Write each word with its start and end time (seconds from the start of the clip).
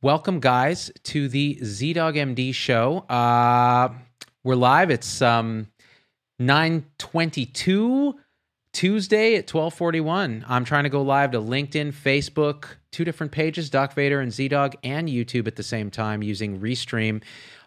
Welcome, 0.00 0.38
guys, 0.38 0.92
to 1.02 1.28
the 1.28 1.58
ZDogg 1.60 2.14
MD 2.14 2.54
show. 2.54 2.98
Uh, 3.08 3.92
we're 4.44 4.54
live. 4.54 4.90
It's 4.90 5.20
um, 5.20 5.66
922 6.38 8.14
Tuesday 8.72 9.34
at 9.34 9.52
1241. 9.52 10.44
I'm 10.46 10.64
trying 10.64 10.84
to 10.84 10.88
go 10.88 11.02
live 11.02 11.32
to 11.32 11.40
LinkedIn, 11.40 11.92
Facebook, 11.92 12.66
two 12.92 13.04
different 13.04 13.32
pages, 13.32 13.70
Doc 13.70 13.92
Vader 13.94 14.20
and 14.20 14.30
ZDogg, 14.30 14.76
and 14.84 15.08
YouTube 15.08 15.48
at 15.48 15.56
the 15.56 15.64
same 15.64 15.90
time 15.90 16.22
using 16.22 16.60
Restream. 16.60 17.20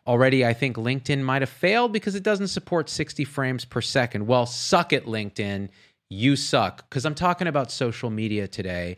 Already, 0.08 0.46
I 0.46 0.54
think 0.54 0.78
LinkedIn 0.78 1.22
might 1.24 1.42
have 1.42 1.50
failed 1.50 1.92
because 1.92 2.16
it 2.16 2.24
doesn't 2.24 2.48
support 2.48 2.90
60 2.90 3.26
frames 3.26 3.66
per 3.66 3.82
second. 3.82 4.26
Well, 4.26 4.46
suck 4.46 4.94
it, 4.94 5.06
LinkedIn. 5.06 5.68
You 6.10 6.38
suck. 6.38 6.90
Because 6.90 7.06
I'm 7.06 7.14
talking 7.14 7.48
about 7.48 7.74
social 7.74 8.10
media 8.10 8.48
today 8.48 8.96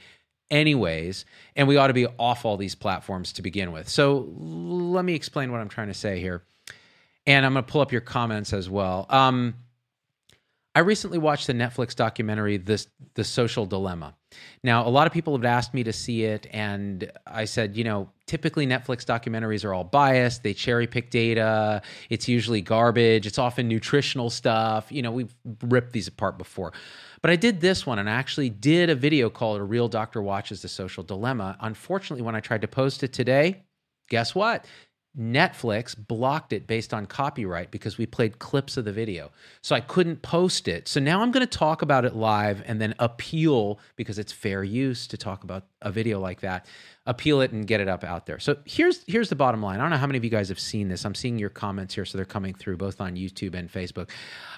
anyways, 0.53 1.25
and 1.55 1.67
we 1.67 1.75
ought 1.77 1.87
to 1.87 1.93
be 1.93 2.05
off 2.05 2.45
all 2.45 2.55
these 2.55 2.75
platforms 2.75 3.33
to 3.33 3.41
begin 3.41 3.71
with. 3.71 3.89
So 3.89 4.29
let 4.37 5.03
me 5.03 5.15
explain 5.15 5.51
what 5.51 5.59
I'm 5.59 5.69
trying 5.69 5.87
to 5.87 5.93
say 5.93 6.19
here. 6.19 6.43
And 7.25 7.45
I'm 7.45 7.53
going 7.53 7.65
to 7.65 7.71
pull 7.71 7.81
up 7.81 7.91
your 7.91 8.01
comments 8.01 8.53
as 8.53 8.69
well. 8.69 9.05
Um, 9.09 9.55
I 10.75 10.79
recently 10.79 11.19
watched 11.19 11.47
the 11.47 11.53
Netflix 11.53 11.95
documentary, 11.95 12.57
"The 12.57 12.85
The 13.13 13.23
Social 13.23 13.65
Dilemma." 13.65 14.15
Now, 14.63 14.87
a 14.87 14.89
lot 14.89 15.05
of 15.05 15.13
people 15.13 15.35
have 15.35 15.45
asked 15.45 15.73
me 15.73 15.83
to 15.83 15.93
see 15.93 16.23
it, 16.23 16.47
and 16.51 17.11
I 17.27 17.45
said, 17.45 17.77
you 17.77 17.83
know, 17.83 18.09
typically 18.25 18.65
Netflix 18.65 19.05
documentaries 19.05 19.63
are 19.63 19.73
all 19.73 19.83
biased. 19.83 20.41
They 20.41 20.55
cherry 20.55 20.87
pick 20.87 21.11
data. 21.11 21.83
It's 22.09 22.27
usually 22.27 22.61
garbage. 22.61 23.27
It's 23.27 23.37
often 23.37 23.67
nutritional 23.67 24.31
stuff. 24.31 24.91
You 24.91 25.03
know, 25.03 25.11
we've 25.11 25.35
ripped 25.63 25.93
these 25.93 26.07
apart 26.07 26.39
before. 26.39 26.73
But 27.21 27.29
I 27.29 27.35
did 27.35 27.61
this 27.61 27.85
one 27.85 27.99
and 27.99 28.09
I 28.09 28.13
actually 28.13 28.49
did 28.49 28.89
a 28.89 28.95
video 28.95 29.29
called 29.29 29.61
A 29.61 29.63
Real 29.63 29.87
Doctor 29.87 30.21
Watches 30.21 30.61
the 30.61 30.67
Social 30.67 31.03
Dilemma. 31.03 31.55
Unfortunately, 31.61 32.23
when 32.23 32.35
I 32.35 32.39
tried 32.39 32.61
to 32.61 32.67
post 32.67 33.03
it 33.03 33.13
today, 33.13 33.63
guess 34.09 34.33
what? 34.33 34.65
Netflix 35.17 35.95
blocked 35.95 36.53
it 36.53 36.65
based 36.65 36.91
on 36.91 37.05
copyright 37.05 37.69
because 37.69 37.99
we 37.99 38.05
played 38.07 38.39
clips 38.39 38.77
of 38.77 38.85
the 38.85 38.91
video. 38.91 39.31
So 39.61 39.75
I 39.75 39.79
couldn't 39.79 40.23
post 40.23 40.67
it. 40.67 40.87
So 40.87 40.99
now 40.99 41.21
I'm 41.21 41.31
going 41.31 41.45
to 41.45 41.57
talk 41.57 41.83
about 41.83 42.03
it 42.03 42.15
live 42.15 42.63
and 42.65 42.81
then 42.81 42.95
appeal 42.97 43.79
because 43.95 44.17
it's 44.17 44.31
fair 44.31 44.63
use 44.63 45.05
to 45.07 45.17
talk 45.17 45.43
about 45.43 45.67
a 45.83 45.91
video 45.91 46.19
like 46.19 46.41
that. 46.41 46.65
Appeal 47.05 47.41
it 47.41 47.51
and 47.51 47.67
get 47.67 47.79
it 47.79 47.87
up 47.87 48.03
out 48.03 48.25
there. 48.25 48.39
So 48.39 48.57
here's 48.65 49.03
here's 49.05 49.29
the 49.29 49.35
bottom 49.35 49.61
line. 49.61 49.79
I 49.79 49.83
don't 49.83 49.91
know 49.91 49.97
how 49.97 50.07
many 50.07 50.17
of 50.17 50.23
you 50.23 50.31
guys 50.31 50.49
have 50.49 50.59
seen 50.59 50.87
this. 50.87 51.05
I'm 51.05 51.15
seeing 51.15 51.37
your 51.37 51.49
comments 51.49 51.93
here 51.93 52.05
so 52.05 52.17
they're 52.17 52.25
coming 52.25 52.55
through 52.55 52.77
both 52.77 52.99
on 52.99 53.15
YouTube 53.15 53.53
and 53.53 53.71
Facebook. 53.71 54.09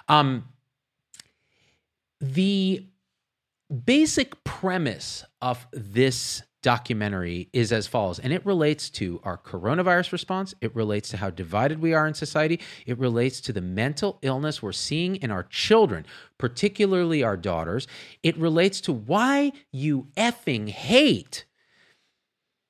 Um, 0.08 0.46
the 2.22 2.88
basic 3.84 4.42
premise 4.46 5.26
of 5.42 5.68
this 5.74 6.44
documentary 6.66 7.48
is 7.54 7.72
as 7.72 7.86
follows, 7.86 8.18
and 8.18 8.34
it 8.34 8.44
relates 8.44 8.90
to 8.90 9.22
our 9.24 9.38
coronavirus 9.38 10.12
response. 10.12 10.56
It 10.62 10.76
relates 10.76 11.10
to 11.10 11.18
how 11.18 11.30
divided 11.30 11.80
we 11.80 11.94
are 11.94 12.08
in 12.08 12.16
society. 12.16 12.60
It 12.88 12.98
relates 12.98 13.40
to 13.42 13.54
the 13.54 13.62
mental 13.62 14.18
illness 14.24 14.64
we're 14.64 14.72
seeing 14.72 15.18
in 15.18 15.30
our 15.30 15.44
children, 15.44 16.08
particularly 16.40 17.22
our 17.22 17.38
daughters. 17.38 17.86
It 18.24 18.36
relates 18.38 18.82
to 18.82 18.94
why 18.94 19.52
you 19.72 20.08
effing 20.18 20.70
hate 20.70 21.46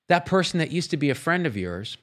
that 0.09 0.25
person 0.25 0.59
that 0.59 0.71
used 0.71 0.91
to 0.91 0.97
be 0.97 1.09
a 1.09 1.15
friend 1.15 1.47
of 1.47 1.55
yours 1.55 1.97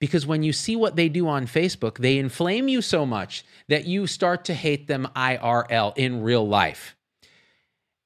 because 0.00 0.26
when 0.26 0.42
you 0.42 0.52
see 0.52 0.74
what 0.74 0.96
they 0.96 1.08
do 1.08 1.28
on 1.28 1.46
Facebook, 1.46 1.98
they 1.98 2.18
inflame 2.18 2.66
you 2.66 2.82
so 2.82 3.06
much 3.06 3.44
that 3.68 3.86
you 3.86 4.08
start 4.08 4.44
to 4.46 4.54
hate 4.54 4.88
them 4.88 5.06
IRL 5.14 5.96
in 5.96 6.20
real 6.20 6.46
life. 6.46 6.96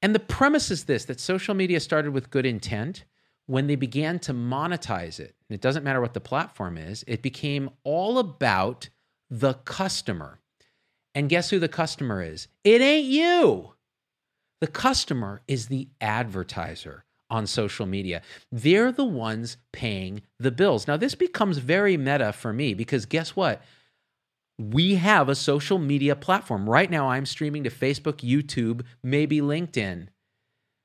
And 0.03 0.13
the 0.13 0.19
premise 0.19 0.69
is 0.69 0.83
this 0.83 1.05
that 1.05 1.19
social 1.19 1.55
media 1.55 1.79
started 1.79 2.13
with 2.13 2.29
good 2.29 2.45
intent. 2.45 3.05
When 3.45 3.67
they 3.67 3.75
began 3.75 4.19
to 4.19 4.33
monetize 4.33 5.19
it, 5.19 5.35
it 5.49 5.61
doesn't 5.61 5.83
matter 5.83 6.01
what 6.01 6.13
the 6.13 6.21
platform 6.21 6.77
is, 6.77 7.03
it 7.07 7.21
became 7.21 7.69
all 7.83 8.17
about 8.17 8.89
the 9.29 9.53
customer. 9.53 10.39
And 11.15 11.29
guess 11.29 11.49
who 11.49 11.59
the 11.59 11.67
customer 11.67 12.21
is? 12.21 12.47
It 12.63 12.81
ain't 12.81 13.05
you. 13.05 13.73
The 14.61 14.67
customer 14.67 15.41
is 15.47 15.67
the 15.67 15.89
advertiser 15.99 17.03
on 17.29 17.47
social 17.47 17.85
media. 17.85 18.21
They're 18.51 18.91
the 18.91 19.03
ones 19.03 19.57
paying 19.71 20.21
the 20.39 20.51
bills. 20.51 20.87
Now, 20.87 20.97
this 20.97 21.15
becomes 21.15 21.57
very 21.57 21.97
meta 21.97 22.31
for 22.31 22.53
me 22.53 22.73
because 22.73 23.05
guess 23.05 23.35
what? 23.35 23.61
We 24.59 24.95
have 24.95 25.29
a 25.29 25.35
social 25.35 25.79
media 25.79 26.15
platform. 26.15 26.69
Right 26.69 26.89
now, 26.89 27.09
I'm 27.09 27.25
streaming 27.25 27.63
to 27.63 27.71
Facebook, 27.71 28.17
YouTube, 28.17 28.83
maybe 29.03 29.41
LinkedIn. 29.41 30.07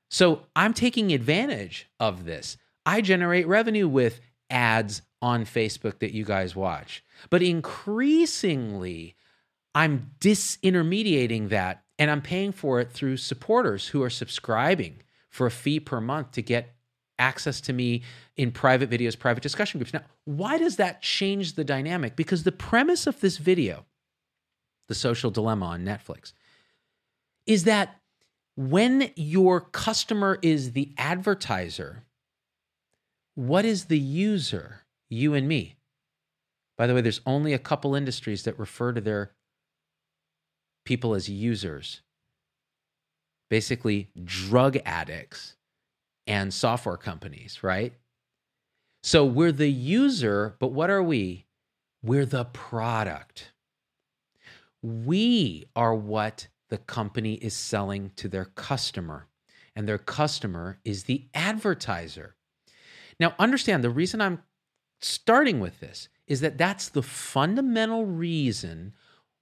So 0.09 0.41
I'm 0.55 0.73
taking 0.73 1.13
advantage 1.13 1.87
of 1.99 2.25
this. 2.25 2.57
I 2.85 3.01
generate 3.01 3.47
revenue 3.47 3.87
with 3.87 4.19
ads 4.49 5.01
on 5.21 5.45
Facebook 5.45 5.99
that 5.99 6.13
you 6.13 6.25
guys 6.25 6.55
watch. 6.55 7.03
But 7.29 7.43
increasingly, 7.43 9.15
I'm 9.75 10.11
disintermediating 10.19 11.49
that 11.49 11.83
and 11.99 12.09
I'm 12.09 12.21
paying 12.21 12.51
for 12.51 12.79
it 12.79 12.91
through 12.91 13.17
supporters 13.17 13.89
who 13.89 14.01
are 14.01 14.09
subscribing 14.09 15.01
for 15.29 15.45
a 15.45 15.51
fee 15.51 15.79
per 15.79 16.01
month 16.01 16.31
to 16.31 16.41
get 16.41 16.73
access 17.19 17.59
to 17.61 17.73
me 17.73 18.01
in 18.37 18.51
private 18.51 18.89
videos, 18.89 19.19
private 19.19 19.43
discussion 19.43 19.77
groups. 19.77 19.93
Now, 19.93 20.03
why 20.23 20.57
does 20.57 20.77
that 20.77 21.01
change 21.01 21.53
the 21.53 21.65
dynamic? 21.65 22.15
Because 22.15 22.43
the 22.43 22.51
premise 22.51 23.05
of 23.05 23.19
this 23.19 23.37
video, 23.37 23.85
The 24.87 24.95
Social 24.95 25.29
Dilemma 25.29 25.65
on 25.65 25.83
Netflix, 25.83 26.31
is 27.45 27.65
that 27.65 27.99
when 28.59 29.09
your 29.15 29.61
customer 29.61 30.37
is 30.41 30.73
the 30.73 30.91
advertiser, 30.97 32.03
what 33.35 33.63
is 33.63 33.85
the 33.85 33.97
user? 33.97 34.81
You 35.09 35.33
and 35.33 35.47
me. 35.47 35.77
By 36.77 36.85
the 36.85 36.93
way, 36.93 36.99
there's 36.99 37.21
only 37.25 37.53
a 37.53 37.57
couple 37.57 37.95
industries 37.95 38.43
that 38.43 38.59
refer 38.59 38.91
to 38.91 38.99
their 38.99 39.31
people 40.83 41.15
as 41.15 41.29
users 41.29 42.01
basically 43.49 44.09
drug 44.25 44.77
addicts 44.85 45.55
and 46.27 46.53
software 46.53 46.97
companies, 46.97 47.63
right? 47.63 47.93
So 49.03 49.23
we're 49.23 49.53
the 49.53 49.71
user, 49.71 50.57
but 50.59 50.73
what 50.73 50.89
are 50.89 51.01
we? 51.01 51.45
We're 52.03 52.25
the 52.25 52.43
product. 52.43 53.53
We 54.83 55.65
are 55.77 55.95
what 55.95 56.49
the 56.69 56.77
company 56.77 57.35
is 57.35 57.53
selling 57.53 58.11
to 58.15 58.27
their 58.27 58.45
customer, 58.45 59.27
and 59.75 59.87
their 59.87 59.97
customer 59.97 60.79
is 60.83 61.03
the 61.03 61.27
advertiser. 61.33 62.35
Now, 63.19 63.33
understand 63.37 63.83
the 63.83 63.89
reason 63.89 64.21
I'm 64.21 64.43
starting 64.99 65.59
with 65.59 65.79
this 65.79 66.09
is 66.27 66.41
that 66.41 66.57
that's 66.57 66.89
the 66.89 67.01
fundamental 67.01 68.05
reason 68.05 68.93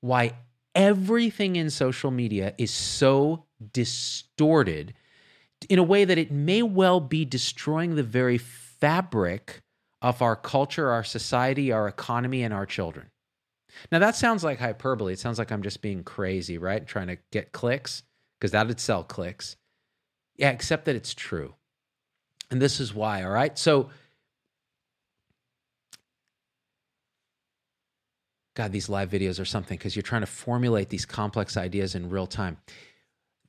why 0.01 0.33
everything 0.73 1.55
in 1.55 1.69
social 1.69 2.11
media 2.11 2.53
is 2.57 2.71
so 2.71 3.45
distorted 3.73 4.93
in 5.69 5.79
a 5.79 5.83
way 5.83 6.05
that 6.05 6.17
it 6.17 6.31
may 6.31 6.61
well 6.61 6.99
be 6.99 7.25
destroying 7.25 7.95
the 7.95 8.03
very 8.03 8.37
fabric 8.37 9.61
of 10.01 10.21
our 10.21 10.35
culture, 10.35 10.91
our 10.91 11.03
society, 11.03 11.71
our 11.71 11.87
economy, 11.87 12.43
and 12.43 12.53
our 12.53 12.65
children. 12.65 13.07
Now, 13.91 13.99
that 13.99 14.15
sounds 14.15 14.43
like 14.43 14.59
hyperbole. 14.59 15.13
It 15.13 15.19
sounds 15.19 15.39
like 15.39 15.51
I'm 15.51 15.63
just 15.63 15.81
being 15.81 16.03
crazy, 16.03 16.57
right? 16.57 16.85
Trying 16.85 17.07
to 17.07 17.17
get 17.31 17.51
clicks, 17.51 18.03
because 18.39 18.51
that 18.51 18.67
would 18.67 18.79
sell 18.79 19.03
clicks. 19.03 19.55
Yeah, 20.35 20.51
except 20.51 20.85
that 20.85 20.95
it's 20.95 21.13
true. 21.13 21.55
And 22.51 22.61
this 22.61 22.79
is 22.79 22.93
why, 22.93 23.23
all 23.23 23.31
right? 23.31 23.57
So, 23.57 23.89
God, 28.55 28.71
these 28.71 28.89
live 28.89 29.09
videos 29.09 29.39
are 29.39 29.45
something 29.45 29.77
because 29.77 29.95
you're 29.95 30.03
trying 30.03 30.21
to 30.21 30.27
formulate 30.27 30.89
these 30.89 31.05
complex 31.05 31.57
ideas 31.57 31.93
in 31.93 32.09
real 32.09 32.27
time. 32.27 32.57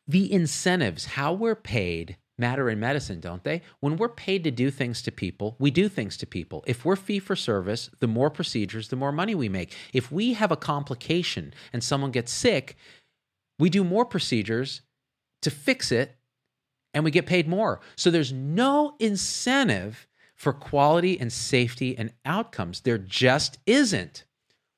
The 0.07 0.33
incentives, 0.33 1.05
how 1.05 1.33
we're 1.33 1.55
paid, 1.55 2.17
matter 2.39 2.71
in 2.71 2.81
medicine, 2.81 3.21
don't 3.21 3.45
they? 3.45 3.63
When 3.81 3.97
we're 3.97 4.09
paid 4.09 4.45
to 4.45 4.51
do 4.51 4.71
things 4.71 5.03
to 5.03 5.13
people, 5.13 5.57
we 5.59 5.71
do 5.71 5.89
things 5.89 6.17
to 6.19 6.27
people. 6.27 6.65
If 6.67 6.85
we're 6.85 6.97
fee 6.97 7.19
for 7.19 7.37
service, 7.37 7.91
the 8.01 8.07
more 8.07 8.31
procedures, 8.31 8.89
the 8.89 8.97
more 8.97 9.13
money 9.13 9.35
we 9.35 9.49
make. 9.49 9.75
If 9.93 10.13
we 10.13 10.35
have 10.35 10.53
a 10.53 10.57
complication 10.57 11.53
and 11.73 11.83
someone 11.83 12.11
gets 12.11 12.33
sick, 12.33 12.77
we 13.59 13.71
do 13.71 13.83
more 13.83 14.05
procedures 14.05 14.83
to 15.43 15.51
fix 15.51 15.91
it 15.93 16.17
and 16.95 17.05
we 17.05 17.11
get 17.11 17.27
paid 17.27 17.49
more. 17.49 17.81
So 17.97 18.11
there's 18.11 18.33
no 18.33 18.95
incentive 18.99 20.07
for 20.35 20.53
quality 20.53 21.19
and 21.19 21.33
safety 21.33 21.99
and 21.99 22.13
outcomes. 22.25 22.81
There 22.81 22.99
just 22.99 23.59
isn't. 23.67 24.25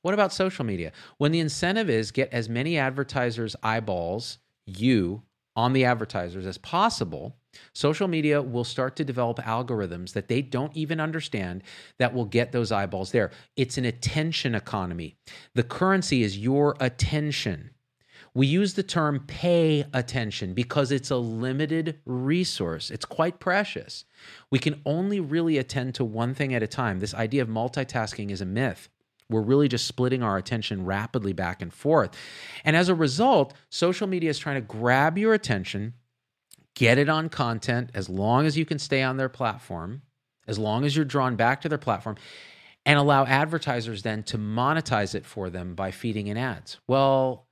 What 0.03 0.15
about 0.15 0.33
social 0.33 0.65
media? 0.65 0.93
When 1.19 1.33
the 1.33 1.41
incentive 1.41 1.91
is 1.91 2.11
get 2.11 2.33
as 2.33 2.49
many 2.49 2.79
advertisers' 2.79 3.57
eyeballs, 3.62 4.39
you 4.65 5.23
on 5.56 5.73
the 5.73 5.85
advertisers 5.85 6.47
as 6.47 6.58
possible, 6.58 7.37
social 7.73 8.08
media 8.08 8.41
will 8.41 8.64
start 8.64 8.97
to 8.97 9.05
develop 9.05 9.38
algorithms 9.38 10.12
that 10.12 10.29
they 10.29 10.43
don't 10.43 10.76
even 10.76 11.00
understand 11.00 11.62
that 11.99 12.14
will 12.14 12.25
get 12.25 12.52
those 12.52 12.73
eyeballs 12.73 13.11
there. 13.11 13.31
It's 13.56 13.79
an 13.79 13.85
attention 13.85 14.55
economy. 14.55 15.17
The 15.55 15.64
currency 15.64 16.23
is 16.23 16.38
your 16.38 16.76
attention. 16.81 17.70
We 18.32 18.47
use 18.47 18.75
the 18.75 18.85
term 18.85 19.25
pay 19.26 19.85
attention 19.93 20.55
because 20.55 20.93
it's 20.93 21.11
a 21.11 21.17
limited 21.17 21.99
resource. 22.05 22.91
It's 22.91 23.05
quite 23.05 23.41
precious. 23.41 24.05
We 24.50 24.61
can 24.61 24.81
only 24.87 25.19
really 25.19 25.58
attend 25.58 25.97
to 25.97 26.05
one 26.05 26.35
thing 26.35 26.55
at 26.55 26.62
a 26.62 26.69
time. 26.69 27.00
This 27.00 27.14
idea 27.14 27.43
of 27.43 27.49
multitasking 27.49 28.31
is 28.31 28.41
a 28.41 28.47
myth. 28.47 28.88
We're 29.31 29.41
really 29.41 29.69
just 29.69 29.87
splitting 29.87 30.23
our 30.23 30.37
attention 30.37 30.85
rapidly 30.85 31.32
back 31.32 31.62
and 31.62 31.73
forth. 31.73 32.11
And 32.65 32.77
as 32.77 32.88
a 32.88 32.94
result, 32.94 33.55
social 33.71 34.06
media 34.06 34.31
is 34.31 34.38
trying 34.38 34.56
to 34.56 34.61
grab 34.61 35.17
your 35.17 35.32
attention, 35.32 35.94
get 36.75 36.99
it 36.99 37.09
on 37.09 37.29
content 37.29 37.91
as 37.94 38.09
long 38.09 38.44
as 38.44 38.59
you 38.59 38.67
can 38.67 38.79
stay 38.79 39.03
on 39.03 39.17
their 39.17 39.29
platform, 39.29 40.03
as 40.47 40.59
long 40.59 40.85
as 40.85 40.97
you're 40.97 41.05
drawn 41.05 41.37
back 41.37 41.61
to 41.61 41.69
their 41.69 41.79
platform, 41.79 42.17
and 42.85 42.99
allow 42.99 43.25
advertisers 43.25 44.03
then 44.03 44.23
to 44.25 44.37
monetize 44.37 45.15
it 45.15 45.25
for 45.25 45.49
them 45.49 45.75
by 45.75 45.91
feeding 45.91 46.26
in 46.26 46.37
ads. 46.37 46.79
Well, 46.88 47.47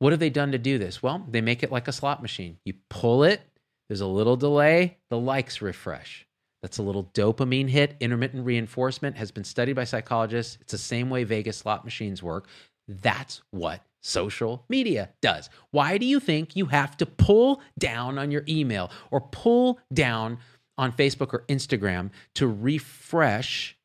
what 0.00 0.12
have 0.12 0.20
they 0.20 0.30
done 0.30 0.52
to 0.52 0.58
do 0.58 0.78
this? 0.78 1.02
Well, 1.02 1.24
they 1.28 1.40
make 1.40 1.62
it 1.62 1.72
like 1.72 1.88
a 1.88 1.92
slot 1.92 2.20
machine. 2.22 2.58
You 2.64 2.74
pull 2.90 3.24
it, 3.24 3.40
there's 3.88 4.00
a 4.00 4.06
little 4.06 4.36
delay, 4.36 4.98
the 5.08 5.18
likes 5.18 5.62
refresh. 5.62 6.27
That's 6.62 6.78
a 6.78 6.82
little 6.82 7.04
dopamine 7.14 7.68
hit. 7.68 7.96
Intermittent 8.00 8.44
reinforcement 8.44 9.16
has 9.16 9.30
been 9.30 9.44
studied 9.44 9.74
by 9.74 9.84
psychologists. 9.84 10.58
It's 10.60 10.72
the 10.72 10.78
same 10.78 11.10
way 11.10 11.24
Vegas 11.24 11.58
slot 11.58 11.84
machines 11.84 12.22
work. 12.22 12.48
That's 12.88 13.42
what 13.50 13.82
social 14.00 14.64
media 14.68 15.10
does. 15.20 15.50
Why 15.70 15.98
do 15.98 16.06
you 16.06 16.20
think 16.20 16.56
you 16.56 16.66
have 16.66 16.96
to 16.98 17.06
pull 17.06 17.60
down 17.78 18.18
on 18.18 18.30
your 18.30 18.44
email 18.48 18.90
or 19.10 19.20
pull 19.20 19.78
down 19.92 20.38
on 20.76 20.92
Facebook 20.92 21.32
or 21.32 21.44
Instagram 21.48 22.10
to 22.34 22.46
refresh 22.46 23.76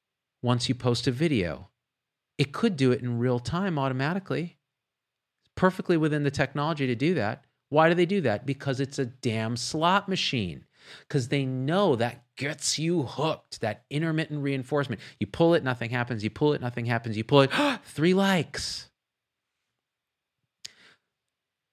once 0.42 0.70
you 0.70 0.76
post 0.76 1.08
a 1.08 1.12
video? 1.12 1.70
It 2.38 2.52
could 2.52 2.78
do 2.78 2.92
it 2.92 3.02
in 3.02 3.20
real 3.20 3.40
time 3.40 3.78
automatically 3.78 4.58
perfectly 5.56 5.98
within 5.98 6.24
the 6.24 6.32
technology 6.32 6.88
to 6.88 6.96
do 6.96 7.14
that. 7.16 7.46
Why 7.70 7.90
do 7.90 7.96
they 7.96 8.06
do 8.06 8.22
that? 8.22 8.46
Because 8.46 8.80
it's 8.80 9.00
a 9.00 9.06
damn 9.06 9.58
slot 9.58 10.08
machine. 10.08 10.66
Because 11.08 11.28
they 11.28 11.46
know 11.46 11.96
that 11.96 12.24
gets 12.36 12.80
you 12.80 13.04
hooked, 13.04 13.62
that 13.62 13.84
intermittent 13.90 14.42
reinforcement. 14.42 15.02
You 15.20 15.28
pull 15.28 15.54
it, 15.54 15.64
nothing 15.64 15.90
happens. 15.90 16.24
You 16.24 16.30
pull 16.30 16.54
it, 16.54 16.62
nothing 16.62 16.86
happens. 16.86 17.18
You 17.18 17.24
pull 17.24 17.42
it, 17.42 17.52
three 17.86 18.14
likes. 18.14 18.90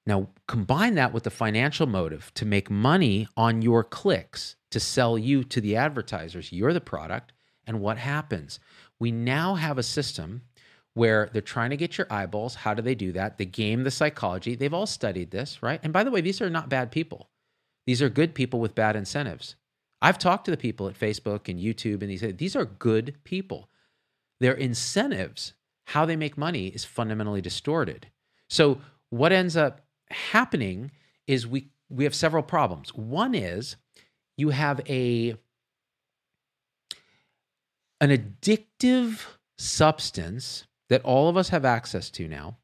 Now, 0.07 0.29
combine 0.49 0.95
that 0.97 1.13
with 1.13 1.25
the 1.25 1.31
financial 1.31 1.87
motive 1.87 2.33
to 2.35 2.45
make 2.45 2.71
money 2.71 3.29
on 3.37 3.63
your 3.63 3.85
clicks, 3.85 4.57
to 4.71 4.81
sell 4.81 5.19
you 5.19 5.45
to 5.45 5.61
the 5.61 5.77
advertisers. 5.77 6.53
You're 6.53 6.73
the 6.73 6.81
product. 6.81 7.33
And 7.67 7.81
what 7.81 7.99
happens? 7.99 8.59
We 8.99 9.13
now 9.13 9.55
have 9.55 9.79
a 9.79 9.83
system 9.83 10.43
where 10.95 11.31
they're 11.33 11.43
trying 11.43 11.71
to 11.71 11.77
get 11.77 11.97
your 11.97 12.07
eyeballs. 12.11 12.57
How 12.57 12.75
do 12.75 12.83
they 12.83 12.95
do 12.95 13.13
that? 13.13 13.39
The 13.39 13.47
game 13.47 13.85
the 13.85 13.91
psychology. 13.91 14.55
They've 14.55 14.75
all 14.75 14.87
studied 14.87 15.31
this, 15.31 15.63
right? 15.63 15.81
And 15.83 15.93
by 15.93 16.05
the 16.05 16.11
way, 16.11 16.21
these 16.21 16.41
are 16.41 16.51
not 16.51 16.69
bad 16.69 16.91
people. 16.91 17.30
These 17.91 18.03
are 18.03 18.09
good 18.09 18.37
people 18.37 18.61
with 18.61 18.77
bad 18.77 18.95
incentives. 18.95 19.57
I've 20.01 20.17
talked 20.17 20.45
to 20.45 20.53
the 20.53 20.57
people 20.57 20.87
at 20.87 20.95
Facebook 20.95 21.49
and 21.49 21.59
YouTube, 21.59 22.03
and 22.03 22.09
these 22.09 22.21
these 22.37 22.55
are 22.55 22.65
good 22.65 23.17
people. 23.25 23.69
Their 24.39 24.53
incentives, 24.53 25.55
how 25.87 26.07
they 26.07 26.15
make 26.15 26.39
money, 26.39 26.69
is 26.69 26.85
fundamentally 26.85 27.41
distorted. 27.41 28.07
So 28.49 28.81
what 29.09 29.33
ends 29.33 29.57
up 29.57 29.81
happening 30.09 30.93
is 31.27 31.49
we 31.49 31.71
we 31.89 32.05
have 32.05 32.15
several 32.15 32.45
problems. 32.45 32.95
One 32.95 33.35
is 33.35 33.75
you 34.37 34.51
have 34.51 34.81
a 34.89 35.35
an 38.01 38.11
addictive 38.11 39.27
substance 39.59 40.69
that 40.91 41.03
all 41.03 41.29
of 41.29 41.37
us 41.37 41.49
have 41.49 41.65
access 41.65 42.09
to 42.11 42.29
now 42.29 42.59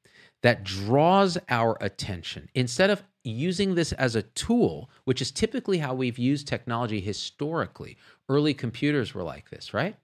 that 0.44 0.62
draws 0.62 1.36
our 1.48 1.76
attention. 1.80 2.48
Instead 2.54 2.90
of 2.90 3.02
using 3.26 3.74
this 3.74 3.92
as 3.92 4.14
a 4.14 4.22
tool, 4.22 4.90
which 5.04 5.20
is 5.20 5.30
typically 5.30 5.78
how 5.78 5.94
we've 5.94 6.18
used 6.18 6.46
technology 6.46 7.00
historically, 7.00 7.96
early 8.28 8.54
computers 8.54 9.14
were 9.14 9.22
like 9.22 9.50
this, 9.50 9.74
right? 9.74 9.96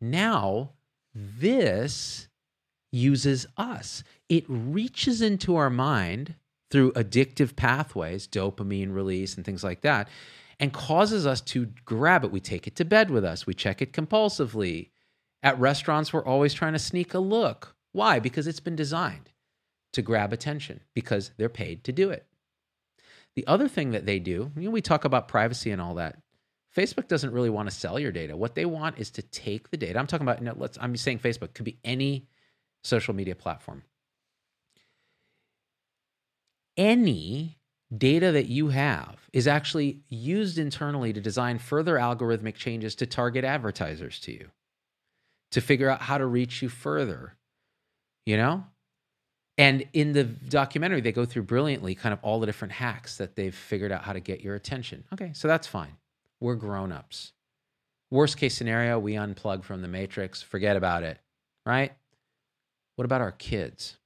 Now, 0.00 0.70
this 1.14 2.28
uses 2.90 3.46
us. 3.56 4.02
It 4.28 4.44
reaches 4.48 5.20
into 5.20 5.56
our 5.56 5.70
mind 5.70 6.34
through 6.70 6.92
addictive 6.92 7.56
pathways, 7.56 8.26
dopamine 8.26 8.94
release, 8.94 9.36
and 9.36 9.44
things 9.44 9.62
like 9.62 9.82
that, 9.82 10.08
and 10.58 10.72
causes 10.72 11.26
us 11.26 11.40
to 11.40 11.66
grab 11.84 12.24
it. 12.24 12.32
We 12.32 12.40
take 12.40 12.66
it 12.66 12.76
to 12.76 12.84
bed 12.84 13.10
with 13.10 13.24
us, 13.24 13.46
we 13.46 13.54
check 13.54 13.82
it 13.82 13.92
compulsively. 13.92 14.90
At 15.42 15.60
restaurants, 15.60 16.10
we're 16.10 16.24
always 16.24 16.54
trying 16.54 16.72
to 16.72 16.78
sneak 16.78 17.12
a 17.12 17.18
look. 17.18 17.76
Why? 17.92 18.18
Because 18.18 18.46
it's 18.46 18.60
been 18.60 18.76
designed 18.76 19.30
to 19.94 20.02
grab 20.02 20.32
attention 20.32 20.80
because 20.94 21.30
they're 21.36 21.48
paid 21.48 21.84
to 21.84 21.92
do 21.92 22.10
it. 22.10 22.26
The 23.36 23.46
other 23.46 23.68
thing 23.68 23.92
that 23.92 24.06
they 24.06 24.18
do, 24.18 24.52
you 24.56 24.62
know, 24.62 24.70
we 24.70 24.80
talk 24.80 25.04
about 25.04 25.28
privacy 25.28 25.70
and 25.70 25.80
all 25.80 25.94
that. 25.94 26.16
Facebook 26.76 27.08
doesn't 27.08 27.32
really 27.32 27.50
want 27.50 27.68
to 27.68 27.74
sell 27.74 27.98
your 27.98 28.12
data. 28.12 28.36
What 28.36 28.54
they 28.54 28.64
want 28.64 28.98
is 28.98 29.10
to 29.12 29.22
take 29.22 29.70
the 29.70 29.76
data. 29.76 29.98
I'm 29.98 30.06
talking 30.06 30.26
about, 30.26 30.40
you 30.40 30.46
know, 30.46 30.54
let's, 30.56 30.76
I'm 30.80 30.96
saying 30.96 31.20
Facebook 31.20 31.54
could 31.54 31.64
be 31.64 31.78
any 31.84 32.28
social 32.82 33.14
media 33.14 33.34
platform. 33.34 33.82
Any 36.76 37.58
data 37.96 38.32
that 38.32 38.46
you 38.46 38.68
have 38.68 39.28
is 39.32 39.46
actually 39.46 40.00
used 40.08 40.58
internally 40.58 41.12
to 41.12 41.20
design 41.20 41.58
further 41.58 41.94
algorithmic 41.94 42.54
changes 42.54 42.96
to 42.96 43.06
target 43.06 43.44
advertisers 43.44 44.18
to 44.20 44.32
you 44.32 44.48
to 45.52 45.60
figure 45.60 45.88
out 45.88 46.02
how 46.02 46.18
to 46.18 46.26
reach 46.26 46.62
you 46.62 46.68
further, 46.68 47.36
you 48.26 48.36
know? 48.36 48.64
And 49.56 49.84
in 49.92 50.12
the 50.12 50.24
documentary, 50.24 51.00
they 51.00 51.12
go 51.12 51.24
through 51.24 51.44
brilliantly 51.44 51.94
kind 51.94 52.12
of 52.12 52.18
all 52.22 52.40
the 52.40 52.46
different 52.46 52.72
hacks 52.72 53.18
that 53.18 53.36
they've 53.36 53.54
figured 53.54 53.92
out 53.92 54.02
how 54.02 54.12
to 54.12 54.20
get 54.20 54.40
your 54.40 54.56
attention. 54.56 55.04
Okay, 55.12 55.30
so 55.32 55.46
that's 55.46 55.66
fine. 55.66 55.96
We're 56.40 56.56
grown 56.56 56.90
ups. 56.90 57.32
Worst 58.10 58.36
case 58.36 58.54
scenario, 58.54 58.98
we 58.98 59.14
unplug 59.14 59.64
from 59.64 59.82
the 59.82 59.88
matrix, 59.88 60.42
forget 60.42 60.76
about 60.76 61.02
it, 61.04 61.18
right? 61.64 61.92
What 62.96 63.04
about 63.04 63.20
our 63.20 63.32
kids? 63.32 63.96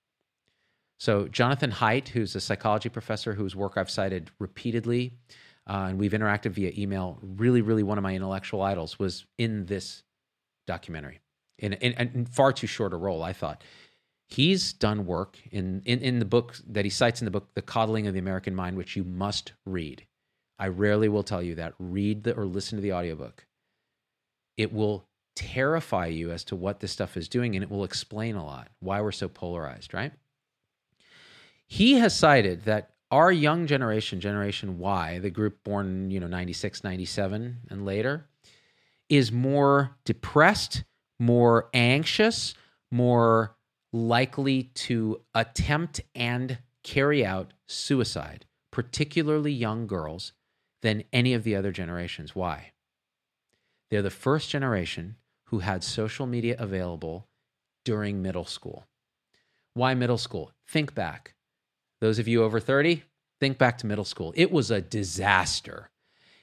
So, 0.98 1.28
Jonathan 1.28 1.70
Haidt, 1.70 2.08
who's 2.08 2.34
a 2.34 2.40
psychology 2.40 2.88
professor 2.88 3.32
whose 3.32 3.54
work 3.54 3.74
I've 3.76 3.90
cited 3.90 4.30
repeatedly, 4.38 5.12
uh, 5.66 5.86
and 5.88 5.98
we've 5.98 6.12
interacted 6.12 6.52
via 6.52 6.72
email, 6.76 7.18
really, 7.22 7.62
really 7.62 7.82
one 7.82 7.98
of 7.98 8.02
my 8.02 8.14
intellectual 8.14 8.62
idols, 8.62 8.98
was 8.98 9.24
in 9.38 9.66
this 9.66 10.02
documentary 10.66 11.20
in, 11.58 11.72
in, 11.74 11.92
in 12.14 12.26
far 12.26 12.52
too 12.52 12.66
short 12.66 12.92
a 12.92 12.96
role, 12.96 13.22
I 13.22 13.32
thought. 13.32 13.62
He's 14.28 14.72
done 14.72 15.06
work 15.06 15.38
in, 15.50 15.82
in, 15.84 16.00
in 16.00 16.18
the 16.18 16.24
book 16.24 16.56
that 16.68 16.84
he 16.84 16.90
cites 16.90 17.20
in 17.20 17.24
the 17.24 17.30
book, 17.30 17.48
The 17.54 17.62
Coddling 17.62 18.06
of 18.06 18.12
the 18.12 18.20
American 18.20 18.54
Mind, 18.54 18.76
which 18.76 18.94
you 18.94 19.02
must 19.02 19.52
read. 19.64 20.06
I 20.58 20.68
rarely 20.68 21.08
will 21.08 21.22
tell 21.22 21.42
you 21.42 21.54
that. 21.54 21.74
Read 21.78 22.24
the, 22.24 22.34
or 22.34 22.44
listen 22.44 22.76
to 22.76 22.82
the 22.82 22.92
audiobook. 22.92 23.46
It 24.56 24.72
will 24.72 25.06
terrify 25.34 26.06
you 26.06 26.30
as 26.30 26.44
to 26.44 26.56
what 26.56 26.80
this 26.80 26.92
stuff 26.92 27.16
is 27.16 27.28
doing, 27.28 27.54
and 27.54 27.62
it 27.62 27.70
will 27.70 27.84
explain 27.84 28.36
a 28.36 28.44
lot 28.44 28.68
why 28.80 29.00
we're 29.00 29.12
so 29.12 29.28
polarized, 29.28 29.94
right? 29.94 30.12
He 31.66 31.94
has 31.94 32.14
cited 32.14 32.64
that 32.64 32.90
our 33.10 33.32
young 33.32 33.66
generation, 33.66 34.20
Generation 34.20 34.78
Y, 34.78 35.18
the 35.20 35.30
group 35.30 35.64
born, 35.64 36.10
you 36.10 36.20
know, 36.20 36.26
96, 36.26 36.84
97 36.84 37.58
and 37.70 37.84
later, 37.86 38.26
is 39.08 39.32
more 39.32 39.96
depressed 40.04 40.84
more 41.18 41.68
anxious, 41.74 42.54
more 42.90 43.56
likely 43.92 44.64
to 44.74 45.20
attempt 45.34 46.00
and 46.14 46.58
carry 46.82 47.24
out 47.24 47.52
suicide, 47.66 48.44
particularly 48.70 49.52
young 49.52 49.86
girls, 49.86 50.32
than 50.82 51.04
any 51.12 51.34
of 51.34 51.44
the 51.44 51.56
other 51.56 51.72
generations. 51.72 52.34
Why? 52.34 52.72
They're 53.90 54.02
the 54.02 54.10
first 54.10 54.50
generation 54.50 55.16
who 55.46 55.60
had 55.60 55.82
social 55.82 56.26
media 56.26 56.56
available 56.58 57.26
during 57.84 58.20
middle 58.20 58.44
school. 58.44 58.84
Why 59.74 59.94
middle 59.94 60.18
school? 60.18 60.52
Think 60.68 60.94
back. 60.94 61.34
Those 62.00 62.18
of 62.18 62.28
you 62.28 62.44
over 62.44 62.60
30, 62.60 63.02
think 63.40 63.58
back 63.58 63.78
to 63.78 63.86
middle 63.86 64.04
school. 64.04 64.32
It 64.36 64.52
was 64.52 64.70
a 64.70 64.80
disaster. 64.80 65.90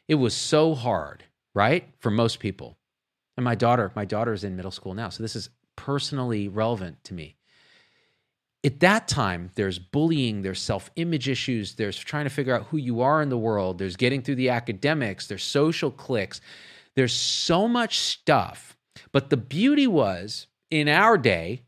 It 0.07 0.15
was 0.15 0.33
so 0.33 0.73
hard, 0.73 1.23
right? 1.53 1.87
For 1.99 2.09
most 2.09 2.39
people. 2.39 2.77
And 3.37 3.43
my 3.43 3.55
daughter, 3.55 3.91
my 3.95 4.05
daughter 4.05 4.33
is 4.33 4.43
in 4.43 4.55
middle 4.55 4.71
school 4.71 4.93
now, 4.93 5.09
so 5.09 5.21
this 5.21 5.35
is 5.35 5.49
personally 5.75 6.47
relevant 6.47 7.03
to 7.05 7.13
me. 7.13 7.35
At 8.63 8.79
that 8.79 9.07
time, 9.07 9.51
there's 9.55 9.77
bullying, 9.77 10.41
there's 10.41 10.59
self 10.61 10.89
image 10.95 11.29
issues, 11.29 11.75
there's 11.75 11.97
trying 11.97 12.25
to 12.25 12.31
figure 12.31 12.55
out 12.55 12.67
who 12.67 12.77
you 12.77 13.01
are 13.01 13.21
in 13.21 13.29
the 13.29 13.37
world, 13.37 13.77
there's 13.77 13.95
getting 13.95 14.21
through 14.21 14.35
the 14.35 14.49
academics, 14.49 15.27
there's 15.27 15.43
social 15.43 15.91
cliques, 15.91 16.41
There's 16.95 17.13
so 17.13 17.67
much 17.67 17.99
stuff. 17.99 18.75
But 19.11 19.29
the 19.29 19.37
beauty 19.37 19.87
was 19.87 20.47
in 20.71 20.87
our 20.87 21.17
day, 21.17 21.63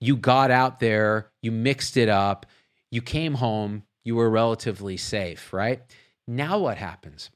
you 0.00 0.16
got 0.16 0.50
out 0.50 0.80
there, 0.80 1.30
you 1.42 1.52
mixed 1.52 1.96
it 1.96 2.08
up, 2.08 2.46
you 2.90 3.02
came 3.02 3.34
home, 3.34 3.84
you 4.04 4.16
were 4.16 4.30
relatively 4.30 4.96
safe, 4.96 5.52
right? 5.52 5.82
Now 6.26 6.58
what 6.58 6.76
happens? 6.76 7.30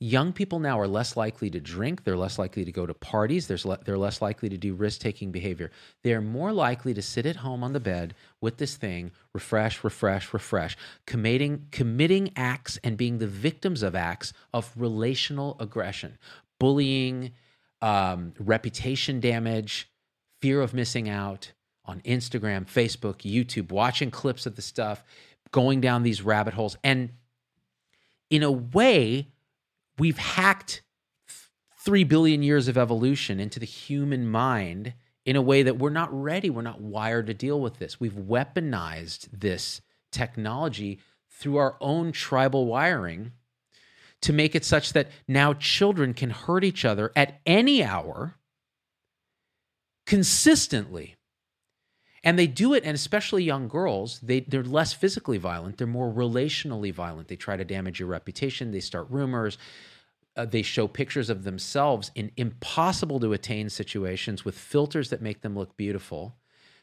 Young 0.00 0.32
people 0.32 0.58
now 0.58 0.78
are 0.78 0.88
less 0.88 1.16
likely 1.16 1.48
to 1.50 1.60
drink. 1.60 2.04
They're 2.04 2.16
less 2.16 2.38
likely 2.38 2.64
to 2.64 2.72
go 2.72 2.84
to 2.84 2.94
parties. 2.94 3.48
Le- 3.64 3.78
they're 3.84 3.96
less 3.96 4.20
likely 4.20 4.48
to 4.48 4.56
do 4.56 4.74
risk 4.74 5.00
taking 5.00 5.30
behavior. 5.30 5.70
They're 6.02 6.20
more 6.20 6.52
likely 6.52 6.92
to 6.94 7.02
sit 7.02 7.26
at 7.26 7.36
home 7.36 7.62
on 7.62 7.72
the 7.72 7.80
bed 7.80 8.14
with 8.40 8.56
this 8.58 8.76
thing, 8.76 9.12
refresh, 9.32 9.84
refresh, 9.84 10.32
refresh, 10.34 10.76
committing, 11.06 11.68
committing 11.70 12.32
acts 12.36 12.78
and 12.82 12.96
being 12.96 13.18
the 13.18 13.26
victims 13.28 13.82
of 13.82 13.94
acts 13.94 14.32
of 14.52 14.72
relational 14.76 15.56
aggression, 15.60 16.18
bullying, 16.58 17.30
um, 17.80 18.34
reputation 18.38 19.20
damage, 19.20 19.88
fear 20.40 20.60
of 20.60 20.74
missing 20.74 21.08
out 21.08 21.52
on 21.84 22.00
Instagram, 22.00 22.66
Facebook, 22.66 23.18
YouTube, 23.18 23.70
watching 23.70 24.10
clips 24.10 24.44
of 24.44 24.56
the 24.56 24.62
stuff, 24.62 25.04
going 25.52 25.80
down 25.80 26.02
these 26.02 26.22
rabbit 26.22 26.54
holes. 26.54 26.76
And 26.82 27.10
in 28.30 28.42
a 28.42 28.50
way, 28.50 29.28
we've 29.98 30.18
hacked 30.18 30.82
3 31.84 32.04
billion 32.04 32.42
years 32.42 32.68
of 32.68 32.78
evolution 32.78 33.40
into 33.40 33.60
the 33.60 33.66
human 33.66 34.26
mind 34.26 34.94
in 35.26 35.36
a 35.36 35.42
way 35.42 35.62
that 35.62 35.78
we're 35.78 35.90
not 35.90 36.08
ready. 36.12 36.50
We're 36.50 36.62
not 36.62 36.80
wired 36.80 37.26
to 37.26 37.34
deal 37.34 37.60
with 37.60 37.78
this. 37.78 38.00
We've 38.00 38.12
weaponized 38.14 39.28
this 39.32 39.80
technology 40.12 41.00
through 41.30 41.56
our 41.56 41.76
own 41.80 42.12
tribal 42.12 42.66
wiring 42.66 43.32
to 44.22 44.32
make 44.32 44.54
it 44.54 44.64
such 44.64 44.92
that 44.94 45.10
now 45.28 45.52
children 45.52 46.14
can 46.14 46.30
hurt 46.30 46.64
each 46.64 46.84
other 46.84 47.12
at 47.14 47.40
any 47.44 47.82
hour 47.82 48.36
consistently. 50.06 51.16
And 52.24 52.38
they 52.38 52.46
do 52.46 52.72
it, 52.72 52.84
and 52.84 52.94
especially 52.94 53.44
young 53.44 53.68
girls, 53.68 54.18
they, 54.20 54.40
they're 54.40 54.64
less 54.64 54.94
physically 54.94 55.36
violent. 55.36 55.76
They're 55.76 55.86
more 55.86 56.10
relationally 56.10 56.92
violent. 56.92 57.28
They 57.28 57.36
try 57.36 57.58
to 57.58 57.64
damage 57.64 58.00
your 58.00 58.08
reputation. 58.08 58.72
They 58.72 58.80
start 58.80 59.06
rumors. 59.10 59.58
Uh, 60.34 60.46
they 60.46 60.62
show 60.62 60.88
pictures 60.88 61.28
of 61.28 61.44
themselves 61.44 62.10
in 62.14 62.32
impossible 62.38 63.20
to 63.20 63.34
attain 63.34 63.68
situations 63.68 64.44
with 64.44 64.58
filters 64.58 65.10
that 65.10 65.20
make 65.20 65.42
them 65.42 65.54
look 65.54 65.76
beautiful, 65.76 66.34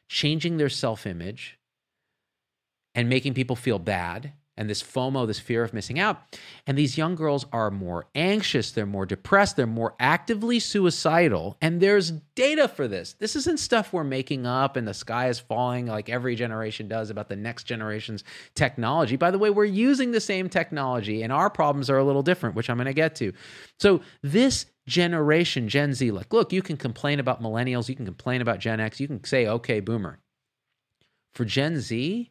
changing 0.07 0.57
their 0.57 0.69
self 0.69 1.07
image 1.07 1.57
and 2.93 3.09
making 3.09 3.33
people 3.33 3.55
feel 3.55 3.79
bad 3.79 4.33
and 4.57 4.69
this 4.69 4.83
FOMO, 4.83 5.25
this 5.25 5.39
fear 5.39 5.63
of 5.63 5.73
missing 5.73 5.99
out. 5.99 6.21
And 6.67 6.77
these 6.77 6.97
young 6.97 7.15
girls 7.15 7.45
are 7.53 7.71
more 7.71 8.07
anxious, 8.15 8.71
they're 8.71 8.85
more 8.85 9.05
depressed, 9.05 9.55
they're 9.55 9.65
more 9.65 9.95
actively 9.99 10.59
suicidal. 10.59 11.57
And 11.61 11.81
there's 11.81 12.11
data 12.35 12.67
for 12.67 12.87
this. 12.87 13.13
This 13.13 13.35
isn't 13.35 13.59
stuff 13.59 13.93
we're 13.93 14.03
making 14.03 14.45
up 14.45 14.75
and 14.75 14.87
the 14.87 14.93
sky 14.93 15.29
is 15.29 15.39
falling 15.39 15.87
like 15.87 16.09
every 16.09 16.35
generation 16.35 16.87
does 16.87 17.09
about 17.09 17.29
the 17.29 17.35
next 17.35 17.63
generation's 17.63 18.23
technology. 18.53 19.15
By 19.15 19.31
the 19.31 19.39
way, 19.39 19.49
we're 19.49 19.65
using 19.65 20.11
the 20.11 20.21
same 20.21 20.49
technology 20.49 21.23
and 21.23 21.31
our 21.31 21.49
problems 21.49 21.89
are 21.89 21.97
a 21.97 22.03
little 22.03 22.23
different, 22.23 22.55
which 22.55 22.69
I'm 22.69 22.77
going 22.77 22.85
to 22.85 22.93
get 22.93 23.15
to. 23.15 23.33
So, 23.79 24.01
this 24.21 24.65
generation, 24.87 25.69
Gen 25.69 25.93
Z, 25.93 26.11
like, 26.11 26.33
look, 26.33 26.51
you 26.51 26.61
can 26.61 26.77
complain 26.77 27.19
about 27.19 27.41
millennials, 27.41 27.87
you 27.87 27.95
can 27.95 28.05
complain 28.05 28.41
about 28.41 28.59
Gen 28.59 28.79
X, 28.79 28.99
you 28.99 29.07
can 29.07 29.23
say, 29.23 29.47
okay, 29.47 29.79
boomer. 29.79 30.19
For 31.33 31.45
Gen 31.45 31.79
Z, 31.79 32.29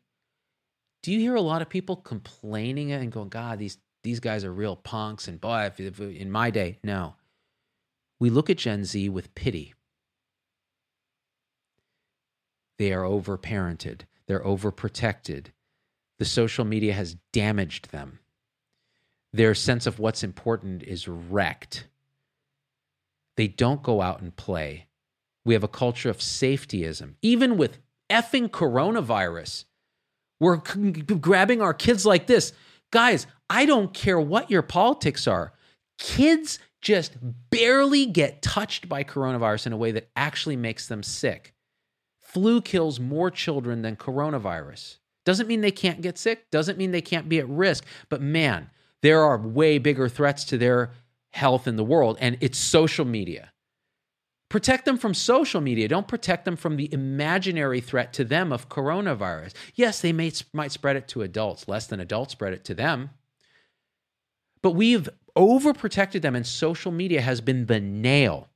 do 1.03 1.13
you 1.13 1.19
hear 1.19 1.35
a 1.35 1.41
lot 1.41 1.63
of 1.63 1.69
people 1.69 1.97
complaining 1.97 2.93
and 2.93 3.13
going, 3.13 3.29
God, 3.29 3.59
these 3.59 3.79
these 4.03 4.21
guys 4.21 4.45
are 4.45 4.53
real 4.53 4.77
punks 4.77 5.29
and 5.29 5.41
boy, 5.41 5.67
if, 5.67 5.79
if, 5.79 6.01
in 6.01 6.31
my 6.31 6.51
day, 6.51 6.79
no. 6.83 7.17
We 8.19 8.31
look 8.31 8.49
at 8.49 8.59
Gen 8.59 8.85
Z 8.85 9.09
with 9.11 9.35
pity. 9.35 9.75
They 12.79 12.95
are 12.95 13.03
overparented. 13.03 14.03
They're 14.27 14.41
overprotected. 14.41 15.49
The 16.19 16.25
social 16.25 16.65
media 16.65 16.95
has 16.95 17.17
damaged 17.33 17.91
them. 17.91 18.21
Their 19.33 19.55
sense 19.55 19.87
of 19.87 19.99
what's 19.99 20.23
important 20.23 20.83
is 20.83 21.07
wrecked. 21.07 21.87
They 23.37 23.49
don't 23.49 23.83
go 23.83 24.01
out 24.01 24.21
and 24.21 24.35
play. 24.35 24.87
We 25.45 25.55
have 25.55 25.65
a 25.65 25.69
culture 25.69 26.11
of 26.11 26.19
safetyism. 26.19 27.15
Even 27.23 27.57
with 27.57 27.79
effing 28.09 28.49
coronavirus, 28.49 29.65
we're 30.41 30.57
grabbing 30.57 31.61
our 31.63 31.75
kids 31.75 32.05
like 32.05 32.27
this. 32.27 32.53
Guys, 32.91 33.27
I 33.49 33.67
don't 33.67 33.95
care 33.95 34.19
what 34.19 34.51
your 34.51 34.63
politics 34.63 35.29
are. 35.29 35.53
Kids 35.99 36.59
just 36.81 37.13
barely 37.51 38.07
get 38.07 38.43
touched 38.43 38.89
by 38.89 39.05
coronavirus 39.05 39.67
in 39.67 39.73
a 39.73 39.77
way 39.77 39.93
that 39.93 40.09
actually 40.17 40.57
makes 40.57 40.89
them 40.89 41.03
sick. 41.03 41.55
Flu 42.19 42.61
kills 42.61 42.99
more 42.99 43.31
children 43.31 43.83
than 43.83 43.97
coronavirus. 43.97 44.97
Doesn't 45.27 45.47
mean 45.47 45.61
they 45.61 45.71
can't 45.71 46.01
get 46.01 46.17
sick, 46.17 46.51
doesn't 46.51 46.79
mean 46.79 46.93
they 46.93 47.03
can't 47.03 47.29
be 47.29 47.39
at 47.39 47.49
risk, 47.49 47.85
but 48.09 48.23
man, 48.23 48.71
there 49.03 49.23
are 49.23 49.39
way 49.39 49.79
bigger 49.79 50.09
threats 50.09 50.45
to 50.45 50.59
their 50.59 50.93
health 51.33 51.67
in 51.67 51.77
the 51.77 51.85
world, 51.85 52.17
and 52.21 52.39
it's 52.41 52.59
social 52.59 53.05
media. 53.05 53.50
Protect 54.51 54.85
them 54.85 54.99
from 54.99 55.15
social 55.15 55.61
media. 55.61 55.87
Don't 55.87 56.09
protect 56.09 56.45
them 56.45 56.57
from 56.57 56.77
the 56.77 56.93
imaginary 56.93 57.81
threat 57.81 58.13
to 58.15 58.25
them 58.25 58.53
of 58.53 58.69
coronavirus. 58.69 59.55
Yes, 59.77 60.01
they 60.01 60.13
may, 60.13 60.33
might 60.53 60.73
spread 60.73 60.97
it 60.97 61.07
to 61.09 61.23
adults, 61.23 61.69
less 61.69 61.87
than 61.87 62.01
adults 62.01 62.33
spread 62.33 62.53
it 62.53 62.65
to 62.65 62.75
them. 62.75 63.11
But 64.61 64.73
we've 64.73 65.09
overprotected 65.37 66.23
them, 66.23 66.35
and 66.35 66.45
social 66.45 66.91
media 66.91 67.21
has 67.21 67.41
been 67.41 67.67
the 67.67 67.79
nail. 67.79 68.49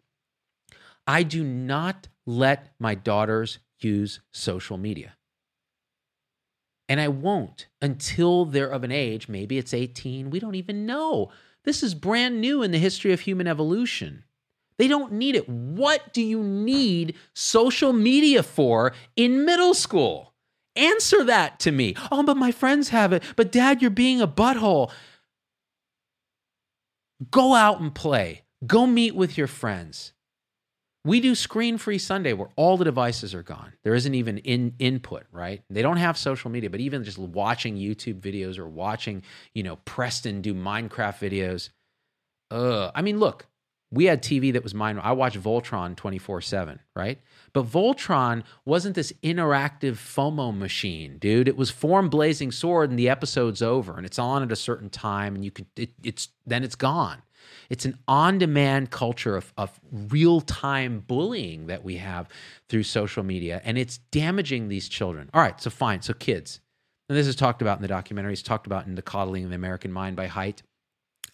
I 1.07 1.23
do 1.23 1.45
not 1.45 2.09
let 2.27 2.75
my 2.81 2.97
daughters 2.97 3.61
use 3.79 4.19
social 4.33 4.77
media. 4.77 5.15
And 6.89 7.01
I 7.01 7.07
won't 7.07 7.69
until 7.81 8.45
they're 8.47 8.69
of 8.69 8.83
an 8.83 8.93
age, 8.93 9.29
maybe 9.29 9.59
it's 9.59 9.73
18, 9.73 10.29
we 10.31 10.41
don't 10.41 10.57
even 10.57 10.87
know. 10.87 11.31
This 11.63 11.85
is 11.85 11.95
brand 11.95 12.41
new 12.41 12.65
in 12.65 12.73
the 12.73 12.79
history 12.79 13.13
of 13.13 13.21
human 13.21 13.47
evolution. 13.47 14.25
They 14.79 14.89
don't 14.89 15.13
need 15.13 15.37
it. 15.37 15.49
What 15.49 16.13
do 16.13 16.23
you 16.23 16.43
need 16.43 17.17
social 17.35 17.93
media 17.93 18.43
for 18.43 18.93
in 19.17 19.45
middle 19.45 19.75
school? 19.75 20.35
Answer 20.77 21.23
that 21.25 21.61
to 21.61 21.71
me. 21.71 21.95
Oh, 22.11 22.25
but 22.25 22.37
my 22.37 22.51
friends 22.51 22.89
have 22.89 23.13
it. 23.13 23.23
But 23.37 23.53
dad, 23.53 23.81
you're 23.81 23.91
being 23.91 24.21
a 24.21 24.27
butthole. 24.27 24.91
Go 27.31 27.55
out 27.55 27.81
and 27.81 27.95
play. 27.95 28.43
Go 28.67 28.87
meet 28.87 29.15
with 29.15 29.39
your 29.39 29.47
friends. 29.47 30.13
We 31.07 31.21
do 31.21 31.35
screen 31.35 31.77
free 31.77 31.99
Sunday 31.99 32.33
where 32.33 32.49
all 32.57 32.79
the 32.79 32.85
devices 32.85 33.35
are 33.35 33.43
gone. 33.43 33.75
There 33.85 33.95
isn't 33.95 34.15
even 34.15 34.39
in 34.39 34.75
input, 34.79 35.25
right? 35.31 35.63
They 35.69 35.83
don't 35.83 35.99
have 35.99 36.17
social 36.17 36.51
media, 36.51 36.71
but 36.71 36.81
even 36.81 37.05
just 37.05 37.19
watching 37.19 37.77
YouTube 37.77 38.21
videos 38.21 38.59
or 38.59 38.67
watching, 38.67 39.23
you 39.53 39.63
know, 39.63 39.77
Preston 39.85 40.41
do 40.41 40.55
Minecraft 40.55 41.19
videos. 41.19 41.69
Uh, 42.51 42.91
I 42.95 43.03
mean, 43.03 43.19
look, 43.19 43.47
we 43.95 44.07
had 44.07 44.23
TV 44.23 44.53
that 44.53 44.65
was 44.65 44.75
mine. 44.75 44.99
I 45.01 45.13
watched 45.13 45.41
Voltron 45.41 45.95
24 45.97 46.41
7, 46.41 46.81
right? 46.97 47.21
But 47.53 47.67
Voltron 47.67 48.43
wasn't 48.65 48.97
this 48.97 49.13
interactive 49.23 49.93
FOMO 49.93 50.57
machine, 50.57 51.19
dude. 51.19 51.49
It 51.49 51.57
was 51.57 51.71
form 51.71 52.09
blazing 52.09 52.51
sword 52.51 52.91
and 52.91 52.99
the 52.99 53.09
episode's 53.09 53.63
over 53.63 53.97
and 53.97 54.05
it's 54.05 54.19
on 54.19 54.43
at 54.43 54.51
a 54.51 54.57
certain 54.57 54.91
time 54.91 55.37
and 55.37 55.45
you 55.45 55.53
can, 55.53 55.67
it, 55.77 55.91
it's, 56.03 56.29
then 56.45 56.65
it's 56.65 56.75
gone. 56.75 57.23
It's 57.71 57.85
an 57.85 57.99
on 58.09 58.39
demand 58.39 58.91
culture 58.91 59.37
of, 59.37 59.53
of 59.57 59.79
real 59.93 60.41
time 60.41 61.01
bullying 61.07 61.69
that 61.69 61.85
we 61.85 61.99
have 61.99 62.29
through 62.69 62.83
social 62.83 63.23
media 63.23 63.63
and 63.65 63.79
it's 63.79 63.99
damaging 64.11 64.69
these 64.69 64.89
children. 64.89 65.31
All 65.33 65.41
right, 65.41 65.61
so 65.61 65.71
fine. 65.71 66.03
So 66.03 66.15
kids. 66.15 66.61
And 67.09 67.17
this 67.17 67.27
is 67.27 67.37
talked 67.37 67.63
about 67.63 67.79
in 67.79 67.83
the 67.83 67.89
documentary. 67.89 68.33
It's 68.33 68.43
talked 68.43 68.67
about 68.67 68.87
in 68.87 68.95
The 68.97 69.03
Coddling 69.03 69.45
of 69.45 69.51
the 69.51 69.57
American 69.57 69.93
Mind 69.93 70.17
by 70.17 70.27
Haidt. 70.27 70.63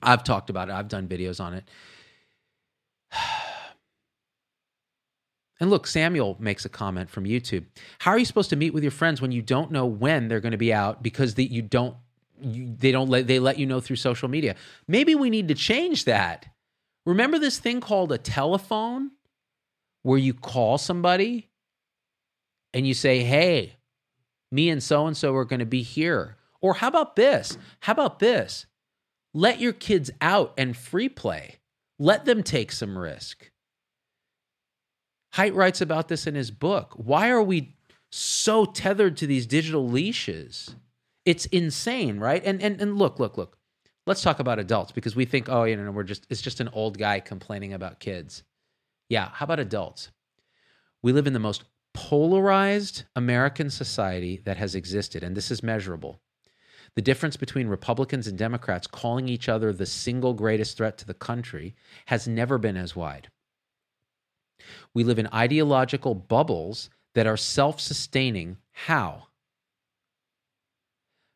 I've 0.03 0.25
talked 0.25 0.51
about 0.51 0.69
it, 0.69 0.73
I've 0.73 0.89
done 0.89 1.09
videos 1.09 1.41
on 1.41 1.55
it 1.55 1.65
And 5.61 5.69
look, 5.69 5.87
Samuel 5.87 6.37
makes 6.41 6.65
a 6.65 6.71
comment 6.71 7.11
from 7.11 7.25
YouTube. 7.25 7.67
How 7.99 8.13
are 8.13 8.19
you 8.19 8.25
supposed 8.25 8.51
to 8.51 8.57
meet 8.57 8.73
with 8.73 8.83
your 8.83 8.91
friends 8.91 9.21
when 9.21 9.31
you 9.31 9.43
don't 9.43 9.71
know 9.71 9.85
when 9.85 10.29
they're 10.29 10.41
going 10.41 10.53
to 10.53 10.59
be 10.59 10.73
out 10.73 11.03
because 11.03 11.35
the, 11.35 11.45
you 11.45 11.61
don't 11.61 11.97
you, 12.43 12.75
they 12.79 12.91
don't 12.91 13.11
let 13.11 13.27
they 13.27 13.39
let 13.39 13.59
you 13.59 13.67
know 13.67 13.81
through 13.81 13.97
social 13.97 14.29
media. 14.29 14.57
Maybe 14.89 15.15
we 15.15 15.29
need 15.29 15.49
to 15.49 15.55
change 15.55 16.07
that. 16.07 16.47
Remember 17.05 17.39
this 17.39 17.59
thing 17.59 17.83
called 17.83 18.13
a 18.13 18.19
telephone 18.19 19.11
where 20.03 20.19
you 20.19 20.33
call 20.33 20.79
somebody 20.79 21.51
and 22.73 22.87
you 22.87 22.95
say, 22.95 23.23
"Hey, 23.23 23.77
me 24.51 24.71
and 24.71 24.83
so 24.83 25.07
and 25.07 25.17
so 25.17 25.35
are 25.35 25.45
going 25.45 25.61
to 25.61 25.67
be 25.67 25.83
here." 25.83 26.37
Or 26.63 26.75
how 26.75 26.89
about 26.89 27.17
this? 27.17 27.59
How 27.81 27.93
about 27.93 28.19
this? 28.19 28.67
Let 29.33 29.61
your 29.61 29.73
kids 29.73 30.11
out 30.21 30.55
and 30.57 30.77
free 30.77 31.09
play. 31.09 31.60
Let 32.01 32.25
them 32.25 32.43
take 32.43 32.73
some 32.73 32.97
risk. 32.97 33.51
Haidt 35.35 35.55
writes 35.55 35.83
about 35.83 36.09
this 36.09 36.27
in 36.27 36.35
his 36.35 36.51
book. 36.51 36.95
Why 36.97 37.29
are 37.29 37.43
we 37.43 37.77
so 38.11 38.65
tethered 38.65 39.19
to 39.19 39.27
these 39.27 39.47
digital 39.47 39.87
leashes? 39.87 40.75
It's 41.27 41.45
insane, 41.47 42.19
right? 42.19 42.43
And 42.43 42.63
and 42.63 42.81
and 42.81 42.97
look, 42.97 43.21
look, 43.21 43.37
look. 43.37 43.59
Let's 44.07 44.23
talk 44.23 44.41
about 44.41 44.59
adults 44.59 44.93
because 44.93 45.15
we 45.15 45.27
think, 45.27 45.51
oh, 45.51 45.65
you 45.65 45.77
know, 45.77 45.91
we're 45.91 46.03
just 46.03 46.27
it's 46.31 46.41
just 46.41 46.61
an 46.61 46.71
old 46.73 46.99
guy 46.99 47.21
complaining 47.21 47.75
about 47.75 48.01
kids. 48.01 48.45
Yeah, 49.11 49.29
how 49.29 49.45
about 49.45 49.61
adults? 49.61 50.11
We 51.03 51.13
live 51.13 51.27
in 51.27 51.35
the 51.35 51.39
most 51.39 51.65
polarized 51.93 53.03
American 53.15 53.69
society 53.69 54.41
that 54.47 54.57
has 54.57 54.75
existed, 54.75 55.23
and 55.23 55.37
this 55.37 55.51
is 55.51 55.63
measurable. 55.63 56.23
The 56.97 57.03
difference 57.03 57.37
between 57.37 57.69
Republicans 57.69 58.27
and 58.27 58.37
Democrats 58.37 58.87
calling 58.87 59.29
each 59.29 59.49
other 59.49 59.73
the 59.73 59.87
single 59.87 60.35
greatest 60.35 60.77
threat 60.77 60.99
to 60.99 61.07
the 61.07 61.15
country 61.15 61.75
has 62.07 62.27
never 62.27 62.59
been 62.59 62.77
as 62.77 62.97
wide. 62.97 63.29
We 64.93 65.05
live 65.05 65.19
in 65.19 65.29
ideological 65.33 66.15
bubbles 66.15 66.91
that 67.15 67.27
are 67.27 67.37
self 67.37 67.81
sustaining. 67.81 68.59
How? 68.73 69.29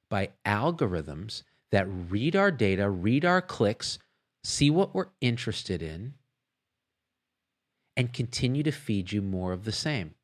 By 0.09 0.31
algorithms 0.45 1.43
that 1.71 1.87
read 1.89 2.37
our 2.37 2.51
data, 2.51 2.89
read 2.89 3.25
our 3.25 3.43
clicks, 3.43 3.99
see 4.43 4.71
what 4.71 4.95
we're 4.95 5.09
interested 5.21 5.83
in, 5.83 6.15
and 7.97 8.13
continue 8.13 8.63
to 8.63 8.71
feed 8.71 9.13
you 9.13 9.23
more 9.23 9.53
of 9.53 9.65
the 9.65 9.73
same. 9.73 10.15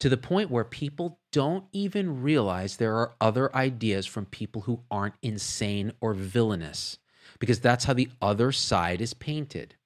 To 0.00 0.08
the 0.08 0.16
point 0.16 0.50
where 0.50 0.64
people 0.64 1.19
don't 1.32 1.64
even 1.72 2.22
realize 2.22 2.76
there 2.76 2.96
are 2.96 3.14
other 3.20 3.54
ideas 3.54 4.06
from 4.06 4.26
people 4.26 4.62
who 4.62 4.80
aren't 4.90 5.14
insane 5.22 5.92
or 6.00 6.14
villainous, 6.14 6.98
because 7.38 7.60
that's 7.60 7.84
how 7.84 7.92
the 7.92 8.08
other 8.20 8.52
side 8.52 9.00
is 9.00 9.14
painted. 9.14 9.76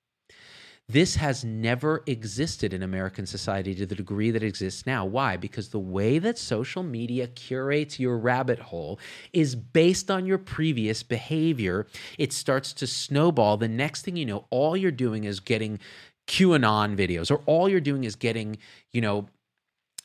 This 0.86 1.16
has 1.16 1.46
never 1.46 2.02
existed 2.06 2.74
in 2.74 2.82
American 2.82 3.24
society 3.24 3.74
to 3.74 3.86
the 3.86 3.94
degree 3.94 4.30
that 4.30 4.42
it 4.42 4.46
exists 4.46 4.84
now. 4.84 5.06
Why? 5.06 5.38
Because 5.38 5.70
the 5.70 5.78
way 5.78 6.18
that 6.18 6.36
social 6.36 6.82
media 6.82 7.26
curates 7.26 7.98
your 7.98 8.18
rabbit 8.18 8.58
hole 8.58 8.98
is 9.32 9.56
based 9.56 10.10
on 10.10 10.26
your 10.26 10.36
previous 10.36 11.02
behavior. 11.02 11.86
It 12.18 12.34
starts 12.34 12.74
to 12.74 12.86
snowball. 12.86 13.56
The 13.56 13.66
next 13.66 14.02
thing 14.02 14.16
you 14.16 14.26
know, 14.26 14.44
all 14.50 14.76
you're 14.76 14.90
doing 14.90 15.24
is 15.24 15.40
getting 15.40 15.78
QAnon 16.26 16.96
videos, 16.98 17.30
or 17.30 17.42
all 17.46 17.66
you're 17.66 17.80
doing 17.80 18.04
is 18.04 18.16
getting, 18.16 18.58
you 18.92 19.00
know, 19.00 19.26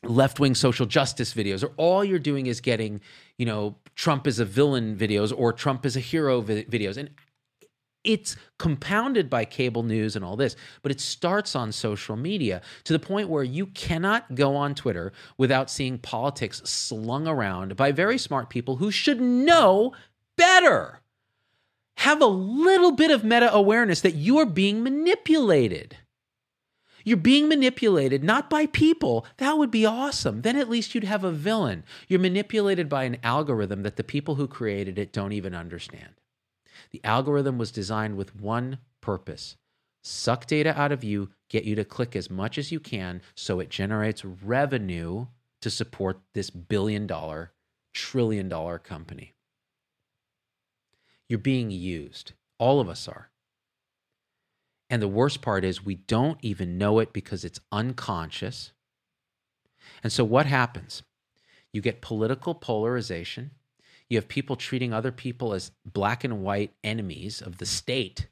left 0.04 0.40
wing 0.40 0.56
social 0.56 0.86
justice 0.86 1.34
videos, 1.34 1.64
or 1.64 1.72
all 1.78 2.04
you're 2.04 2.20
doing 2.20 2.48
is 2.48 2.62
getting, 2.62 3.02
you 3.38 3.46
know, 3.46 3.76
Trump 3.96 4.28
is 4.28 4.40
a 4.40 4.46
villain 4.46 4.96
videos 4.96 5.34
or 5.36 5.52
Trump 5.52 5.86
is 5.86 5.96
a 5.96 6.00
hero 6.00 6.42
vi- 6.42 6.64
videos. 6.66 6.98
And 6.98 7.10
it's 8.04 8.38
compounded 8.58 9.30
by 9.30 9.44
cable 9.44 9.84
news 9.84 10.16
and 10.16 10.24
all 10.24 10.38
this, 10.38 10.56
but 10.82 10.92
it 10.92 11.02
starts 11.02 11.56
on 11.56 11.72
social 11.72 12.16
media 12.16 12.62
to 12.86 12.94
the 12.94 13.00
point 13.00 13.28
where 13.28 13.44
you 13.44 13.66
cannot 13.68 14.36
go 14.36 14.56
on 14.56 14.74
Twitter 14.74 15.12
without 15.38 15.70
seeing 15.70 15.98
politics 15.98 16.62
slung 16.64 17.28
around 17.28 17.76
by 17.76 17.92
very 17.92 18.18
smart 18.18 18.50
people 18.50 18.78
who 18.78 18.90
should 18.90 19.20
know 19.20 19.94
better. 20.38 21.02
Have 21.98 22.22
a 22.22 22.26
little 22.26 22.94
bit 22.94 23.12
of 23.12 23.26
meta 23.26 23.54
awareness 23.54 24.00
that 24.02 24.16
you 24.16 24.38
are 24.38 24.46
being 24.46 24.82
manipulated. 24.82 25.98
You're 27.04 27.18
being 27.18 27.48
manipulated 27.48 28.24
not 28.24 28.50
by 28.50 28.66
people. 28.66 29.26
That 29.38 29.58
would 29.58 29.72
be 29.72 29.86
awesome. 29.86 30.42
Then 30.42 30.56
at 30.56 30.70
least 30.70 30.94
you'd 30.94 31.04
have 31.04 31.24
a 31.24 31.32
villain. 31.32 31.84
You're 32.08 32.20
manipulated 32.20 32.90
by 32.90 33.04
an 33.04 33.18
algorithm 33.24 33.84
that 33.84 33.96
the 33.96 34.04
people 34.04 34.36
who 34.36 34.48
created 34.48 35.00
it 35.00 35.14
don't 35.14 35.34
even 35.34 35.56
understand. 35.56 36.14
The 36.92 37.02
algorithm 37.04 37.58
was 37.58 37.72
designed 37.72 38.18
with 38.18 38.36
one 38.36 38.80
purpose 39.02 39.56
suck 40.02 40.46
data 40.46 40.78
out 40.80 40.92
of 40.92 41.04
you, 41.04 41.30
get 41.50 41.66
you 41.66 41.76
to 41.76 41.84
click 41.84 42.16
as 42.16 42.30
much 42.30 42.58
as 42.58 42.72
you 42.72 42.80
can 42.80 43.22
so 43.36 43.60
it 43.60 43.70
generates 43.70 44.24
revenue 44.24 45.28
to 45.62 45.70
support 45.70 46.22
this 46.34 46.50
billion 46.50 47.06
dollar, 47.06 47.52
trillion 47.94 48.48
dollar 48.48 48.80
company. 48.80 49.34
You're 51.28 51.40
being 51.40 51.70
used. 51.70 52.34
All 52.58 52.80
of 52.80 52.90
us 52.90 53.08
are. 53.08 53.29
And 54.90 55.02
the 55.02 55.08
worst 55.08 55.42
part 55.42 55.64
is 55.64 55.86
we 55.86 55.96
don't 55.96 56.40
even 56.42 56.78
know 56.78 57.00
it 57.00 57.14
because 57.14 57.46
it's 57.46 57.60
unconscious. 57.72 58.72
And 60.04 60.12
so 60.12 60.24
what 60.24 60.46
happens? 60.46 61.04
You 61.72 61.82
get 61.82 62.02
political 62.02 62.56
polarization. 62.56 63.52
You 64.10 64.18
have 64.18 64.28
people 64.28 64.56
treating 64.56 64.92
other 64.92 65.12
people 65.12 65.54
as 65.54 65.72
black 65.86 66.24
and 66.24 66.42
white 66.42 66.74
enemies 66.84 67.42
of 67.42 67.58
the 67.60 67.66
state. 67.66 68.28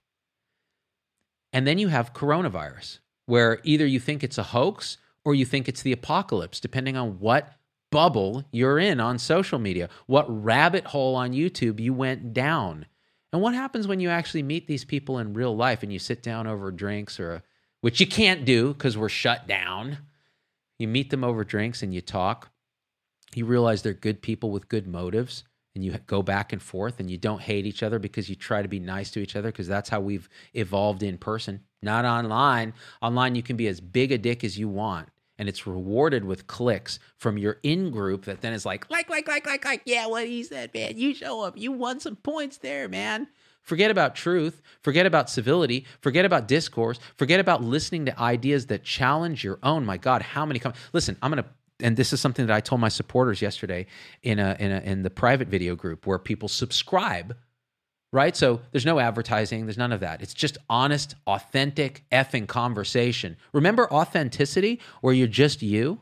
And 1.53 1.67
then 1.67 1.77
you 1.77 1.89
have 1.89 2.13
coronavirus, 2.13 2.99
where 3.27 3.59
either 3.63 3.85
you 3.85 3.99
think 3.99 4.23
it's 4.23 4.39
a 4.39 4.43
hoax 4.43 4.97
or 5.23 5.35
you 5.35 5.45
think 5.45 5.67
it's 5.67 5.83
the 5.83 5.91
apocalypse, 5.91 6.59
depending 6.59 6.97
on 6.97 7.19
what 7.19 7.53
bubble 7.91 8.43
you're 8.51 8.79
in 8.79 8.99
on 8.99 9.19
social 9.19 9.59
media, 9.59 9.89
what 10.07 10.25
rabbit 10.43 10.85
hole 10.85 11.15
on 11.15 11.31
YouTube 11.31 11.79
you 11.79 11.93
went 11.93 12.33
down. 12.33 12.85
And 13.33 13.41
what 13.41 13.53
happens 13.53 13.87
when 13.87 13.99
you 13.99 14.09
actually 14.09 14.43
meet 14.43 14.67
these 14.67 14.85
people 14.85 15.19
in 15.19 15.33
real 15.33 15.55
life 15.55 15.83
and 15.83 15.91
you 15.91 15.99
sit 15.99 16.23
down 16.23 16.47
over 16.47 16.71
drinks 16.71 17.19
or 17.19 17.43
which 17.81 17.99
you 17.99 18.07
can't 18.07 18.45
do 18.45 18.73
because 18.73 18.97
we're 18.97 19.09
shut 19.09 19.47
down. 19.47 19.97
You 20.79 20.87
meet 20.87 21.09
them 21.09 21.23
over 21.23 21.43
drinks 21.43 21.83
and 21.83 21.93
you 21.93 22.01
talk. 22.01 22.49
You 23.35 23.45
realize 23.45 23.81
they're 23.81 23.93
good 23.93 24.21
people 24.21 24.51
with 24.51 24.69
good 24.69 24.87
motives 24.87 25.43
and 25.75 25.83
you 25.83 25.91
go 26.07 26.21
back 26.21 26.53
and 26.53 26.61
forth 26.61 26.99
and 26.99 27.11
you 27.11 27.17
don't 27.17 27.41
hate 27.41 27.65
each 27.65 27.83
other 27.83 27.99
because 27.99 28.29
you 28.29 28.35
try 28.35 28.61
to 28.61 28.67
be 28.67 28.79
nice 28.79 29.11
to 29.11 29.19
each 29.19 29.35
other 29.35 29.51
because 29.51 29.67
that's 29.67 29.89
how 29.89 29.99
we've 29.99 30.29
evolved 30.53 31.03
in 31.03 31.17
person, 31.17 31.61
not 31.81 32.05
online. 32.05 32.73
Online, 33.01 33.35
you 33.35 33.43
can 33.43 33.57
be 33.57 33.67
as 33.67 33.81
big 33.81 34.11
a 34.11 34.17
dick 34.17 34.43
as 34.43 34.57
you 34.57 34.69
want 34.69 35.09
and 35.37 35.47
it's 35.47 35.67
rewarded 35.67 36.25
with 36.25 36.47
clicks 36.47 36.99
from 37.17 37.37
your 37.37 37.57
in 37.63 37.91
group 37.91 38.25
that 38.25 38.41
then 38.41 38.53
is 38.53 38.65
like, 38.65 38.89
like, 38.89 39.09
like, 39.09 39.27
like, 39.27 39.45
like, 39.45 39.65
like, 39.65 39.81
yeah, 39.85 40.07
what 40.07 40.27
he 40.27 40.43
said, 40.43 40.73
man. 40.73 40.97
You 40.97 41.13
show 41.13 41.43
up. 41.43 41.57
You 41.57 41.71
won 41.71 41.99
some 41.99 42.15
points 42.15 42.57
there, 42.57 42.87
man. 42.89 43.27
Forget 43.61 43.91
about 43.91 44.15
truth. 44.15 44.61
Forget 44.81 45.05
about 45.05 45.29
civility. 45.29 45.85
Forget 45.99 46.23
about 46.23 46.47
discourse. 46.47 46.99
Forget 47.15 47.39
about 47.39 47.63
listening 47.63 48.05
to 48.05 48.17
ideas 48.19 48.67
that 48.67 48.83
challenge 48.83 49.43
your 49.43 49.59
own. 49.61 49.85
My 49.85 49.97
God, 49.97 50.21
how 50.21 50.45
many 50.45 50.59
come? 50.59 50.73
Listen, 50.93 51.17
I'm 51.21 51.31
going 51.31 51.43
to 51.43 51.49
and 51.79 51.95
this 51.95 52.11
is 52.11 52.19
something 52.19 52.47
that 52.47 52.55
I 52.55 52.59
told 52.59 52.81
my 52.81 52.89
supporters 52.89 53.41
yesterday 53.41 53.85
in 54.23 54.39
a, 54.39 54.55
in 54.59 54.71
a 54.71 54.79
in 54.79 55.03
the 55.03 55.09
private 55.09 55.47
video 55.47 55.75
group 55.75 56.07
where 56.07 56.17
people 56.17 56.47
subscribe 56.47 57.35
right? 58.13 58.35
So 58.35 58.61
there's 58.71 58.85
no 58.85 58.99
advertising, 58.99 59.65
there's 59.65 59.77
none 59.77 59.91
of 59.91 59.99
that. 59.99 60.21
It's 60.21 60.33
just 60.33 60.57
honest, 60.69 61.15
authentic 61.25 62.05
effing 62.11 62.47
conversation. 62.47 63.37
Remember 63.53 63.91
authenticity 63.91 64.79
where 65.01 65.13
you're 65.13 65.27
just 65.27 65.61
you? 65.61 66.01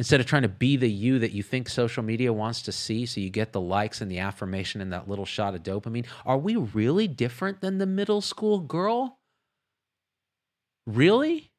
Instead 0.00 0.18
of 0.18 0.26
trying 0.26 0.42
to 0.42 0.48
be 0.48 0.76
the 0.76 0.90
you 0.90 1.20
that 1.20 1.30
you 1.30 1.42
think 1.42 1.68
social 1.68 2.02
media 2.02 2.32
wants 2.32 2.62
to 2.62 2.72
see, 2.72 3.06
so 3.06 3.20
you 3.20 3.30
get 3.30 3.52
the 3.52 3.60
likes 3.60 4.00
and 4.00 4.10
the 4.10 4.18
affirmation 4.18 4.80
and 4.80 4.92
that 4.92 5.08
little 5.08 5.24
shot 5.24 5.54
of 5.54 5.62
dopamine. 5.62 6.04
Are 6.26 6.36
we 6.36 6.56
really 6.56 7.06
different 7.06 7.60
than 7.60 7.78
the 7.78 7.86
middle 7.86 8.20
school 8.20 8.58
girl? 8.58 9.20
Really? 10.84 11.52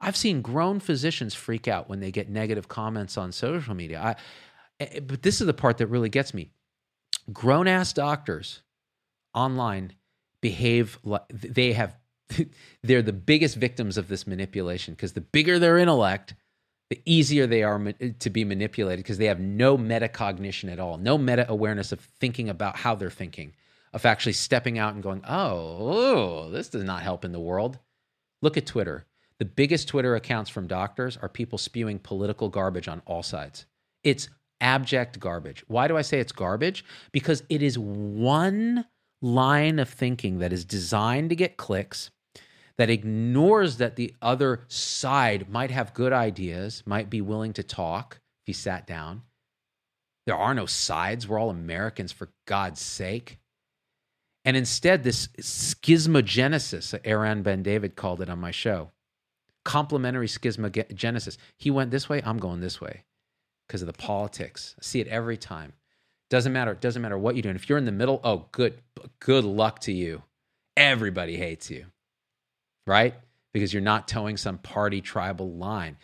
I've 0.00 0.16
seen 0.16 0.42
grown 0.42 0.80
physicians 0.80 1.32
freak 1.32 1.68
out 1.68 1.88
when 1.88 2.00
they 2.00 2.10
get 2.10 2.28
negative 2.28 2.66
comments 2.66 3.16
on 3.16 3.30
social 3.30 3.74
media. 3.74 4.00
I, 4.00 4.16
eh, 4.80 4.98
but 4.98 5.22
this 5.22 5.40
is 5.40 5.46
the 5.46 5.54
part 5.54 5.78
that 5.78 5.86
really 5.86 6.08
gets 6.08 6.34
me 6.34 6.50
grown 7.32 7.66
ass 7.68 7.92
doctors 7.92 8.62
online 9.34 9.92
behave 10.40 10.98
like 11.02 11.22
they 11.28 11.72
have 11.72 11.96
they're 12.82 13.02
the 13.02 13.12
biggest 13.12 13.56
victims 13.56 13.96
of 13.96 14.08
this 14.08 14.26
manipulation 14.26 14.94
because 14.94 15.12
the 15.12 15.20
bigger 15.20 15.58
their 15.58 15.78
intellect 15.78 16.34
the 16.90 17.00
easier 17.06 17.46
they 17.46 17.62
are 17.62 17.92
to 18.18 18.30
be 18.30 18.44
manipulated 18.44 19.02
because 19.02 19.18
they 19.18 19.26
have 19.26 19.40
no 19.40 19.76
metacognition 19.78 20.70
at 20.70 20.78
all 20.78 20.98
no 20.98 21.16
meta 21.16 21.46
awareness 21.48 21.92
of 21.92 22.00
thinking 22.00 22.48
about 22.48 22.76
how 22.76 22.94
they're 22.94 23.10
thinking 23.10 23.54
of 23.94 24.04
actually 24.04 24.32
stepping 24.32 24.78
out 24.78 24.92
and 24.92 25.02
going 25.02 25.22
oh, 25.26 25.78
oh 25.78 26.50
this 26.50 26.68
does 26.68 26.84
not 26.84 27.02
help 27.02 27.24
in 27.24 27.32
the 27.32 27.40
world. 27.40 27.78
Look 28.42 28.58
at 28.58 28.66
twitter. 28.66 29.06
The 29.38 29.44
biggest 29.44 29.88
twitter 29.88 30.14
accounts 30.14 30.50
from 30.50 30.66
doctors 30.66 31.16
are 31.16 31.28
people 31.28 31.58
spewing 31.58 32.00
political 32.00 32.48
garbage 32.48 32.88
on 32.88 33.00
all 33.06 33.22
sides. 33.22 33.64
It's 34.02 34.28
abject 34.60 35.20
garbage. 35.20 35.64
Why 35.68 35.88
do 35.88 35.96
I 35.96 36.02
say 36.02 36.20
it's 36.20 36.32
garbage? 36.32 36.84
Because 37.12 37.42
it 37.48 37.62
is 37.62 37.78
one 37.78 38.86
line 39.22 39.78
of 39.78 39.88
thinking 39.88 40.38
that 40.38 40.52
is 40.52 40.64
designed 40.64 41.30
to 41.30 41.36
get 41.36 41.56
clicks, 41.56 42.10
that 42.76 42.90
ignores 42.90 43.78
that 43.78 43.96
the 43.96 44.14
other 44.20 44.64
side 44.68 45.48
might 45.48 45.70
have 45.70 45.94
good 45.94 46.12
ideas, 46.12 46.82
might 46.86 47.08
be 47.10 47.20
willing 47.20 47.52
to 47.54 47.62
talk 47.62 48.20
if 48.42 48.48
you 48.48 48.54
sat 48.54 48.86
down. 48.86 49.22
There 50.26 50.36
are 50.36 50.54
no 50.54 50.66
sides. 50.66 51.28
We're 51.28 51.38
all 51.38 51.50
Americans, 51.50 52.12
for 52.12 52.30
God's 52.46 52.80
sake. 52.80 53.38
And 54.44 54.56
instead, 54.56 55.02
this 55.02 55.28
schismogenesis, 55.40 56.98
Aaron 57.04 57.42
Ben 57.42 57.62
David 57.62 57.96
called 57.96 58.20
it 58.20 58.28
on 58.28 58.38
my 58.38 58.50
show, 58.50 58.90
complementary 59.64 60.28
schismogenesis. 60.28 61.36
He 61.58 61.70
went 61.70 61.90
this 61.90 62.08
way, 62.08 62.22
I'm 62.24 62.38
going 62.38 62.60
this 62.60 62.80
way 62.80 63.04
because 63.66 63.82
of 63.82 63.86
the 63.86 63.92
politics. 63.92 64.74
I 64.78 64.82
see 64.82 65.00
it 65.00 65.08
every 65.08 65.36
time. 65.36 65.72
Doesn't 66.30 66.52
matter. 66.52 66.72
It 66.72 66.80
doesn't 66.80 67.02
matter 67.02 67.18
what 67.18 67.34
you're 67.34 67.42
doing. 67.42 67.56
If 67.56 67.68
you're 67.68 67.78
in 67.78 67.84
the 67.84 67.92
middle, 67.92 68.20
oh, 68.24 68.46
good, 68.52 68.80
good 69.20 69.44
luck 69.44 69.80
to 69.80 69.92
you. 69.92 70.22
Everybody 70.76 71.36
hates 71.36 71.70
you, 71.70 71.86
right? 72.86 73.14
Because 73.52 73.72
you're 73.72 73.82
not 73.82 74.08
toeing 74.08 74.36
some 74.36 74.58
party 74.58 75.00
tribal 75.00 75.52
line. 75.52 75.96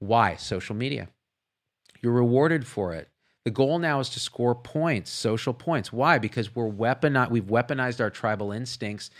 Why? 0.00 0.36
Social 0.36 0.74
media. 0.74 1.08
You're 2.02 2.12
rewarded 2.12 2.66
for 2.66 2.92
it. 2.94 3.08
The 3.44 3.50
goal 3.50 3.78
now 3.78 3.98
is 4.00 4.08
to 4.10 4.20
score 4.20 4.54
points, 4.54 5.10
social 5.10 5.54
points. 5.54 5.92
Why? 5.92 6.18
Because 6.18 6.54
we're 6.54 6.70
weaponized, 6.70 7.30
we've 7.30 7.44
weaponized 7.44 8.00
our 8.00 8.10
tribal 8.10 8.52
instincts 8.52 9.10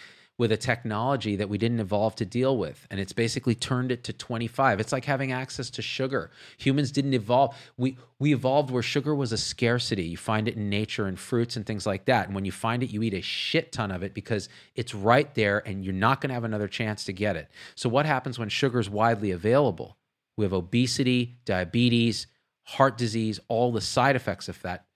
with 0.42 0.50
a 0.50 0.56
technology 0.56 1.36
that 1.36 1.48
we 1.48 1.56
didn't 1.56 1.78
evolve 1.78 2.16
to 2.16 2.24
deal 2.24 2.58
with. 2.58 2.84
And 2.90 2.98
it's 2.98 3.12
basically 3.12 3.54
turned 3.54 3.92
it 3.92 4.02
to 4.02 4.12
25. 4.12 4.80
It's 4.80 4.90
like 4.90 5.04
having 5.04 5.30
access 5.30 5.70
to 5.70 5.82
sugar. 5.82 6.32
Humans 6.58 6.90
didn't 6.90 7.14
evolve. 7.14 7.56
We, 7.76 7.96
we 8.18 8.34
evolved 8.34 8.72
where 8.72 8.82
sugar 8.82 9.14
was 9.14 9.30
a 9.30 9.38
scarcity. 9.38 10.02
You 10.02 10.16
find 10.16 10.48
it 10.48 10.56
in 10.56 10.68
nature 10.68 11.06
and 11.06 11.16
fruits 11.16 11.54
and 11.54 11.64
things 11.64 11.86
like 11.86 12.06
that. 12.06 12.26
And 12.26 12.34
when 12.34 12.44
you 12.44 12.50
find 12.50 12.82
it, 12.82 12.90
you 12.90 13.04
eat 13.04 13.14
a 13.14 13.20
shit 13.20 13.70
ton 13.70 13.92
of 13.92 14.02
it 14.02 14.14
because 14.14 14.48
it's 14.74 14.96
right 14.96 15.32
there 15.36 15.62
and 15.64 15.84
you're 15.84 15.94
not 15.94 16.20
going 16.20 16.30
to 16.30 16.34
have 16.34 16.42
another 16.42 16.66
chance 16.66 17.04
to 17.04 17.12
get 17.12 17.36
it. 17.36 17.48
So, 17.76 17.88
what 17.88 18.04
happens 18.04 18.36
when 18.36 18.48
sugar 18.48 18.80
is 18.80 18.90
widely 18.90 19.30
available? 19.30 19.96
We 20.36 20.44
have 20.44 20.52
obesity, 20.52 21.36
diabetes, 21.44 22.26
heart 22.64 22.98
disease, 22.98 23.38
all 23.46 23.70
the 23.70 23.80
side 23.80 24.16
effects 24.16 24.48
of 24.48 24.60
that 24.62 24.86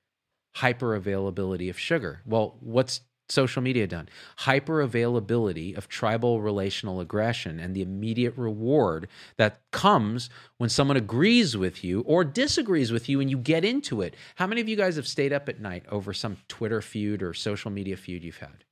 hyper 0.56 0.96
availability 0.96 1.68
of 1.68 1.78
sugar. 1.78 2.22
Well, 2.26 2.56
what's 2.59 3.02
social 3.28 3.62
media 3.62 3.86
done? 3.86 4.08
Hyper 4.38 4.80
availability 4.80 5.74
of 5.74 5.88
tribal 5.88 6.40
relational 6.40 7.00
aggression 7.00 7.58
and 7.58 7.74
the 7.74 7.82
immediate 7.82 8.36
reward 8.36 9.08
that 9.36 9.60
comes 9.72 10.30
when 10.58 10.70
someone 10.70 10.96
agrees 10.96 11.56
with 11.56 11.82
you 11.84 12.00
or 12.02 12.24
disagrees 12.24 12.92
with 12.92 13.08
you 13.08 13.20
and 13.20 13.30
you 13.30 13.38
get 13.38 13.64
into 13.64 14.00
it. 14.00 14.14
How 14.36 14.46
many 14.46 14.60
of 14.60 14.68
you 14.68 14.76
guys 14.76 14.96
have 14.96 15.08
stayed 15.08 15.32
up 15.32 15.48
at 15.48 15.60
night 15.60 15.84
over 15.90 16.12
some 16.12 16.36
Twitter 16.48 16.80
feud 16.80 17.22
or 17.22 17.34
social 17.34 17.70
media 17.70 17.96
feud 17.96 18.22
you've 18.22 18.38
had? 18.38 18.64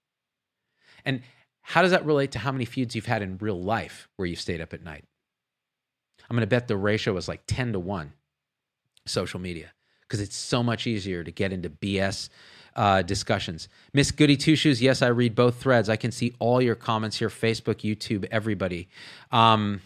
And 1.05 1.23
how 1.63 1.83
does 1.83 1.93
that 1.93 2.05
relate 2.05 2.33
to 2.33 2.39
how 2.39 2.53
many 2.53 2.65
feuds 2.65 2.95
you've 2.95 3.07
had 3.07 3.23
in 3.23 3.39
real 3.39 3.61
life 3.61 4.09
where 4.17 4.27
you've 4.27 4.41
stayed 4.41 4.61
up 4.61 4.75
at 4.75 4.85
night? 4.85 5.05
I'm 6.29 6.37
going 6.37 6.43
to 6.43 6.47
bet 6.47 6.69
the 6.69 6.77
ratio 6.77 7.17
is 7.17 7.29
like 7.29 7.43
10 7.47 7.73
to 7.73 7.79
1 7.79 8.13
social 9.07 9.41
media 9.41 9.73
because 10.03 10.21
it's 10.21 10.37
so 10.37 10.63
much 10.63 10.87
easier 10.87 11.25
to 11.25 11.31
get 11.31 11.53
into 11.53 11.71
BS 11.71 12.29
uh, 12.77 13.03
discussions. 13.03 13.69
Miss 13.93 14.11
Goody 14.11 14.37
Two 14.37 14.57
Shoes, 14.57 14.83
yes, 14.83 15.03
I 15.03 15.09
read 15.09 15.35
both 15.35 15.61
threads. 15.61 15.89
I 15.89 15.97
can 15.97 16.11
see 16.11 16.35
all 16.39 16.61
your 16.61 16.75
comments 16.75 17.19
here 17.19 17.29
Facebook, 17.29 17.77
YouTube, 17.77 18.27
everybody. 18.31 18.89
Um, 19.31 19.81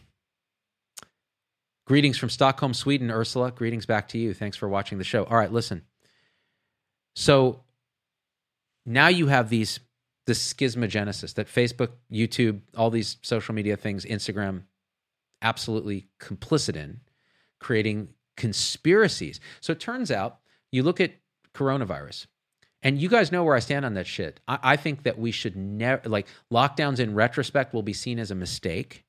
greetings 1.87 2.19
from 2.19 2.31
Stockholm, 2.31 2.75
Sweden, 2.75 3.11
Ursula. 3.11 3.51
Greetings 3.51 3.87
back 3.87 4.09
to 4.09 4.19
you. 4.19 4.35
Thanks 4.35 4.57
for 4.57 4.69
watching 4.69 4.99
the 4.99 5.05
show. 5.05 5.25
All 5.25 5.37
right, 5.37 5.53
listen. 5.53 5.83
So 7.15 7.61
now 8.87 9.09
you 9.09 9.27
have 9.27 9.51
these 9.51 9.81
this 10.27 10.53
schismogenesis 10.53 11.35
that 11.35 11.47
Facebook, 11.47 11.93
YouTube, 12.13 12.61
all 12.77 12.91
these 12.91 13.17
social 13.23 13.55
media 13.55 13.77
things, 13.79 14.05
Instagram, 14.05 14.65
absolutely 15.41 16.07
complicit 16.21 16.77
in 16.77 17.01
creating 17.59 18.09
conspiracies. 18.37 19.41
So 19.61 19.73
it 19.73 19.81
turns 19.81 20.11
out 20.11 20.39
you 20.71 20.83
look 20.83 21.01
at 21.01 21.13
coronavirus, 21.55 22.27
and 22.83 23.01
you 23.01 23.09
guys 23.09 23.33
know 23.33 23.45
where 23.45 23.57
I 23.57 23.61
stand 23.61 23.85
on 23.85 23.95
that 23.95 24.07
shit. 24.07 24.41
I, 24.47 24.59
I 24.63 24.77
think 24.77 25.03
that 25.03 25.19
we 25.19 25.31
should 25.31 25.57
never, 25.57 26.09
like, 26.09 26.27
lockdowns 26.53 27.01
in 27.01 27.15
retrospect 27.15 27.75
will 27.75 27.83
be 27.83 27.93
seen 27.93 28.19
as 28.19 28.31
a 28.31 28.35
mistake. 28.35 29.05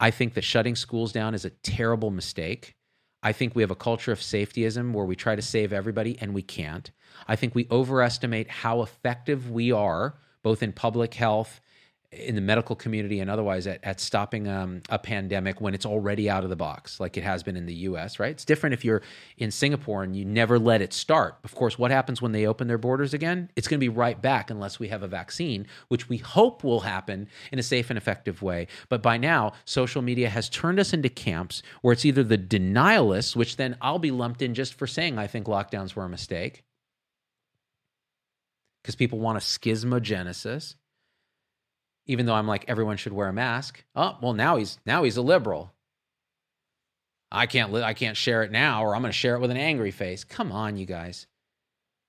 I 0.00 0.10
think 0.10 0.34
that 0.34 0.44
shutting 0.44 0.76
schools 0.76 1.12
down 1.12 1.34
is 1.34 1.44
a 1.44 1.50
terrible 1.50 2.10
mistake. 2.10 2.76
I 3.22 3.32
think 3.32 3.56
we 3.56 3.62
have 3.62 3.70
a 3.70 3.76
culture 3.76 4.12
of 4.12 4.20
safetyism 4.20 4.92
where 4.92 5.04
we 5.04 5.16
try 5.16 5.34
to 5.34 5.42
save 5.42 5.72
everybody 5.72 6.16
and 6.20 6.34
we 6.34 6.42
can't. 6.42 6.90
I 7.26 7.34
think 7.34 7.54
we 7.54 7.66
overestimate 7.70 8.48
how 8.48 8.82
effective 8.82 9.50
we 9.50 9.72
are, 9.72 10.18
both 10.42 10.62
in 10.62 10.72
public 10.72 11.14
health 11.14 11.60
in 12.10 12.34
the 12.34 12.40
medical 12.40 12.74
community 12.74 13.20
and 13.20 13.30
otherwise 13.30 13.66
at, 13.66 13.84
at 13.84 14.00
stopping 14.00 14.48
um, 14.48 14.80
a 14.88 14.98
pandemic 14.98 15.60
when 15.60 15.74
it's 15.74 15.84
already 15.84 16.30
out 16.30 16.42
of 16.42 16.48
the 16.48 16.56
box, 16.56 16.98
like 17.00 17.18
it 17.18 17.22
has 17.22 17.42
been 17.42 17.54
in 17.54 17.66
the 17.66 17.74
US, 17.74 18.18
right? 18.18 18.30
It's 18.30 18.46
different 18.46 18.72
if 18.72 18.82
you're 18.82 19.02
in 19.36 19.50
Singapore 19.50 20.04
and 20.04 20.16
you 20.16 20.24
never 20.24 20.58
let 20.58 20.80
it 20.80 20.94
start. 20.94 21.36
Of 21.44 21.54
course, 21.54 21.78
what 21.78 21.90
happens 21.90 22.22
when 22.22 22.32
they 22.32 22.46
open 22.46 22.66
their 22.66 22.78
borders 22.78 23.12
again? 23.12 23.50
It's 23.56 23.68
going 23.68 23.78
to 23.78 23.84
be 23.84 23.90
right 23.90 24.20
back 24.20 24.50
unless 24.50 24.78
we 24.78 24.88
have 24.88 25.02
a 25.02 25.06
vaccine, 25.06 25.66
which 25.88 26.08
we 26.08 26.16
hope 26.16 26.64
will 26.64 26.80
happen 26.80 27.28
in 27.52 27.58
a 27.58 27.62
safe 27.62 27.90
and 27.90 27.98
effective 27.98 28.40
way. 28.40 28.68
But 28.88 29.02
by 29.02 29.18
now, 29.18 29.52
social 29.66 30.00
media 30.00 30.30
has 30.30 30.48
turned 30.48 30.80
us 30.80 30.94
into 30.94 31.10
camps 31.10 31.62
where 31.82 31.92
it's 31.92 32.06
either 32.06 32.24
the 32.24 32.38
denialists, 32.38 33.36
which 33.36 33.56
then 33.56 33.76
I'll 33.82 33.98
be 33.98 34.12
lumped 34.12 34.40
in 34.40 34.54
just 34.54 34.72
for 34.72 34.86
saying 34.86 35.18
I 35.18 35.26
think 35.26 35.46
lockdowns 35.46 35.94
were 35.94 36.04
a 36.04 36.08
mistake, 36.08 36.64
because 38.82 38.96
people 38.96 39.18
want 39.18 39.36
a 39.36 39.42
schismogenesis 39.42 40.76
even 42.08 42.26
though 42.26 42.34
I'm 42.34 42.48
like 42.48 42.64
everyone 42.66 42.96
should 42.96 43.12
wear 43.12 43.28
a 43.28 43.32
mask. 43.32 43.84
Oh, 43.94 44.16
well 44.20 44.32
now 44.32 44.56
he's 44.56 44.78
now 44.84 45.04
he's 45.04 45.16
a 45.16 45.22
liberal. 45.22 45.72
I 47.30 47.46
can't 47.46 47.72
li- 47.72 47.82
I 47.82 47.94
can't 47.94 48.16
share 48.16 48.42
it 48.42 48.50
now 48.50 48.84
or 48.84 48.96
I'm 48.96 49.02
going 49.02 49.12
to 49.12 49.18
share 49.18 49.36
it 49.36 49.40
with 49.40 49.50
an 49.50 49.56
angry 49.56 49.90
face. 49.90 50.24
Come 50.24 50.50
on, 50.50 50.76
you 50.76 50.86
guys. 50.86 51.26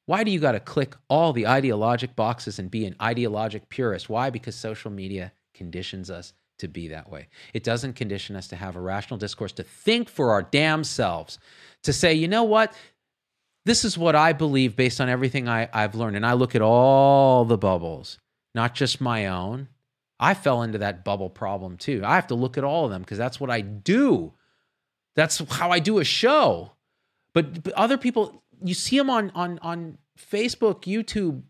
Why 0.05 0.23
do 0.23 0.31
you 0.31 0.39
got 0.39 0.53
to 0.53 0.59
click 0.59 0.95
all 1.07 1.33
the 1.33 1.45
ideologic 1.45 2.15
boxes 2.15 2.57
and 2.57 2.71
be 2.71 2.85
an 2.85 2.95
ideologic 2.99 3.69
purist? 3.69 4.09
Why? 4.09 4.31
Because 4.31 4.55
social 4.55 4.89
media 4.89 5.33
conditions 5.53 6.09
us 6.09 6.33
to 6.57 6.67
be 6.67 6.87
that 6.87 7.11
way. 7.11 7.27
It 7.53 7.63
doesn't 7.63 7.93
condition 7.93 8.35
us 8.35 8.47
to 8.47 8.55
have 8.55 8.75
a 8.75 8.81
rational 8.81 9.17
discourse, 9.17 9.51
to 9.53 9.63
think 9.63 10.09
for 10.09 10.31
our 10.31 10.41
damn 10.41 10.83
selves, 10.83 11.37
to 11.83 11.93
say, 11.93 12.13
you 12.13 12.27
know 12.27 12.43
what? 12.43 12.73
This 13.65 13.85
is 13.85 13.97
what 13.97 14.15
I 14.15 14.33
believe 14.33 14.75
based 14.75 14.99
on 14.99 15.09
everything 15.09 15.47
I, 15.47 15.69
I've 15.71 15.95
learned. 15.95 16.15
And 16.15 16.25
I 16.25 16.33
look 16.33 16.55
at 16.55 16.61
all 16.61 17.45
the 17.45 17.57
bubbles, 17.57 18.17
not 18.55 18.73
just 18.73 18.99
my 18.99 19.27
own, 19.27 19.67
I 20.19 20.33
fell 20.33 20.63
into 20.63 20.77
that 20.79 21.05
bubble 21.05 21.29
problem 21.29 21.77
too. 21.77 22.01
I 22.03 22.15
have 22.15 22.27
to 22.27 22.35
look 22.35 22.57
at 22.57 22.63
all 22.63 22.85
of 22.85 22.91
them 22.91 23.01
because 23.01 23.17
that's 23.17 23.39
what 23.39 23.49
I 23.49 23.61
do. 23.61 24.33
That's 25.15 25.39
how 25.49 25.71
I 25.71 25.79
do 25.79 25.99
a 25.99 26.03
show. 26.03 26.73
But, 27.33 27.63
but 27.63 27.73
other 27.73 27.97
people, 27.97 28.43
you 28.63 28.73
see 28.73 28.97
them 28.97 29.09
on 29.09 29.31
on 29.35 29.59
on 29.59 29.97
Facebook, 30.17 30.81
YouTube, 30.81 31.43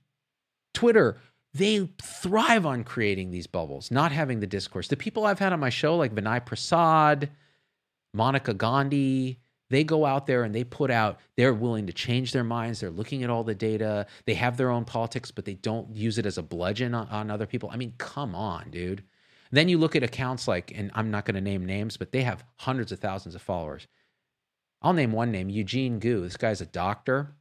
Twitter. 0.74 1.18
They 1.54 1.90
thrive 2.00 2.66
on 2.66 2.84
creating 2.84 3.32
these 3.32 3.48
bubbles, 3.48 3.90
not 3.90 4.12
having 4.12 4.40
the 4.40 4.48
discourse. 4.48 4.88
The 4.88 4.96
people 4.96 5.26
I've 5.26 5.40
had 5.40 5.52
on 5.52 5.60
my 5.60 5.70
show, 5.70 5.96
like 5.98 6.14
Vinay 6.14 6.46
Prasad, 6.46 7.32
Monica 8.14 8.54
Gandhi, 8.54 9.40
they 9.70 9.84
go 9.84 10.06
out 10.06 10.26
there 10.26 10.44
and 10.44 10.54
they 10.54 10.64
put 10.64 10.90
out, 10.90 11.20
they're 11.38 11.54
willing 11.54 11.88
to 11.88 11.94
change 11.94 12.32
their 12.32 12.44
minds. 12.44 12.80
They're 12.80 12.90
looking 12.90 13.24
at 13.24 13.30
all 13.30 13.44
the 13.44 13.56
data. 13.56 14.08
They 14.26 14.34
have 14.34 14.58
their 14.58 14.72
own 14.72 14.84
politics, 14.84 15.30
but 15.32 15.46
they 15.46 15.54
don't 15.54 15.96
use 15.96 16.18
it 16.18 16.26
as 16.26 16.38
a 16.38 16.44
bludgeon 16.44 16.96
on, 16.96 17.08
on 17.10 17.30
other 17.30 17.46
people. 17.46 17.70
I 17.72 17.78
mean, 17.78 17.94
come 17.98 18.34
on, 18.34 18.72
dude. 18.72 19.04
Then 19.52 19.70
you 19.70 19.78
look 19.78 19.96
at 19.96 20.04
accounts 20.04 20.48
like, 20.48 20.72
and 20.76 20.92
I'm 20.94 21.12
not 21.12 21.26
going 21.26 21.36
to 21.36 21.42
name 21.42 21.66
names, 21.66 21.98
but 21.98 22.12
they 22.12 22.24
have 22.24 22.44
hundreds 22.58 22.92
of 22.92 23.00
thousands 23.00 23.36
of 23.36 23.42
followers. 23.42 23.88
I'll 24.82 24.94
name 24.94 25.12
one 25.12 25.32
name 25.32 25.50
Eugene 25.50 26.00
Gu. 26.00 26.22
This 26.22 26.38
guy's 26.38 26.62
a 26.62 26.66
doctor. 26.66 27.36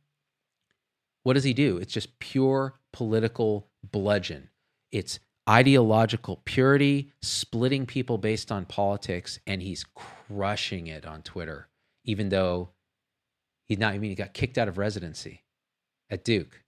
What 1.23 1.35
does 1.35 1.45
he 1.45 1.53
do? 1.53 1.79
It's 1.79 1.93
just 1.93 2.19
pure 2.19 2.75
political 2.93 3.69
bludgeon. 3.91 4.49
It's 4.91 5.21
ideological 5.49 6.43
purity, 6.45 7.13
splitting 7.23 7.87
people 7.87 8.19
based 8.19 8.51
on 8.51 8.65
politics, 8.65 9.39
and 9.47 9.63
he's 9.63 9.85
crushing 9.95 10.87
it 10.89 11.07
on 11.07 11.23
Twitter 11.23 11.69
even 12.05 12.29
though 12.29 12.71
he's 13.67 13.79
not, 13.79 13.95
I 13.95 13.99
mean, 13.99 14.11
he 14.11 14.17
got 14.17 14.35
kicked 14.35 14.59
out 14.59 14.69
of 14.69 14.79
residency 14.79 15.45
at 16.11 16.25
Duke. 16.25 16.63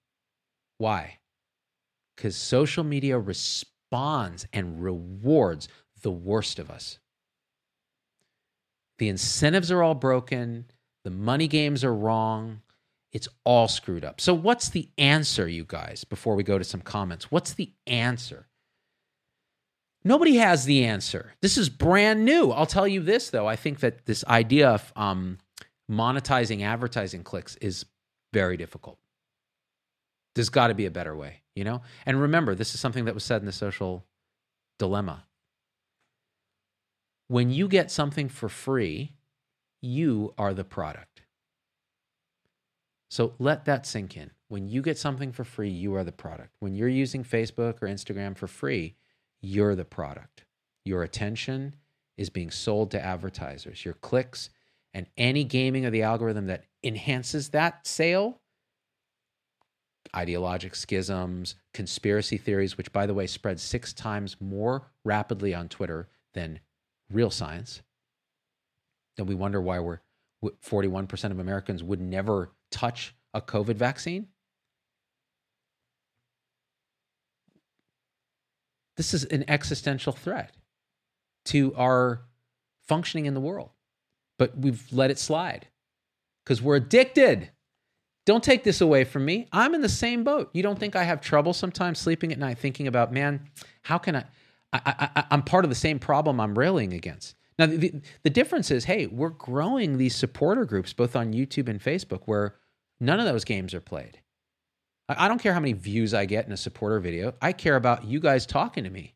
Why? 0.79 1.19
Because 2.17 2.37
social 2.37 2.85
media 2.85 3.19
responds 3.19 4.47
and 4.53 4.83
rewards 4.83 5.69
the 6.03 6.11
worst 6.11 6.59
of 6.59 6.71
us. 6.71 6.99
The 8.99 9.09
incentives 9.09 9.71
are 9.71 9.83
all 9.83 9.95
broken, 9.95 10.67
the 11.05 11.11
money 11.11 11.49
games 11.49 11.85
are 11.85 11.95
wrong. 11.95 12.61
It's 13.13 13.29
all 13.45 13.67
screwed 13.67 14.05
up. 14.05 14.21
So, 14.21 14.35
what's 14.35 14.69
the 14.69 14.91
answer, 14.97 15.49
you 15.49 15.65
guys, 15.65 16.05
before 16.05 16.37
we 16.37 16.45
go 16.45 16.59
to 16.59 16.65
some 16.65 16.81
comments? 16.81 17.31
What's 17.31 17.55
the 17.55 17.73
answer? 17.87 18.47
Nobody 20.03 20.37
has 20.37 20.65
the 20.65 20.85
answer. 20.85 21.35
This 21.43 21.59
is 21.59 21.69
brand 21.69 22.25
new. 22.25 22.51
I'll 22.51 22.67
tell 22.67 22.89
you 22.89 23.01
this, 23.01 23.31
though. 23.31 23.47
I 23.47 23.57
think 23.57 23.81
that 23.81 24.07
this 24.07 24.25
idea 24.25 24.71
of 24.71 24.93
um, 24.97 25.39
monetizing 25.91 26.63
advertising 26.63 27.23
clicks 27.23 27.57
is 27.57 27.85
very 28.33 28.57
difficult. 28.57 28.99
There's 30.35 30.49
got 30.49 30.69
to 30.69 30.75
be 30.75 30.87
a 30.87 30.91
better 30.91 31.15
way, 31.15 31.43
you 31.55 31.65
know? 31.65 31.83
And 32.07 32.21
remember, 32.21 32.55
this 32.55 32.75
is 32.75 32.81
something 32.81 33.05
that 33.05 33.15
was 33.15 33.25
said 33.25 33.43
in 33.43 33.47
the 33.47 33.53
social 33.53 34.07
dilemma. 34.79 35.25
When 37.29 37.51
you 37.51 37.69
get 37.69 37.91
something 37.91 38.29
for 38.29 38.49
free, 38.49 39.13
you 39.83 40.35
are 40.39 40.55
the 40.55 40.65
product. 40.65 41.23
So 43.11 43.35
let 43.39 43.65
that 43.67 43.87
sink 43.87 44.17
in. 44.17 44.31
When 44.49 44.69
you 44.69 44.83
get 44.83 44.99
something 44.99 45.33
for 45.33 45.45
free, 45.45 45.71
you 45.71 45.95
are 45.95 46.05
the 46.05 46.13
product. 46.13 46.55
When 46.61 46.75
you're 46.75 46.89
using 46.89 47.25
Facebook 47.25 47.83
or 47.83 47.89
Instagram 47.89 48.37
for 48.37 48.47
free, 48.47 48.95
you're 49.41 49.75
the 49.75 49.85
product. 49.85 50.45
Your 50.85 51.03
attention 51.03 51.75
is 52.17 52.31
being 52.31 52.51
sold 52.51 52.91
to 52.91 53.05
advertisers. 53.05 53.85
Your 53.85 53.95
clicks 53.95 54.51
and 54.93 55.07
any 55.17 55.45
gaming 55.45 55.85
of 55.85 55.93
the 55.93 56.03
algorithm 56.03 56.47
that 56.47 56.65
enhances 56.83 57.51
that 57.51 57.87
sale, 57.87 58.41
ideologic 60.15 60.75
schisms, 60.75 61.55
conspiracy 61.73 62.37
theories, 62.37 62.77
which, 62.77 62.93
by 62.93 63.07
the 63.07 63.15
way, 63.15 63.27
spread 63.27 63.61
six 63.61 63.93
times 63.93 64.37
more 64.41 64.91
rapidly 65.05 65.55
on 65.55 65.69
Twitter 65.69 66.09
than 66.35 66.61
real 67.11 67.31
science. 67.31 67.83
Then 69.17 69.27
we 69.27 69.35
wonder 69.35 69.61
why 69.61 69.79
we're 69.79 70.01
41% 70.43 71.31
of 71.31 71.39
Americans 71.39 71.83
would 71.83 72.01
never 72.01 72.53
touch 72.71 73.15
a 73.35 73.41
COVID 73.41 73.77
vaccine? 73.77 74.29
This 79.01 79.15
is 79.15 79.25
an 79.25 79.47
existential 79.49 80.13
threat 80.13 80.55
to 81.47 81.75
our 81.75 82.21
functioning 82.87 83.25
in 83.25 83.33
the 83.33 83.41
world. 83.41 83.71
But 84.39 84.59
we've 84.59 84.85
let 84.93 85.11
it 85.11 85.19
slide 85.19 85.69
because 86.45 86.61
we're 86.61 86.77
addicted. 86.77 87.49
Don't 88.27 88.45
take 88.45 88.63
this 88.63 88.83
away 88.83 89.05
from 89.05 89.25
me. 89.25 89.49
I'm 89.53 89.75
in 89.75 89.81
the 89.81 89.89
same 89.89 90.23
boat. 90.23 90.51
You 90.53 90.63
don't 90.63 90.79
think 90.79 90.97
I 90.97 91.05
have 91.05 91.23
trouble 91.23 91.55
sometimes 91.55 91.99
sleeping 91.99 92.31
at 92.31 92.39
night 92.39 92.59
thinking 92.59 92.89
about, 92.89 93.11
man, 93.11 93.49
how 93.81 93.97
can 93.97 94.17
I? 94.17 94.25
I, 94.75 95.25
am 95.31 95.45
part 95.45 95.65
of 95.65 95.71
the 95.71 95.75
same 95.75 95.99
problem 95.99 96.39
I'm 96.39 96.59
railing 96.59 96.93
against. 96.93 97.37
Now, 97.59 97.65
the, 97.65 98.03
the 98.23 98.29
difference 98.29 98.71
is, 98.71 98.85
hey, 98.85 99.07
we're 99.07 99.31
growing 99.31 99.97
these 99.97 100.15
supporter 100.15 100.67
groups 100.67 100.93
both 100.93 101.17
on 101.17 101.33
YouTube 101.33 101.71
and 101.71 101.81
Facebook 101.83 102.25
where 102.27 102.57
none 103.01 103.19
of 103.19 103.25
those 103.25 103.47
games 103.47 103.73
are 103.73 103.81
played. 103.81 104.21
I, 105.19 105.29
don't 105.29 105.41
care 105.41 105.53
how 105.53 105.61
many 105.61 105.73
views 105.73 106.15
I 106.15 106.25
get 106.25 106.47
in 106.47 106.53
a 106.53 106.57
supporter 106.57 107.01
video. 107.01 107.35
I 107.41 107.53
care 107.53 107.77
about 107.77 108.05
you 108.05 108.21
guys 108.21 108.47
talking 108.47 108.85
to 108.85 108.91
me, 108.91 109.15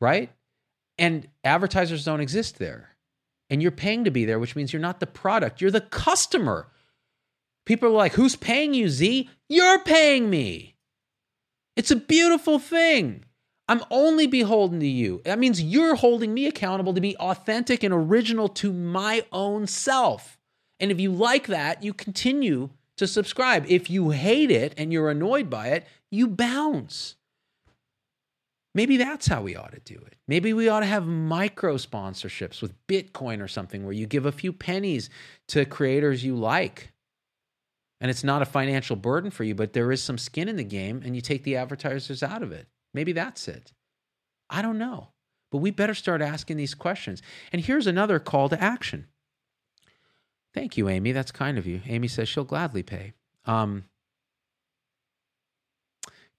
right? 0.00 0.30
And 0.98 1.28
advertisers 1.44 2.04
don't 2.04 2.20
exist 2.20 2.58
there. 2.58 2.96
And 3.50 3.62
you're 3.62 3.70
paying 3.70 4.04
to 4.04 4.10
be 4.10 4.24
there, 4.24 4.38
which 4.38 4.56
means 4.56 4.72
you're 4.72 4.82
not 4.82 5.00
the 5.00 5.06
product, 5.06 5.60
you're 5.60 5.70
the 5.70 5.80
customer. 5.80 6.68
People 7.64 7.88
are 7.88 7.92
like, 7.92 8.12
Who's 8.12 8.36
paying 8.36 8.74
you, 8.74 8.88
Z? 8.88 9.28
You're 9.48 9.80
paying 9.80 10.30
me. 10.30 10.76
It's 11.76 11.90
a 11.90 11.96
beautiful 11.96 12.58
thing. 12.58 13.24
I'm 13.68 13.82
only 13.90 14.26
beholden 14.26 14.80
to 14.80 14.86
you. 14.86 15.20
That 15.24 15.38
means 15.38 15.60
you're 15.60 15.96
holding 15.96 16.32
me 16.32 16.46
accountable 16.46 16.94
to 16.94 17.00
be 17.00 17.16
authentic 17.16 17.82
and 17.82 17.92
original 17.92 18.48
to 18.48 18.72
my 18.72 19.24
own 19.32 19.66
self. 19.66 20.38
And 20.78 20.90
if 20.90 21.00
you 21.00 21.10
like 21.10 21.48
that, 21.48 21.82
you 21.82 21.92
continue 21.92 22.70
to 22.96 23.06
subscribe. 23.06 23.64
If 23.68 23.90
you 23.90 24.10
hate 24.10 24.50
it 24.50 24.74
and 24.76 24.92
you're 24.92 25.10
annoyed 25.10 25.50
by 25.50 25.68
it, 25.68 25.86
you 26.10 26.26
bounce. 26.28 27.16
Maybe 28.74 28.98
that's 28.98 29.26
how 29.26 29.42
we 29.42 29.56
ought 29.56 29.72
to 29.72 29.80
do 29.80 29.94
it. 29.94 30.16
Maybe 30.28 30.52
we 30.52 30.68
ought 30.68 30.80
to 30.80 30.86
have 30.86 31.06
micro 31.06 31.76
sponsorships 31.76 32.60
with 32.60 32.74
Bitcoin 32.86 33.42
or 33.42 33.48
something 33.48 33.84
where 33.84 33.94
you 33.94 34.06
give 34.06 34.26
a 34.26 34.32
few 34.32 34.52
pennies 34.52 35.08
to 35.48 35.64
creators 35.64 36.22
you 36.22 36.36
like. 36.36 36.92
And 38.02 38.10
it's 38.10 38.24
not 38.24 38.42
a 38.42 38.46
financial 38.46 38.96
burden 38.96 39.30
for 39.30 39.44
you, 39.44 39.54
but 39.54 39.72
there 39.72 39.90
is 39.90 40.02
some 40.02 40.18
skin 40.18 40.48
in 40.48 40.56
the 40.56 40.64
game 40.64 41.00
and 41.04 41.14
you 41.14 41.22
take 41.22 41.42
the 41.42 41.56
advertisers 41.56 42.22
out 42.22 42.42
of 42.42 42.52
it. 42.52 42.66
Maybe 42.92 43.12
that's 43.12 43.48
it. 43.48 43.72
I 44.50 44.60
don't 44.60 44.78
know. 44.78 45.08
But 45.50 45.58
we 45.58 45.70
better 45.70 45.94
start 45.94 46.20
asking 46.20 46.58
these 46.58 46.74
questions. 46.74 47.22
And 47.52 47.62
here's 47.62 47.86
another 47.86 48.18
call 48.18 48.50
to 48.50 48.62
action. 48.62 49.06
Thank 50.56 50.78
you, 50.78 50.88
Amy. 50.88 51.12
That's 51.12 51.30
kind 51.30 51.58
of 51.58 51.66
you. 51.66 51.82
Amy 51.86 52.08
says 52.08 52.30
she'll 52.30 52.42
gladly 52.42 52.82
pay. 52.82 53.12
Um, 53.44 53.84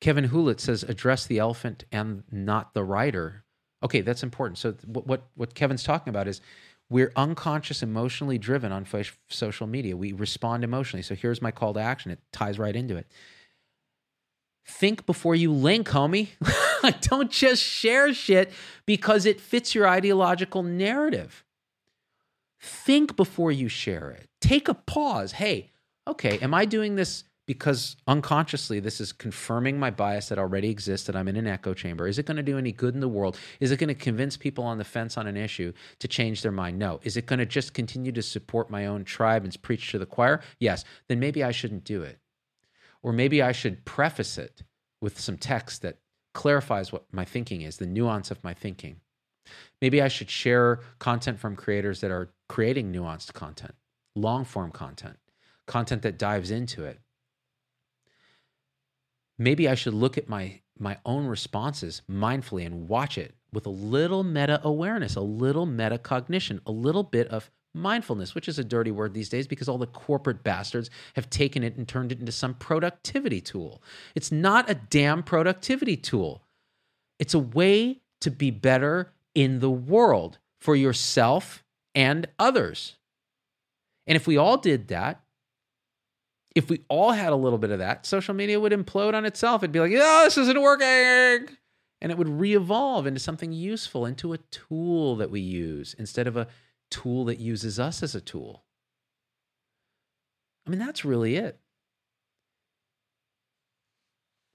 Kevin 0.01 0.23
Hewlett 0.23 0.59
says, 0.59 0.81
address 0.81 1.27
the 1.27 1.37
elephant 1.37 1.85
and 1.91 2.23
not 2.31 2.73
the 2.73 2.83
rider. 2.83 3.43
Okay, 3.83 4.01
that's 4.01 4.23
important. 4.23 4.57
So, 4.57 4.73
what, 4.87 5.05
what, 5.05 5.27
what 5.35 5.53
Kevin's 5.53 5.83
talking 5.83 6.09
about 6.09 6.27
is 6.27 6.41
we're 6.89 7.11
unconscious, 7.15 7.83
emotionally 7.83 8.39
driven 8.39 8.71
on 8.71 8.87
social 9.29 9.67
media. 9.67 9.95
We 9.95 10.13
respond 10.13 10.63
emotionally. 10.63 11.03
So, 11.03 11.13
here's 11.13 11.39
my 11.39 11.51
call 11.51 11.75
to 11.75 11.79
action. 11.79 12.09
It 12.09 12.19
ties 12.31 12.57
right 12.57 12.75
into 12.75 12.97
it. 12.97 13.05
Think 14.65 15.05
before 15.05 15.35
you 15.35 15.53
link, 15.53 15.89
homie. 15.89 16.29
Don't 17.01 17.29
just 17.29 17.61
share 17.61 18.15
shit 18.15 18.51
because 18.87 19.27
it 19.27 19.39
fits 19.39 19.75
your 19.75 19.87
ideological 19.87 20.63
narrative. 20.63 21.43
Think 22.59 23.15
before 23.15 23.51
you 23.51 23.67
share 23.67 24.09
it. 24.11 24.27
Take 24.41 24.67
a 24.67 24.73
pause. 24.73 25.33
Hey, 25.33 25.71
okay, 26.07 26.39
am 26.39 26.53
I 26.53 26.65
doing 26.65 26.95
this 26.95 27.23
because 27.45 27.95
unconsciously 28.07 28.79
this 28.79 28.99
is 28.99 29.13
confirming 29.13 29.79
my 29.79 29.89
bias 29.89 30.27
that 30.27 30.37
already 30.37 30.69
exists 30.69 31.07
that 31.07 31.15
i'm 31.15 31.27
in 31.29 31.37
an 31.37 31.47
echo 31.47 31.73
chamber? 31.73 32.07
Is 32.07 32.19
it 32.19 32.25
going 32.25 32.37
to 32.37 32.43
do 32.43 32.57
any 32.57 32.71
good 32.71 32.93
in 32.93 32.99
the 32.99 33.07
world? 33.07 33.37
Is 33.59 33.71
it 33.71 33.79
going 33.79 33.87
to 33.87 33.95
convince 33.95 34.35
people 34.35 34.65
on 34.65 34.77
the 34.77 34.83
fence 34.83 35.17
on 35.17 35.27
an 35.27 35.37
issue 35.37 35.71
to 35.99 36.07
change 36.07 36.41
their 36.41 36.51
mind? 36.51 36.77
No. 36.77 36.99
Is 37.03 37.15
it 37.15 37.25
going 37.25 37.39
to 37.39 37.45
just 37.45 37.73
continue 37.73 38.11
to 38.11 38.21
support 38.21 38.69
my 38.69 38.85
own 38.85 39.05
tribe 39.05 39.43
and 39.43 39.61
preach 39.61 39.91
to 39.91 39.99
the 39.99 40.05
choir? 40.05 40.41
Yes. 40.59 40.83
Then 41.07 41.19
maybe 41.19 41.43
i 41.43 41.51
shouldn't 41.51 41.85
do 41.85 42.03
it. 42.03 42.19
Or 43.01 43.13
maybe 43.13 43.41
i 43.41 43.53
should 43.53 43.85
preface 43.85 44.37
it 44.37 44.63
with 45.01 45.19
some 45.19 45.37
text 45.37 45.81
that 45.83 45.99
clarifies 46.33 46.91
what 46.91 47.05
my 47.11 47.25
thinking 47.25 47.61
is 47.61 47.77
the 47.77 47.87
nuance 47.87 48.29
of 48.29 48.43
my 48.43 48.53
thinking 48.53 48.99
maybe 49.81 50.01
i 50.01 50.07
should 50.07 50.29
share 50.29 50.79
content 50.99 51.39
from 51.39 51.55
creators 51.55 52.01
that 52.01 52.11
are 52.11 52.29
creating 52.49 52.91
nuanced 52.91 53.33
content 53.33 53.75
long 54.15 54.45
form 54.45 54.71
content 54.71 55.17
content 55.65 56.01
that 56.01 56.17
dives 56.17 56.51
into 56.51 56.83
it 56.83 56.99
maybe 59.37 59.67
I 59.67 59.75
should 59.75 59.93
look 59.93 60.17
at 60.17 60.29
my 60.29 60.61
my 60.79 60.97
own 61.05 61.25
responses 61.25 62.03
mindfully 62.09 62.65
and 62.65 62.87
watch 62.87 63.17
it 63.17 63.33
with 63.51 63.65
a 63.65 63.71
little 63.71 64.23
meta 64.23 64.61
awareness, 64.63 65.15
a 65.15 65.21
little 65.21 65.65
metacognition, 65.65 66.59
a 66.67 66.71
little 66.71 67.01
bit 67.01 67.27
of 67.29 67.49
mindfulness, 67.73 68.35
which 68.35 68.47
is 68.47 68.59
a 68.59 68.63
dirty 68.63 68.91
word 68.91 69.13
these 69.13 69.29
days 69.29 69.47
because 69.47 69.67
all 69.67 69.79
the 69.79 69.87
corporate 69.87 70.43
bastards 70.43 70.91
have 71.15 71.31
taken 71.31 71.63
it 71.63 71.77
and 71.77 71.87
turned 71.87 72.11
it 72.11 72.19
into 72.19 72.31
some 72.31 72.53
productivity 72.53 73.41
tool. 73.41 73.81
It's 74.13 74.31
not 74.31 74.69
a 74.69 74.75
damn 74.75 75.23
productivity 75.23 75.97
tool. 75.97 76.43
It's 77.17 77.33
a 77.33 77.39
way 77.39 78.01
to 78.21 78.29
be 78.29 78.51
better 78.51 79.13
in 79.37 79.59
the 79.59 79.69
world 79.69 80.39
for 80.59 80.75
yourself 80.75 81.63
and 81.93 82.27
others. 82.39 82.95
And 84.07 84.15
if 84.15 84.25
we 84.25 84.35
all 84.35 84.57
did 84.57 84.87
that, 84.87 85.21
if 86.55 86.71
we 86.71 86.81
all 86.89 87.11
had 87.11 87.31
a 87.31 87.35
little 87.35 87.59
bit 87.59 87.69
of 87.69 87.77
that, 87.77 88.07
social 88.07 88.33
media 88.33 88.59
would 88.59 88.71
implode 88.71 89.13
on 89.13 89.25
itself. 89.25 89.61
It'd 89.61 89.71
be 89.71 89.79
like, 89.79 89.91
oh, 89.95 90.23
this 90.23 90.39
isn't 90.39 90.59
working. 90.59 91.55
And 92.01 92.11
it 92.11 92.17
would 92.17 92.27
re 92.27 92.55
evolve 92.55 93.05
into 93.05 93.19
something 93.19 93.53
useful, 93.53 94.07
into 94.07 94.33
a 94.33 94.39
tool 94.49 95.15
that 95.17 95.29
we 95.29 95.39
use 95.39 95.95
instead 95.99 96.25
of 96.25 96.35
a 96.35 96.47
tool 96.89 97.25
that 97.25 97.39
uses 97.39 97.79
us 97.79 98.01
as 98.01 98.15
a 98.15 98.21
tool. 98.21 98.63
I 100.65 100.71
mean, 100.71 100.79
that's 100.79 101.05
really 101.05 101.35
it. 101.35 101.59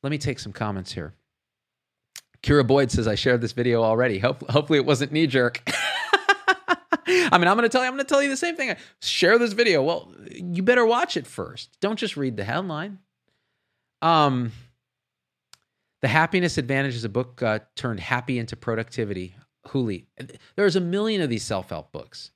Let 0.02 0.10
me 0.10 0.18
take 0.18 0.40
some 0.40 0.52
comments 0.52 0.90
here. 0.90 1.14
Kira 2.42 2.66
Boyd 2.66 2.90
says, 2.90 3.06
I 3.06 3.14
shared 3.14 3.40
this 3.40 3.52
video 3.52 3.82
already. 3.82 4.18
Hope, 4.18 4.48
hopefully, 4.50 4.78
it 4.78 4.86
wasn't 4.86 5.12
knee 5.12 5.26
jerk. 5.26 5.62
I 7.06 7.38
mean, 7.38 7.48
I'm 7.48 7.56
going 7.56 7.62
to 7.62 7.68
tell 7.68 7.82
you, 7.82 7.88
I'm 7.88 7.94
going 7.94 8.04
to 8.04 8.08
tell 8.08 8.22
you 8.22 8.28
the 8.28 8.36
same 8.36 8.56
thing. 8.56 8.74
Share 9.00 9.38
this 9.38 9.52
video. 9.52 9.82
Well, 9.82 10.12
you 10.30 10.62
better 10.62 10.84
watch 10.84 11.16
it 11.16 11.26
first. 11.26 11.76
Don't 11.80 11.98
just 11.98 12.16
read 12.16 12.36
the 12.36 12.44
headline. 12.44 12.98
Um, 14.00 14.52
the 16.00 16.08
Happiness 16.08 16.58
Advantage 16.58 16.94
is 16.94 17.04
a 17.04 17.08
book 17.08 17.42
uh, 17.42 17.60
turned 17.76 18.00
happy 18.00 18.38
into 18.38 18.56
productivity. 18.56 19.34
Hooley. 19.68 20.06
There's 20.56 20.76
a 20.76 20.80
million 20.80 21.22
of 21.22 21.30
these 21.30 21.44
self 21.44 21.70
help 21.70 21.92
books. 21.92 22.32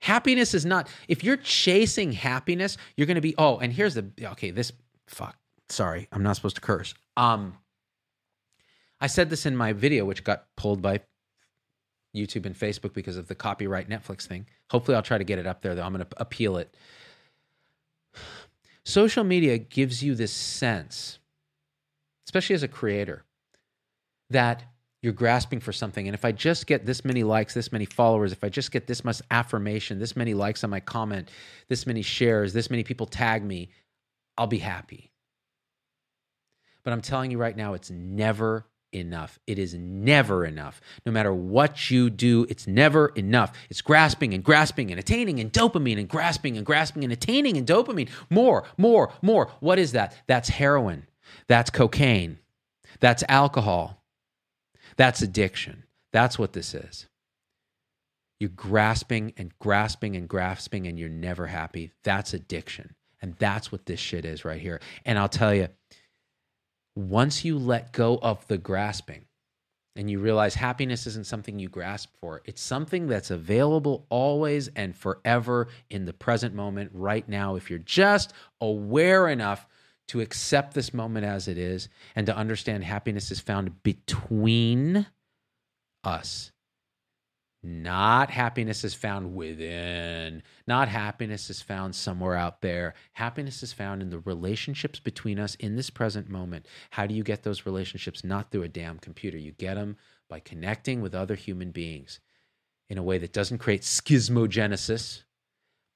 Happiness 0.00 0.54
is 0.54 0.64
not, 0.66 0.88
if 1.08 1.24
you're 1.24 1.38
chasing 1.38 2.12
happiness, 2.12 2.76
you're 2.96 3.06
going 3.06 3.14
to 3.14 3.22
be, 3.22 3.34
oh, 3.38 3.58
and 3.58 3.72
here's 3.72 3.94
the, 3.94 4.10
okay, 4.22 4.50
this, 4.50 4.70
fuck, 5.06 5.36
sorry, 5.70 6.08
I'm 6.12 6.22
not 6.22 6.36
supposed 6.36 6.56
to 6.56 6.60
curse. 6.60 6.94
Um, 7.16 7.56
I 9.04 9.06
said 9.06 9.28
this 9.28 9.44
in 9.44 9.54
my 9.54 9.74
video, 9.74 10.06
which 10.06 10.24
got 10.24 10.46
pulled 10.56 10.80
by 10.80 11.00
YouTube 12.16 12.46
and 12.46 12.58
Facebook 12.58 12.94
because 12.94 13.18
of 13.18 13.28
the 13.28 13.34
copyright 13.34 13.86
Netflix 13.86 14.26
thing. 14.26 14.46
Hopefully, 14.70 14.96
I'll 14.96 15.02
try 15.02 15.18
to 15.18 15.24
get 15.24 15.38
it 15.38 15.46
up 15.46 15.60
there, 15.60 15.74
though. 15.74 15.82
I'm 15.82 15.92
going 15.92 16.06
to 16.06 16.10
appeal 16.16 16.56
it. 16.56 16.74
Social 18.82 19.22
media 19.22 19.58
gives 19.58 20.02
you 20.02 20.14
this 20.14 20.32
sense, 20.32 21.18
especially 22.26 22.54
as 22.54 22.62
a 22.62 22.68
creator, 22.68 23.24
that 24.30 24.64
you're 25.02 25.12
grasping 25.12 25.60
for 25.60 25.70
something. 25.70 26.08
And 26.08 26.14
if 26.14 26.24
I 26.24 26.32
just 26.32 26.66
get 26.66 26.86
this 26.86 27.04
many 27.04 27.24
likes, 27.24 27.52
this 27.52 27.72
many 27.72 27.84
followers, 27.84 28.32
if 28.32 28.42
I 28.42 28.48
just 28.48 28.72
get 28.72 28.86
this 28.86 29.04
much 29.04 29.20
affirmation, 29.30 29.98
this 29.98 30.16
many 30.16 30.32
likes 30.32 30.64
on 30.64 30.70
my 30.70 30.80
comment, 30.80 31.30
this 31.68 31.86
many 31.86 32.00
shares, 32.00 32.54
this 32.54 32.70
many 32.70 32.84
people 32.84 33.04
tag 33.04 33.44
me, 33.44 33.68
I'll 34.38 34.46
be 34.46 34.60
happy. 34.60 35.10
But 36.84 36.94
I'm 36.94 37.02
telling 37.02 37.30
you 37.30 37.36
right 37.36 37.54
now, 37.54 37.74
it's 37.74 37.90
never 37.90 38.64
enough. 38.94 39.38
It 39.46 39.58
is 39.58 39.74
never 39.74 40.44
enough. 40.44 40.80
No 41.04 41.12
matter 41.12 41.32
what 41.32 41.90
you 41.90 42.10
do, 42.10 42.46
it's 42.48 42.66
never 42.66 43.08
enough. 43.08 43.52
It's 43.70 43.82
grasping 43.82 44.34
and 44.34 44.44
grasping 44.44 44.90
and 44.90 45.00
attaining 45.00 45.40
and 45.40 45.52
dopamine 45.52 45.98
and 45.98 46.08
grasping 46.08 46.56
and 46.56 46.64
grasping 46.64 47.04
and 47.04 47.12
attaining 47.12 47.56
and 47.56 47.66
dopamine. 47.66 48.08
More, 48.30 48.64
more, 48.76 49.12
more. 49.22 49.50
What 49.60 49.78
is 49.78 49.92
that? 49.92 50.14
That's 50.26 50.48
heroin. 50.48 51.06
That's 51.48 51.70
cocaine. 51.70 52.38
That's 53.00 53.24
alcohol. 53.28 54.02
That's 54.96 55.22
addiction. 55.22 55.84
That's 56.12 56.38
what 56.38 56.52
this 56.52 56.74
is. 56.74 57.06
You're 58.38 58.50
grasping 58.50 59.32
and 59.36 59.52
grasping 59.58 60.16
and 60.16 60.28
grasping 60.28 60.86
and 60.86 60.98
you're 60.98 61.08
never 61.08 61.46
happy. 61.46 61.92
That's 62.02 62.34
addiction. 62.34 62.94
And 63.22 63.34
that's 63.38 63.72
what 63.72 63.86
this 63.86 64.00
shit 64.00 64.24
is 64.24 64.44
right 64.44 64.60
here. 64.60 64.80
And 65.04 65.18
I'll 65.18 65.28
tell 65.28 65.54
you, 65.54 65.68
once 66.96 67.44
you 67.44 67.58
let 67.58 67.92
go 67.92 68.18
of 68.22 68.46
the 68.46 68.58
grasping, 68.58 69.24
and 69.96 70.10
you 70.10 70.18
realize 70.18 70.54
happiness 70.54 71.06
isn't 71.06 71.26
something 71.26 71.58
you 71.58 71.68
grasp 71.68 72.10
for. 72.20 72.42
It's 72.44 72.60
something 72.60 73.06
that's 73.06 73.30
available 73.30 74.06
always 74.10 74.68
and 74.68 74.96
forever 74.96 75.68
in 75.88 76.04
the 76.04 76.12
present 76.12 76.54
moment, 76.54 76.90
right 76.92 77.28
now. 77.28 77.54
If 77.54 77.70
you're 77.70 77.78
just 77.78 78.32
aware 78.60 79.28
enough 79.28 79.66
to 80.08 80.20
accept 80.20 80.74
this 80.74 80.92
moment 80.92 81.24
as 81.24 81.48
it 81.48 81.56
is 81.56 81.88
and 82.16 82.26
to 82.26 82.36
understand 82.36 82.84
happiness 82.84 83.30
is 83.30 83.40
found 83.40 83.82
between 83.82 85.06
us. 86.02 86.50
Not 87.66 88.28
happiness 88.28 88.84
is 88.84 88.92
found 88.92 89.34
within. 89.34 90.42
Not 90.66 90.88
happiness 90.88 91.48
is 91.48 91.62
found 91.62 91.94
somewhere 91.94 92.34
out 92.34 92.60
there. 92.60 92.92
Happiness 93.14 93.62
is 93.62 93.72
found 93.72 94.02
in 94.02 94.10
the 94.10 94.18
relationships 94.18 95.00
between 95.00 95.38
us 95.38 95.54
in 95.54 95.74
this 95.74 95.88
present 95.88 96.28
moment. 96.28 96.66
How 96.90 97.06
do 97.06 97.14
you 97.14 97.22
get 97.22 97.42
those 97.42 97.64
relationships? 97.64 98.22
Not 98.22 98.50
through 98.50 98.64
a 98.64 98.68
damn 98.68 98.98
computer. 98.98 99.38
You 99.38 99.52
get 99.52 99.76
them 99.76 99.96
by 100.28 100.40
connecting 100.40 101.00
with 101.00 101.14
other 101.14 101.36
human 101.36 101.70
beings 101.70 102.20
in 102.90 102.98
a 102.98 103.02
way 103.02 103.16
that 103.16 103.32
doesn't 103.32 103.58
create 103.58 103.80
schismogenesis, 103.80 105.22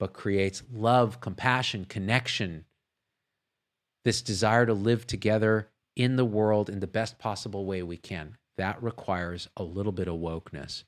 but 0.00 0.14
creates 0.14 0.62
love, 0.72 1.20
compassion, 1.20 1.85
connection, 1.85 2.64
this 4.07 4.22
desire 4.22 4.64
to 4.64 4.72
live 4.72 5.07
together 5.07 5.68
in 5.96 6.16
the 6.16 6.24
world 6.24 6.70
in 6.70 6.81
the 6.81 6.87
best 6.87 7.18
possible 7.18 7.66
way 7.66 7.83
we 7.83 7.98
can. 7.98 8.38
That 8.57 8.83
requires 8.83 9.48
a 9.54 9.62
little 9.62 9.92
bit 9.92 10.09
of 10.09 10.14
wokeness. 10.14 10.85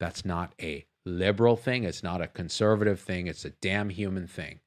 That's 0.00 0.24
not 0.24 0.52
a 0.60 0.86
liberal 1.06 1.56
thing. 1.56 1.84
It's 1.84 2.02
not 2.02 2.20
a 2.20 2.26
conservative 2.26 3.00
thing. 3.00 3.26
It's 3.26 3.44
a 3.44 3.50
damn 3.50 3.90
human 3.90 4.26
thing. 4.26 4.60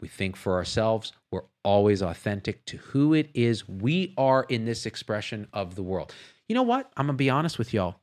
We 0.00 0.08
think 0.08 0.36
for 0.36 0.54
ourselves. 0.54 1.12
We're 1.30 1.44
always 1.62 2.02
authentic 2.02 2.64
to 2.66 2.78
who 2.78 3.14
it 3.14 3.30
is 3.34 3.68
we 3.68 4.14
are 4.16 4.44
in 4.48 4.64
this 4.64 4.86
expression 4.86 5.46
of 5.52 5.74
the 5.74 5.82
world. 5.82 6.14
You 6.48 6.54
know 6.54 6.62
what? 6.62 6.90
I'm 6.96 7.06
going 7.06 7.16
to 7.16 7.18
be 7.18 7.30
honest 7.30 7.58
with 7.58 7.72
y'all. 7.74 7.96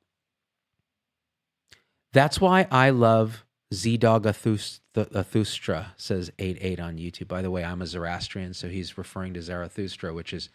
That's 2.13 2.39
why 2.39 2.67
I 2.71 2.91
love 2.91 3.45
Z 3.73 3.97
Dog 3.97 4.25
Athustra, 4.25 5.93
says 5.97 6.31
8 6.39 6.57
8 6.61 6.79
on 6.79 6.97
YouTube. 6.97 7.27
By 7.27 7.41
the 7.41 7.51
way, 7.51 7.63
I'm 7.63 7.81
a 7.81 7.87
Zoroastrian, 7.87 8.53
so 8.53 8.69
he's 8.69 8.97
referring 8.97 9.33
to 9.33 9.41
Zarathustra, 9.41 10.13
which 10.13 10.33
is 10.33 10.49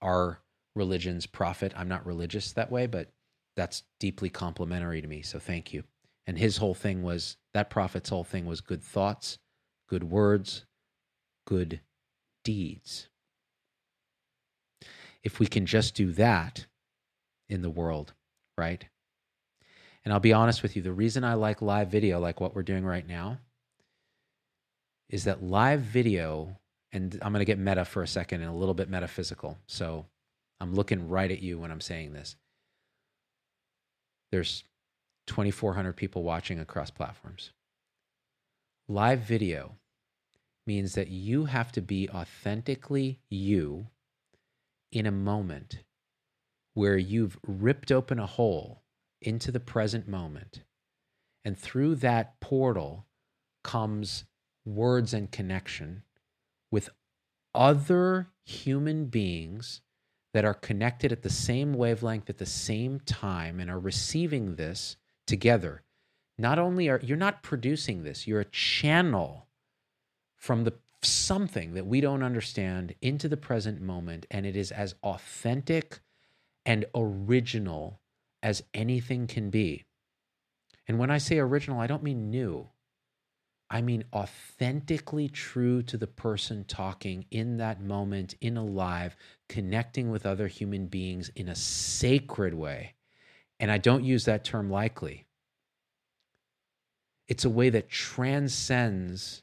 our 0.00 0.40
religion's 0.74 1.26
prophet. 1.26 1.72
I'm 1.76 1.88
not 1.88 2.06
religious 2.06 2.52
that 2.52 2.70
way, 2.70 2.86
but 2.86 3.10
that's 3.56 3.82
deeply 4.00 4.30
complimentary 4.30 5.00
to 5.00 5.08
me. 5.08 5.22
So 5.22 5.38
thank 5.38 5.72
you. 5.72 5.84
And 6.26 6.38
his 6.38 6.56
whole 6.56 6.74
thing 6.74 7.02
was 7.02 7.36
that 7.52 7.70
prophet's 7.70 8.08
whole 8.08 8.24
thing 8.24 8.46
was 8.46 8.60
good 8.60 8.82
thoughts, 8.82 9.38
good 9.88 10.04
words, 10.04 10.64
good 11.46 11.80
deeds. 12.42 13.08
If 15.22 15.38
we 15.38 15.46
can 15.46 15.66
just 15.66 15.94
do 15.94 16.12
that 16.12 16.66
in 17.48 17.62
the 17.62 17.70
world, 17.70 18.12
right? 18.58 18.84
And 20.04 20.12
I'll 20.12 20.20
be 20.20 20.32
honest 20.32 20.62
with 20.62 20.76
you, 20.76 20.82
the 20.82 20.92
reason 20.92 21.24
I 21.24 21.34
like 21.34 21.62
live 21.62 21.88
video, 21.88 22.20
like 22.20 22.40
what 22.40 22.54
we're 22.54 22.62
doing 22.62 22.84
right 22.84 23.06
now, 23.06 23.38
is 25.08 25.24
that 25.24 25.42
live 25.42 25.80
video, 25.80 26.58
and 26.92 27.18
I'm 27.22 27.32
going 27.32 27.40
to 27.40 27.46
get 27.46 27.58
meta 27.58 27.84
for 27.84 28.02
a 28.02 28.06
second 28.08 28.42
and 28.42 28.50
a 28.50 28.54
little 28.54 28.74
bit 28.74 28.90
metaphysical. 28.90 29.58
So 29.66 30.06
I'm 30.60 30.74
looking 30.74 31.08
right 31.08 31.30
at 31.30 31.40
you 31.40 31.58
when 31.58 31.70
I'm 31.70 31.80
saying 31.80 32.12
this 32.12 32.36
there's 34.34 34.64
2,400 35.28 35.92
people 35.92 36.24
watching 36.24 36.58
across 36.58 36.90
platforms. 36.90 37.52
Live 38.88 39.20
video 39.20 39.76
means 40.66 40.96
that 40.96 41.06
you 41.06 41.44
have 41.44 41.70
to 41.70 41.80
be 41.80 42.08
authentically 42.10 43.20
you 43.30 43.86
in 44.90 45.06
a 45.06 45.12
moment 45.12 45.84
where 46.72 46.96
you've 46.96 47.38
ripped 47.46 47.92
open 47.92 48.18
a 48.18 48.26
hole 48.26 48.82
into 49.22 49.52
the 49.52 49.60
present 49.60 50.08
moment. 50.08 50.64
And 51.44 51.56
through 51.56 51.94
that 51.96 52.40
portal 52.40 53.06
comes 53.62 54.24
words 54.64 55.14
and 55.14 55.30
connection 55.30 56.02
with 56.72 56.88
other 57.54 58.30
human 58.44 59.04
beings 59.04 59.80
that 60.34 60.44
are 60.44 60.52
connected 60.52 61.12
at 61.12 61.22
the 61.22 61.30
same 61.30 61.72
wavelength 61.72 62.28
at 62.28 62.38
the 62.38 62.44
same 62.44 62.98
time 63.06 63.60
and 63.60 63.70
are 63.70 63.78
receiving 63.78 64.56
this 64.56 64.96
together. 65.28 65.82
Not 66.36 66.58
only 66.58 66.88
are 66.88 67.00
you're 67.02 67.16
not 67.16 67.44
producing 67.44 68.02
this, 68.02 68.26
you're 68.26 68.40
a 68.40 68.44
channel 68.46 69.46
from 70.36 70.64
the 70.64 70.74
something 71.02 71.74
that 71.74 71.86
we 71.86 72.00
don't 72.00 72.24
understand 72.24 72.94
into 73.00 73.28
the 73.28 73.36
present 73.36 73.80
moment 73.80 74.26
and 74.28 74.44
it 74.44 74.56
is 74.56 74.72
as 74.72 74.96
authentic 75.04 76.00
and 76.66 76.84
original 76.96 78.00
as 78.42 78.64
anything 78.74 79.28
can 79.28 79.50
be. 79.50 79.84
And 80.88 80.98
when 80.98 81.10
I 81.10 81.18
say 81.18 81.38
original, 81.38 81.78
I 81.78 81.86
don't 81.86 82.02
mean 82.02 82.30
new. 82.30 82.68
I 83.74 83.82
mean 83.82 84.04
authentically 84.12 85.28
true 85.28 85.82
to 85.82 85.96
the 85.96 86.06
person 86.06 86.64
talking 86.68 87.24
in 87.32 87.56
that 87.56 87.82
moment, 87.82 88.36
in 88.40 88.56
a 88.56 88.64
live, 88.64 89.16
connecting 89.48 90.12
with 90.12 90.24
other 90.24 90.46
human 90.46 90.86
beings 90.86 91.28
in 91.34 91.48
a 91.48 91.56
sacred 91.56 92.54
way. 92.54 92.94
And 93.58 93.72
I 93.72 93.78
don't 93.78 94.04
use 94.04 94.26
that 94.26 94.44
term 94.44 94.70
lightly. 94.70 95.26
It's 97.26 97.44
a 97.44 97.50
way 97.50 97.68
that 97.70 97.88
transcends 97.88 99.42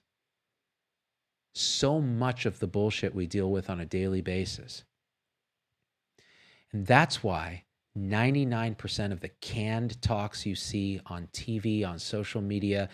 so 1.54 2.00
much 2.00 2.46
of 2.46 2.60
the 2.60 2.68
bullshit 2.68 3.14
we 3.14 3.28
deal 3.28 3.52
with 3.52 3.70
on 3.70 3.82
a 3.82 3.86
daily 3.86 4.22
basis. 4.22 4.86
And 6.72 6.88
that's 6.88 7.22
why 7.22 7.66
99% 7.98 9.12
of 9.12 9.20
the 9.20 9.32
canned 9.42 10.02
talks 10.02 10.46
you 10.46 10.56
see 10.56 11.02
on 11.08 11.28
TV, 11.34 11.86
on 11.86 12.00
social 12.00 12.42
media, 12.42 12.88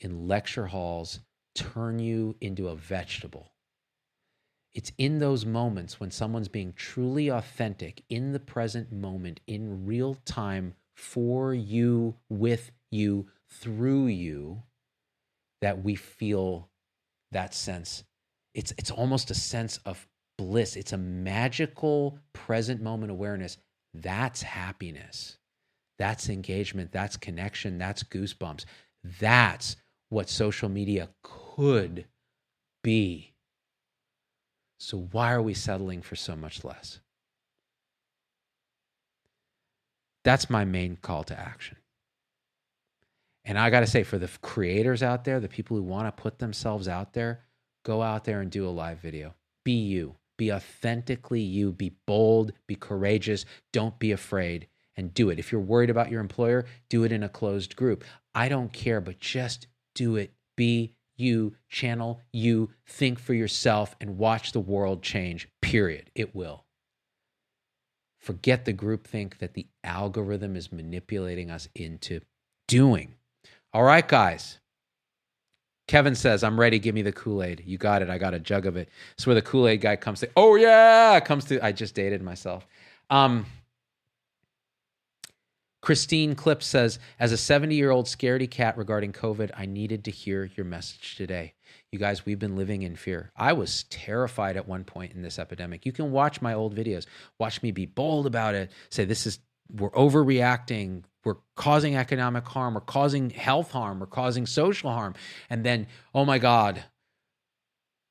in 0.00 0.28
lecture 0.28 0.66
halls 0.66 1.20
turn 1.54 1.98
you 1.98 2.36
into 2.40 2.68
a 2.68 2.76
vegetable. 2.76 3.52
It's 4.74 4.92
in 4.98 5.18
those 5.18 5.44
moments 5.44 5.98
when 5.98 6.10
someone's 6.10 6.48
being 6.48 6.72
truly 6.74 7.28
authentic 7.28 8.04
in 8.08 8.32
the 8.32 8.40
present 8.40 8.92
moment, 8.92 9.40
in 9.46 9.84
real 9.84 10.14
time, 10.24 10.74
for 10.94 11.52
you, 11.54 12.14
with 12.28 12.70
you, 12.90 13.26
through 13.48 14.06
you, 14.06 14.62
that 15.60 15.82
we 15.82 15.94
feel 15.96 16.68
that 17.32 17.52
sense. 17.52 18.04
It's, 18.54 18.72
it's 18.78 18.90
almost 18.90 19.30
a 19.30 19.34
sense 19.34 19.78
of 19.78 20.06
bliss. 20.38 20.76
It's 20.76 20.92
a 20.92 20.98
magical 20.98 22.18
present 22.32 22.80
moment 22.80 23.10
awareness. 23.10 23.58
That's 23.94 24.42
happiness. 24.42 25.38
That's 25.98 26.28
engagement. 26.28 26.92
That's 26.92 27.16
connection. 27.16 27.76
That's 27.76 28.02
goosebumps. 28.02 28.64
That's 29.20 29.76
what 30.10 30.28
social 30.28 30.68
media 30.68 31.08
could 31.22 32.04
be. 32.82 33.32
So, 34.78 35.08
why 35.12 35.32
are 35.32 35.42
we 35.42 35.54
settling 35.54 36.02
for 36.02 36.16
so 36.16 36.36
much 36.36 36.64
less? 36.64 37.00
That's 40.24 40.50
my 40.50 40.64
main 40.64 40.96
call 40.96 41.24
to 41.24 41.38
action. 41.38 41.78
And 43.44 43.58
I 43.58 43.70
got 43.70 43.80
to 43.80 43.86
say, 43.86 44.02
for 44.02 44.18
the 44.18 44.30
creators 44.42 45.02
out 45.02 45.24
there, 45.24 45.40
the 45.40 45.48
people 45.48 45.76
who 45.76 45.82
want 45.82 46.06
to 46.06 46.22
put 46.22 46.38
themselves 46.38 46.88
out 46.88 47.14
there, 47.14 47.44
go 47.84 48.02
out 48.02 48.24
there 48.24 48.40
and 48.40 48.50
do 48.50 48.68
a 48.68 48.70
live 48.70 48.98
video. 48.98 49.34
Be 49.64 49.72
you, 49.72 50.16
be 50.36 50.52
authentically 50.52 51.40
you, 51.40 51.72
be 51.72 51.96
bold, 52.06 52.52
be 52.66 52.74
courageous, 52.74 53.46
don't 53.72 53.98
be 53.98 54.12
afraid, 54.12 54.68
and 54.96 55.14
do 55.14 55.30
it. 55.30 55.38
If 55.38 55.52
you're 55.52 55.60
worried 55.60 55.90
about 55.90 56.10
your 56.10 56.20
employer, 56.20 56.66
do 56.88 57.04
it 57.04 57.12
in 57.12 57.22
a 57.22 57.28
closed 57.28 57.76
group. 57.76 58.04
I 58.34 58.48
don't 58.48 58.72
care, 58.72 59.00
but 59.00 59.18
just 59.18 59.66
do 59.94 60.16
it. 60.16 60.32
Be 60.56 60.94
you, 61.16 61.54
channel 61.68 62.20
you, 62.32 62.70
think 62.86 63.18
for 63.18 63.34
yourself, 63.34 63.94
and 64.00 64.18
watch 64.18 64.52
the 64.52 64.60
world 64.60 65.02
change, 65.02 65.48
period. 65.60 66.10
It 66.14 66.34
will. 66.34 66.64
Forget 68.18 68.64
the 68.64 68.74
groupthink 68.74 69.38
that 69.38 69.54
the 69.54 69.66
algorithm 69.82 70.56
is 70.56 70.72
manipulating 70.72 71.50
us 71.50 71.68
into 71.74 72.20
doing. 72.68 73.14
All 73.72 73.82
right, 73.82 74.06
guys. 74.06 74.58
Kevin 75.88 76.14
says, 76.14 76.44
I'm 76.44 76.60
ready. 76.60 76.78
Give 76.78 76.94
me 76.94 77.02
the 77.02 77.12
Kool 77.12 77.42
Aid. 77.42 77.64
You 77.66 77.76
got 77.76 78.02
it. 78.02 78.10
I 78.10 78.18
got 78.18 78.32
a 78.32 78.38
jug 78.38 78.66
of 78.66 78.76
it. 78.76 78.88
So 79.18 79.28
where 79.28 79.34
the 79.34 79.42
Kool 79.42 79.66
Aid 79.66 79.80
guy 79.80 79.96
comes 79.96 80.20
to, 80.20 80.30
oh, 80.36 80.54
yeah, 80.54 81.18
comes 81.20 81.46
to, 81.46 81.64
I 81.64 81.72
just 81.72 81.94
dated 81.94 82.22
myself. 82.22 82.66
Um, 83.08 83.46
Christine 85.82 86.34
Clip 86.34 86.62
says, 86.62 86.98
as 87.18 87.32
a 87.32 87.36
70 87.36 87.74
year 87.74 87.90
old 87.90 88.06
scaredy 88.06 88.50
cat 88.50 88.76
regarding 88.76 89.12
COVID, 89.12 89.50
I 89.56 89.66
needed 89.66 90.04
to 90.04 90.10
hear 90.10 90.50
your 90.56 90.66
message 90.66 91.16
today. 91.16 91.54
You 91.90 91.98
guys, 91.98 92.26
we've 92.26 92.38
been 92.38 92.56
living 92.56 92.82
in 92.82 92.96
fear. 92.96 93.32
I 93.34 93.52
was 93.54 93.84
terrified 93.84 94.56
at 94.56 94.68
one 94.68 94.84
point 94.84 95.12
in 95.12 95.22
this 95.22 95.38
epidemic. 95.38 95.86
You 95.86 95.92
can 95.92 96.12
watch 96.12 96.42
my 96.42 96.54
old 96.54 96.76
videos, 96.76 97.06
watch 97.38 97.62
me 97.62 97.70
be 97.72 97.86
bold 97.86 98.26
about 98.26 98.54
it, 98.54 98.70
say, 98.90 99.04
this 99.04 99.26
is, 99.26 99.38
we're 99.72 99.90
overreacting, 99.90 101.04
we're 101.24 101.36
causing 101.56 101.96
economic 101.96 102.46
harm, 102.46 102.74
we're 102.74 102.80
causing 102.80 103.30
health 103.30 103.72
harm, 103.72 104.00
we're 104.00 104.06
causing 104.06 104.46
social 104.46 104.90
harm. 104.90 105.14
And 105.48 105.64
then, 105.64 105.86
oh 106.14 106.24
my 106.24 106.38
God, 106.38 106.84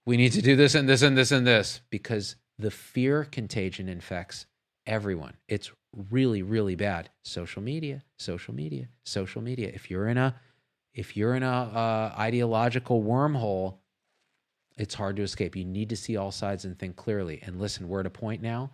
we 0.05 0.17
need 0.17 0.33
to 0.33 0.41
do 0.41 0.55
this 0.55 0.75
and 0.75 0.89
this 0.89 1.01
and 1.01 1.17
this 1.17 1.31
and 1.31 1.45
this 1.45 1.81
because 1.89 2.35
the 2.57 2.71
fear 2.71 3.23
contagion 3.23 3.87
infects 3.87 4.45
everyone. 4.89 5.35
It's 5.47 5.71
really, 6.09 6.41
really 6.41 6.75
bad. 6.75 7.09
Social 7.23 7.61
media, 7.61 8.03
social 8.17 8.53
media, 8.53 8.89
social 9.05 9.41
media. 9.41 9.71
If 9.73 9.89
you're 9.89 10.07
in 10.07 10.17
a 10.17 10.35
if 10.93 11.15
you're 11.15 11.35
in 11.35 11.43
a 11.43 11.47
uh, 11.47 12.15
ideological 12.19 13.03
wormhole, 13.03 13.77
it's 14.77 14.95
hard 14.95 15.15
to 15.17 15.21
escape. 15.21 15.55
You 15.55 15.63
need 15.63 15.89
to 15.89 15.95
see 15.95 16.17
all 16.17 16.31
sides 16.31 16.65
and 16.65 16.77
think 16.77 16.95
clearly. 16.95 17.39
And 17.43 17.61
listen, 17.61 17.87
we're 17.87 17.99
at 17.99 18.05
a 18.05 18.11
point 18.11 18.41
now 18.41 18.71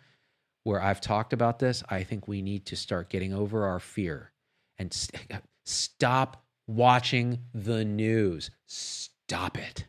where 0.63 0.81
I've 0.81 1.01
talked 1.01 1.33
about 1.33 1.59
this. 1.59 1.83
I 1.89 2.03
think 2.03 2.27
we 2.27 2.41
need 2.41 2.65
to 2.67 2.75
start 2.75 3.09
getting 3.09 3.33
over 3.33 3.65
our 3.65 3.79
fear 3.79 4.31
and 4.79 4.93
st- 4.93 5.41
stop 5.65 6.45
watching 6.67 7.39
the 7.53 7.83
news. 7.83 8.49
Stop 8.65 9.57
it. 9.57 9.85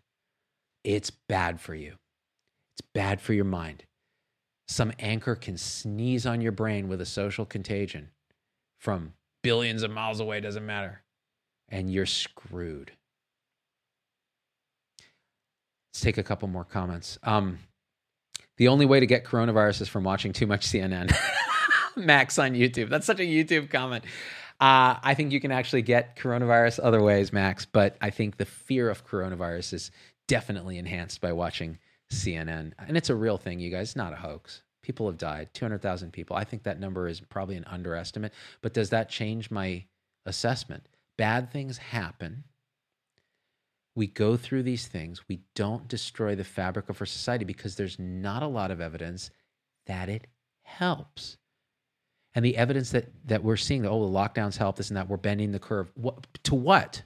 It's 0.84 1.10
bad 1.10 1.60
for 1.60 1.74
you. 1.74 1.94
It's 2.74 2.86
bad 2.92 3.20
for 3.20 3.32
your 3.32 3.44
mind. 3.44 3.85
Some 4.68 4.92
anchor 4.98 5.34
can 5.34 5.56
sneeze 5.56 6.26
on 6.26 6.40
your 6.40 6.52
brain 6.52 6.88
with 6.88 7.00
a 7.00 7.06
social 7.06 7.44
contagion 7.44 8.10
from 8.78 9.12
billions 9.42 9.82
of 9.82 9.90
miles 9.90 10.20
away, 10.20 10.40
doesn't 10.40 10.66
matter. 10.66 11.02
And 11.68 11.90
you're 11.90 12.06
screwed. 12.06 12.92
Let's 15.92 16.00
take 16.00 16.18
a 16.18 16.22
couple 16.22 16.48
more 16.48 16.64
comments. 16.64 17.18
Um, 17.22 17.60
the 18.56 18.68
only 18.68 18.86
way 18.86 19.00
to 19.00 19.06
get 19.06 19.24
coronavirus 19.24 19.82
is 19.82 19.88
from 19.88 20.04
watching 20.04 20.32
too 20.32 20.46
much 20.46 20.66
CNN. 20.66 21.14
Max 21.96 22.38
on 22.38 22.52
YouTube. 22.52 22.90
That's 22.90 23.06
such 23.06 23.20
a 23.20 23.22
YouTube 23.22 23.70
comment. 23.70 24.04
Uh, 24.60 24.96
I 25.02 25.14
think 25.14 25.32
you 25.32 25.40
can 25.40 25.52
actually 25.52 25.82
get 25.82 26.16
coronavirus 26.16 26.80
other 26.82 27.02
ways, 27.02 27.32
Max, 27.32 27.66
but 27.66 27.96
I 28.00 28.10
think 28.10 28.36
the 28.36 28.46
fear 28.46 28.88
of 28.88 29.06
coronavirus 29.06 29.74
is 29.74 29.90
definitely 30.26 30.78
enhanced 30.78 31.20
by 31.20 31.32
watching 31.32 31.78
CNN. 32.10 32.72
And 32.78 32.96
it's 32.96 33.10
a 33.10 33.14
real 33.14 33.38
thing, 33.38 33.60
you 33.60 33.70
guys, 33.70 33.96
not 33.96 34.12
a 34.12 34.16
hoax. 34.16 34.62
People 34.82 35.06
have 35.06 35.18
died, 35.18 35.52
200,000 35.52 36.12
people. 36.12 36.36
I 36.36 36.44
think 36.44 36.62
that 36.62 36.78
number 36.78 37.08
is 37.08 37.20
probably 37.20 37.56
an 37.56 37.64
underestimate, 37.64 38.32
but 38.62 38.72
does 38.72 38.90
that 38.90 39.08
change 39.08 39.50
my 39.50 39.84
assessment? 40.24 40.88
Bad 41.18 41.50
things 41.50 41.78
happen. 41.78 42.44
We 43.96 44.06
go 44.06 44.36
through 44.36 44.62
these 44.62 44.86
things. 44.86 45.22
We 45.28 45.40
don't 45.54 45.88
destroy 45.88 46.34
the 46.34 46.44
fabric 46.44 46.88
of 46.88 47.00
our 47.00 47.06
society 47.06 47.44
because 47.44 47.74
there's 47.74 47.98
not 47.98 48.42
a 48.42 48.46
lot 48.46 48.70
of 48.70 48.80
evidence 48.80 49.30
that 49.86 50.08
it 50.08 50.26
helps. 50.62 51.38
And 52.34 52.44
the 52.44 52.58
evidence 52.58 52.90
that 52.90 53.06
that 53.24 53.42
we're 53.42 53.56
seeing 53.56 53.82
that 53.82 53.90
oh 53.90 54.06
the 54.06 54.12
lockdowns 54.12 54.58
help 54.58 54.76
this 54.76 54.90
and 54.90 54.96
that 54.98 55.08
we're 55.08 55.16
bending 55.16 55.52
the 55.52 55.58
curve. 55.58 55.90
What, 55.94 56.26
to 56.44 56.54
what? 56.54 57.02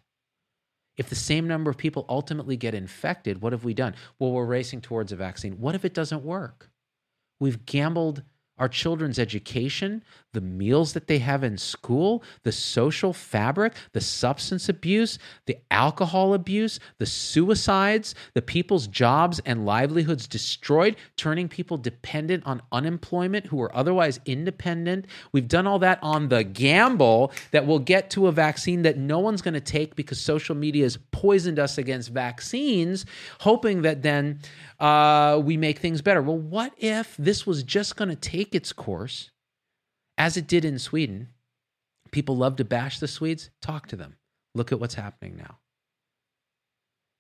If 1.01 1.09
the 1.09 1.15
same 1.15 1.49
number 1.49 1.71
of 1.71 1.79
people 1.79 2.05
ultimately 2.11 2.59
get 2.59 2.75
infected, 2.75 3.41
what 3.41 3.55
have 3.55 3.65
we 3.65 3.73
done? 3.73 3.95
Well, 4.19 4.33
we're 4.33 4.45
racing 4.45 4.83
towards 4.83 5.13
a 5.13 5.17
vaccine. 5.17 5.59
What 5.59 5.75
if 5.75 5.87
it 5.87 5.95
doesn't 5.95 6.23
work? 6.23 6.71
We've 7.39 7.65
gambled 7.65 8.23
our 8.61 8.69
children's 8.69 9.19
education, 9.19 10.05
the 10.33 10.41
meals 10.41 10.93
that 10.93 11.07
they 11.07 11.19
have 11.19 11.43
in 11.43 11.57
school, 11.59 12.23
the 12.43 12.53
social 12.53 13.13
fabric, 13.13 13.73
the 13.93 14.01
substance 14.01 14.69
abuse, 14.69 15.19
the 15.47 15.57
alcohol 15.71 16.35
abuse, 16.35 16.79
the 16.99 17.07
suicides, 17.07 18.15
the 18.35 18.43
people's 18.43 18.87
jobs 18.87 19.41
and 19.47 19.67
livelihoods 19.67 20.29
destroyed, 20.29 20.95
turning 21.17 21.49
people 21.49 21.79
dependent 21.79 22.47
on 22.47 22.63
unemployment 22.71 23.47
who 23.47 23.61
are 23.61 23.75
otherwise 23.75 24.21
independent. 24.27 25.07
We've 25.33 25.49
done 25.49 25.67
all 25.67 25.79
that 25.81 25.99
on 26.03 26.29
the 26.29 26.45
gamble 26.45 27.33
that 27.51 27.67
we'll 27.67 27.79
get 27.81 28.11
to 28.11 28.27
a 28.27 28.33
vaccine 28.33 28.83
that 28.83 28.99
no 28.99 29.19
one's 29.19 29.43
going 29.43 29.55
to 29.55 29.61
take 29.61 29.97
because 29.97 30.21
social 30.21 30.55
media 30.55 30.85
has 30.85 30.99
poisoned 31.21 31.59
us 31.59 31.77
against 31.77 32.09
vaccines, 32.09 33.05
hoping 33.41 33.83
that 33.83 34.01
then 34.01 34.41
uh, 34.79 35.39
we 35.45 35.59
make 35.59 35.79
things 35.79 36.01
better. 36.01 36.23
Well, 36.23 36.39
what 36.39 36.73
if 36.79 37.15
this 37.19 37.47
was 37.47 37.63
just 37.63 37.95
going 37.97 38.09
to 38.09 38.17
take 38.17 38.55
its 38.55 38.73
course 38.73 39.31
as 40.17 40.39
it 40.39 40.47
did 40.47 40.65
in 40.65 40.79
Sweden? 40.79 41.29
People 42.11 42.39
love 42.39 42.57
to 42.57 42.65
bash 42.65 43.01
the 43.01 43.07
Swedes. 43.07 43.51
Talk 43.61 43.87
to 43.89 43.97
them. 43.97 44.17
Look 44.55 44.73
at 44.73 44.81
what's 44.81 44.95
happening 44.95 45.37
now. 45.37 45.59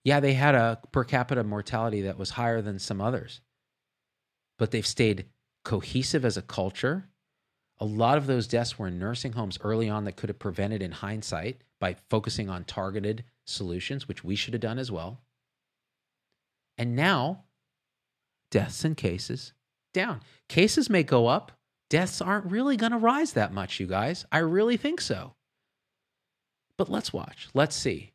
Yeah, 0.02 0.20
they 0.20 0.32
had 0.32 0.54
a 0.54 0.78
per 0.92 1.04
capita 1.04 1.44
mortality 1.44 2.00
that 2.02 2.16
was 2.18 2.30
higher 2.30 2.62
than 2.62 2.78
some 2.78 3.02
others, 3.02 3.42
but 4.58 4.70
they've 4.70 4.86
stayed 4.86 5.26
cohesive 5.62 6.24
as 6.24 6.38
a 6.38 6.42
culture. 6.42 7.10
A 7.78 7.84
lot 7.84 8.16
of 8.16 8.26
those 8.26 8.48
deaths 8.48 8.78
were 8.78 8.88
in 8.88 8.98
nursing 8.98 9.32
homes 9.32 9.58
early 9.60 9.90
on 9.90 10.04
that 10.04 10.16
could 10.16 10.30
have 10.30 10.38
prevented 10.38 10.80
in 10.80 10.92
hindsight 10.92 11.60
by 11.80 11.96
focusing 12.08 12.48
on 12.48 12.64
targeted 12.64 13.24
solutions, 13.46 14.06
which 14.06 14.22
we 14.22 14.36
should 14.36 14.54
have 14.54 14.60
done 14.60 14.78
as 14.78 14.92
well. 14.92 15.22
And 16.78 16.94
now 16.94 17.44
deaths 18.50 18.84
and 18.84 18.96
cases 18.96 19.52
down. 19.92 20.20
Cases 20.48 20.88
may 20.88 21.02
go 21.02 21.26
up, 21.26 21.52
deaths 21.88 22.20
aren't 22.20 22.50
really 22.50 22.76
going 22.76 22.92
to 22.92 22.98
rise 22.98 23.32
that 23.32 23.52
much, 23.52 23.80
you 23.80 23.86
guys. 23.86 24.24
I 24.30 24.38
really 24.38 24.76
think 24.76 25.00
so. 25.00 25.34
But 26.76 26.88
let's 26.88 27.12
watch. 27.12 27.48
Let's 27.54 27.76
see. 27.76 28.12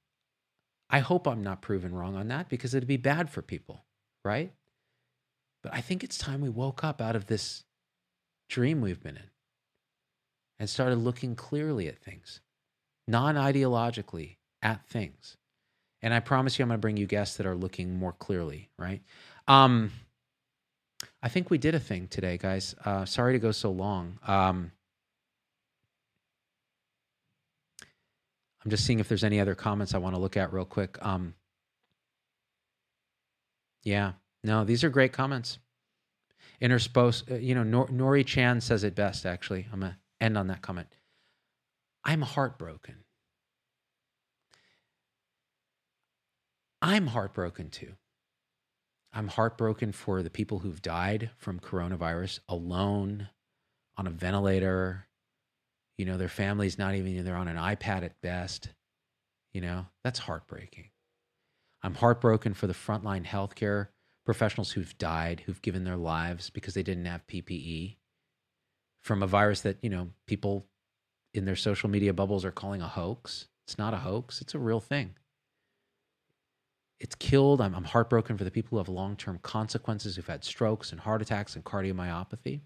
I 0.89 0.99
hope 0.99 1.27
I'm 1.27 1.43
not 1.43 1.61
proven 1.61 1.93
wrong 1.93 2.15
on 2.15 2.27
that 2.29 2.49
because 2.49 2.73
it'd 2.73 2.87
be 2.87 2.97
bad 2.97 3.29
for 3.29 3.41
people, 3.41 3.85
right? 4.23 4.53
But 5.63 5.73
I 5.73 5.81
think 5.81 6.03
it's 6.03 6.17
time 6.17 6.41
we 6.41 6.49
woke 6.49 6.83
up 6.83 7.01
out 7.01 7.15
of 7.15 7.25
this 7.25 7.63
dream 8.49 8.81
we've 8.81 9.01
been 9.01 9.17
in 9.17 9.29
and 10.59 10.69
started 10.69 10.97
looking 10.97 11.35
clearly 11.35 11.87
at 11.87 11.99
things, 11.99 12.39
non 13.07 13.35
ideologically 13.35 14.37
at 14.61 14.85
things. 14.87 15.37
And 16.01 16.13
I 16.13 16.19
promise 16.19 16.57
you, 16.59 16.63
I'm 16.63 16.69
going 16.69 16.77
to 16.77 16.81
bring 16.81 16.97
you 16.97 17.07
guests 17.07 17.37
that 17.37 17.45
are 17.45 17.55
looking 17.55 17.95
more 17.95 18.13
clearly, 18.13 18.69
right? 18.77 19.01
Um, 19.47 19.91
I 21.21 21.29
think 21.29 21.49
we 21.49 21.57
did 21.57 21.75
a 21.75 21.79
thing 21.79 22.07
today, 22.07 22.37
guys. 22.37 22.75
Uh, 22.85 23.05
sorry 23.05 23.33
to 23.33 23.39
go 23.39 23.51
so 23.51 23.71
long. 23.71 24.19
Um, 24.27 24.71
I'm 28.63 28.71
just 28.71 28.85
seeing 28.85 28.99
if 28.99 29.07
there's 29.07 29.23
any 29.23 29.39
other 29.39 29.55
comments 29.55 29.93
I 29.93 29.99
want 29.99 30.15
to 30.15 30.21
look 30.21 30.37
at 30.37 30.51
real 30.51 30.65
quick. 30.65 30.97
Um, 31.01 31.35
yeah, 33.83 34.13
no, 34.43 34.63
these 34.63 34.83
are 34.83 34.89
great 34.89 35.13
comments. 35.13 35.59
Intersposed, 36.61 37.31
uh, 37.31 37.35
you 37.35 37.53
know, 37.53 37.63
Nor- 37.63 37.87
Nori 37.87 38.25
Chan 38.25 38.61
says 38.61 38.83
it 38.83 38.95
best, 38.95 39.25
actually. 39.25 39.67
I'm 39.71 39.81
going 39.81 39.91
to 39.93 39.97
end 40.19 40.37
on 40.37 40.47
that 40.47 40.61
comment. 40.61 40.87
I'm 42.05 42.21
heartbroken. 42.21 43.03
I'm 46.81 47.07
heartbroken 47.07 47.69
too. 47.69 47.93
I'm 49.11 49.27
heartbroken 49.27 49.91
for 49.91 50.21
the 50.21 50.29
people 50.29 50.59
who've 50.59 50.81
died 50.81 51.31
from 51.37 51.59
coronavirus 51.59 52.41
alone 52.47 53.29
on 53.97 54.05
a 54.05 54.11
ventilator. 54.11 55.07
You 55.97 56.05
know, 56.05 56.17
their 56.17 56.29
family's 56.29 56.77
not 56.77 56.93
even, 56.93 57.23
they're 57.25 57.35
on 57.35 57.47
an 57.47 57.57
iPad 57.57 58.03
at 58.03 58.21
best. 58.21 58.69
You 59.53 59.61
know, 59.61 59.87
that's 60.03 60.19
heartbreaking. 60.19 60.89
I'm 61.81 61.95
heartbroken 61.95 62.53
for 62.53 62.67
the 62.67 62.73
frontline 62.73 63.25
healthcare 63.25 63.87
professionals 64.25 64.71
who've 64.71 64.97
died, 64.97 65.43
who've 65.45 65.61
given 65.61 65.85
their 65.85 65.97
lives 65.97 66.49
because 66.49 66.73
they 66.73 66.83
didn't 66.83 67.05
have 67.05 67.25
PPE 67.25 67.95
from 69.01 69.23
a 69.23 69.27
virus 69.27 69.61
that, 69.61 69.77
you 69.81 69.89
know, 69.89 70.09
people 70.27 70.67
in 71.35 71.45
their 71.45 71.55
social 71.55 71.89
media 71.89 72.13
bubbles 72.13 72.45
are 72.45 72.51
calling 72.51 72.81
a 72.81 72.87
hoax. 72.87 73.47
It's 73.67 73.77
not 73.77 73.93
a 73.93 73.97
hoax, 73.97 74.41
it's 74.41 74.55
a 74.55 74.59
real 74.59 74.79
thing 74.79 75.15
it's 76.99 77.15
killed. 77.15 77.61
I'm, 77.61 77.75
I'm 77.75 77.83
heartbroken 77.83 78.37
for 78.37 78.43
the 78.43 78.51
people 78.51 78.71
who 78.71 78.77
have 78.77 78.89
long 78.89 79.15
term 79.15 79.39
consequences, 79.41 80.15
who've 80.15 80.27
had 80.27 80.43
strokes 80.43 80.91
and 80.91 81.01
heart 81.01 81.21
attacks 81.21 81.55
and 81.55 81.63
cardiomyopathy. 81.63 82.61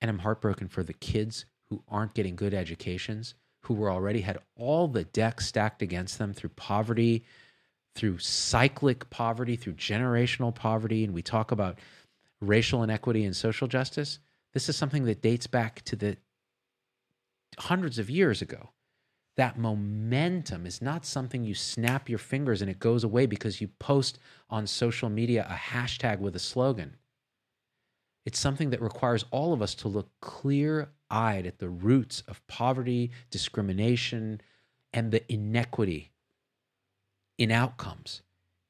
And 0.00 0.10
I'm 0.10 0.18
heartbroken 0.18 0.68
for 0.68 0.82
the 0.82 0.92
kids 0.92 1.44
who 1.70 1.82
aren't 1.88 2.14
getting 2.14 2.34
good 2.34 2.54
educations, 2.54 3.34
who 3.62 3.74
were 3.74 3.90
already 3.90 4.22
had 4.22 4.38
all 4.56 4.88
the 4.88 5.04
decks 5.04 5.46
stacked 5.46 5.82
against 5.82 6.18
them 6.18 6.34
through 6.34 6.50
poverty, 6.50 7.24
through 7.94 8.18
cyclic 8.18 9.08
poverty, 9.10 9.54
through 9.54 9.74
generational 9.74 10.52
poverty. 10.52 11.04
And 11.04 11.14
we 11.14 11.22
talk 11.22 11.52
about 11.52 11.78
racial 12.40 12.82
inequity 12.82 13.24
and 13.24 13.36
social 13.36 13.68
justice. 13.68 14.18
This 14.52 14.68
is 14.68 14.76
something 14.76 15.04
that 15.04 15.22
dates 15.22 15.46
back 15.46 15.82
to 15.84 15.96
the 15.96 16.16
hundreds 17.58 17.98
of 17.98 18.10
years 18.10 18.42
ago 18.42 18.70
that 19.36 19.58
momentum 19.58 20.66
is 20.66 20.82
not 20.82 21.06
something 21.06 21.42
you 21.42 21.54
snap 21.54 22.08
your 22.08 22.18
fingers 22.18 22.60
and 22.60 22.70
it 22.70 22.78
goes 22.78 23.02
away 23.02 23.26
because 23.26 23.60
you 23.60 23.68
post 23.68 24.18
on 24.50 24.66
social 24.66 25.08
media 25.08 25.46
a 25.48 25.54
hashtag 25.54 26.18
with 26.18 26.36
a 26.36 26.40
slogan. 26.40 26.96
It's 28.26 28.38
something 28.38 28.70
that 28.70 28.82
requires 28.82 29.24
all 29.30 29.52
of 29.52 29.62
us 29.62 29.74
to 29.76 29.88
look 29.88 30.10
clear 30.20 30.90
eyed 31.10 31.46
at 31.46 31.58
the 31.58 31.68
roots 31.68 32.22
of 32.28 32.46
poverty, 32.46 33.10
discrimination, 33.30 34.40
and 34.92 35.10
the 35.10 35.32
inequity 35.32 36.12
in 37.38 37.50
outcomes. 37.50 38.22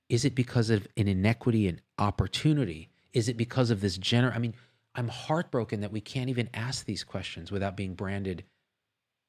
Is 0.08 0.24
it 0.24 0.34
because 0.34 0.70
of 0.70 0.86
an 0.96 1.08
inequity 1.08 1.66
in 1.66 1.80
opportunity? 1.98 2.88
Is 3.12 3.28
it 3.28 3.36
because 3.36 3.70
of 3.70 3.80
this 3.80 3.98
general? 3.98 4.32
I 4.32 4.38
mean, 4.38 4.54
I'm 4.94 5.08
heartbroken 5.08 5.80
that 5.80 5.92
we 5.92 6.00
can't 6.00 6.30
even 6.30 6.48
ask 6.54 6.84
these 6.84 7.02
questions 7.02 7.50
without 7.50 7.76
being 7.76 7.94
branded 7.94 8.44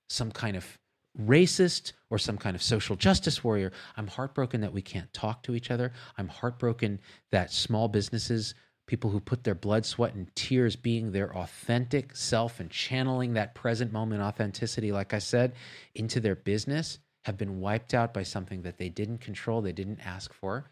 some 0.07 0.31
kind 0.31 0.55
of 0.55 0.77
racist 1.19 1.93
or 2.09 2.17
some 2.17 2.37
kind 2.37 2.55
of 2.55 2.63
social 2.63 2.95
justice 2.95 3.43
warrior. 3.43 3.71
I'm 3.97 4.07
heartbroken 4.07 4.61
that 4.61 4.73
we 4.73 4.81
can't 4.81 5.11
talk 5.13 5.43
to 5.43 5.55
each 5.55 5.69
other. 5.69 5.93
I'm 6.17 6.27
heartbroken 6.27 6.99
that 7.31 7.51
small 7.51 7.87
businesses 7.87 8.55
people 8.85 9.09
who 9.09 9.19
put 9.19 9.43
their 9.43 9.55
blood, 9.55 9.85
sweat, 9.85 10.13
and 10.13 10.33
tears 10.35 10.75
being 10.75 11.11
their 11.11 11.35
authentic 11.37 12.15
self 12.15 12.59
and 12.59 12.69
channeling 12.69 13.33
that 13.33 13.55
present 13.55 13.91
moment 13.93 14.21
authenticity, 14.21 14.91
like 14.91 15.13
I 15.13 15.19
said, 15.19 15.53
into 15.95 16.19
their 16.19 16.35
business 16.35 16.99
have 17.23 17.37
been 17.37 17.61
wiped 17.61 17.93
out 17.93 18.13
by 18.13 18.23
something 18.23 18.63
that 18.63 18.77
they 18.77 18.89
didn't 18.89 19.19
control, 19.19 19.61
they 19.61 19.71
didn't 19.71 20.05
ask 20.05 20.33
for, 20.33 20.69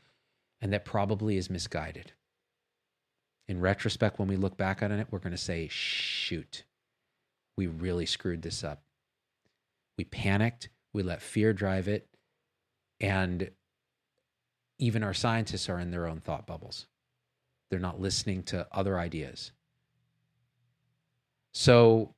and 0.59 0.73
that 0.73 0.83
probably 0.83 1.37
is 1.37 1.49
misguided. 1.49 2.11
In 3.47 3.61
retrospect, 3.61 4.19
when 4.19 4.27
we 4.27 4.35
look 4.35 4.57
back 4.57 4.83
on 4.83 4.91
it, 4.91 5.07
we're 5.09 5.19
going 5.19 5.31
to 5.31 5.37
say, 5.37 5.67
shoot, 5.69 6.63
we 7.57 7.67
really 7.67 8.05
screwed 8.05 8.41
this 8.41 8.63
up. 8.63 8.83
We 10.01 10.05
panicked, 10.05 10.69
we 10.93 11.03
let 11.03 11.21
fear 11.21 11.53
drive 11.53 11.87
it, 11.87 12.07
and 12.99 13.51
even 14.79 15.03
our 15.03 15.13
scientists 15.13 15.69
are 15.69 15.77
in 15.77 15.91
their 15.91 16.07
own 16.07 16.21
thought 16.21 16.47
bubbles. 16.47 16.87
They're 17.69 17.79
not 17.79 17.99
listening 17.99 18.41
to 18.45 18.65
other 18.71 18.97
ideas. 18.97 19.51
So, 21.53 22.15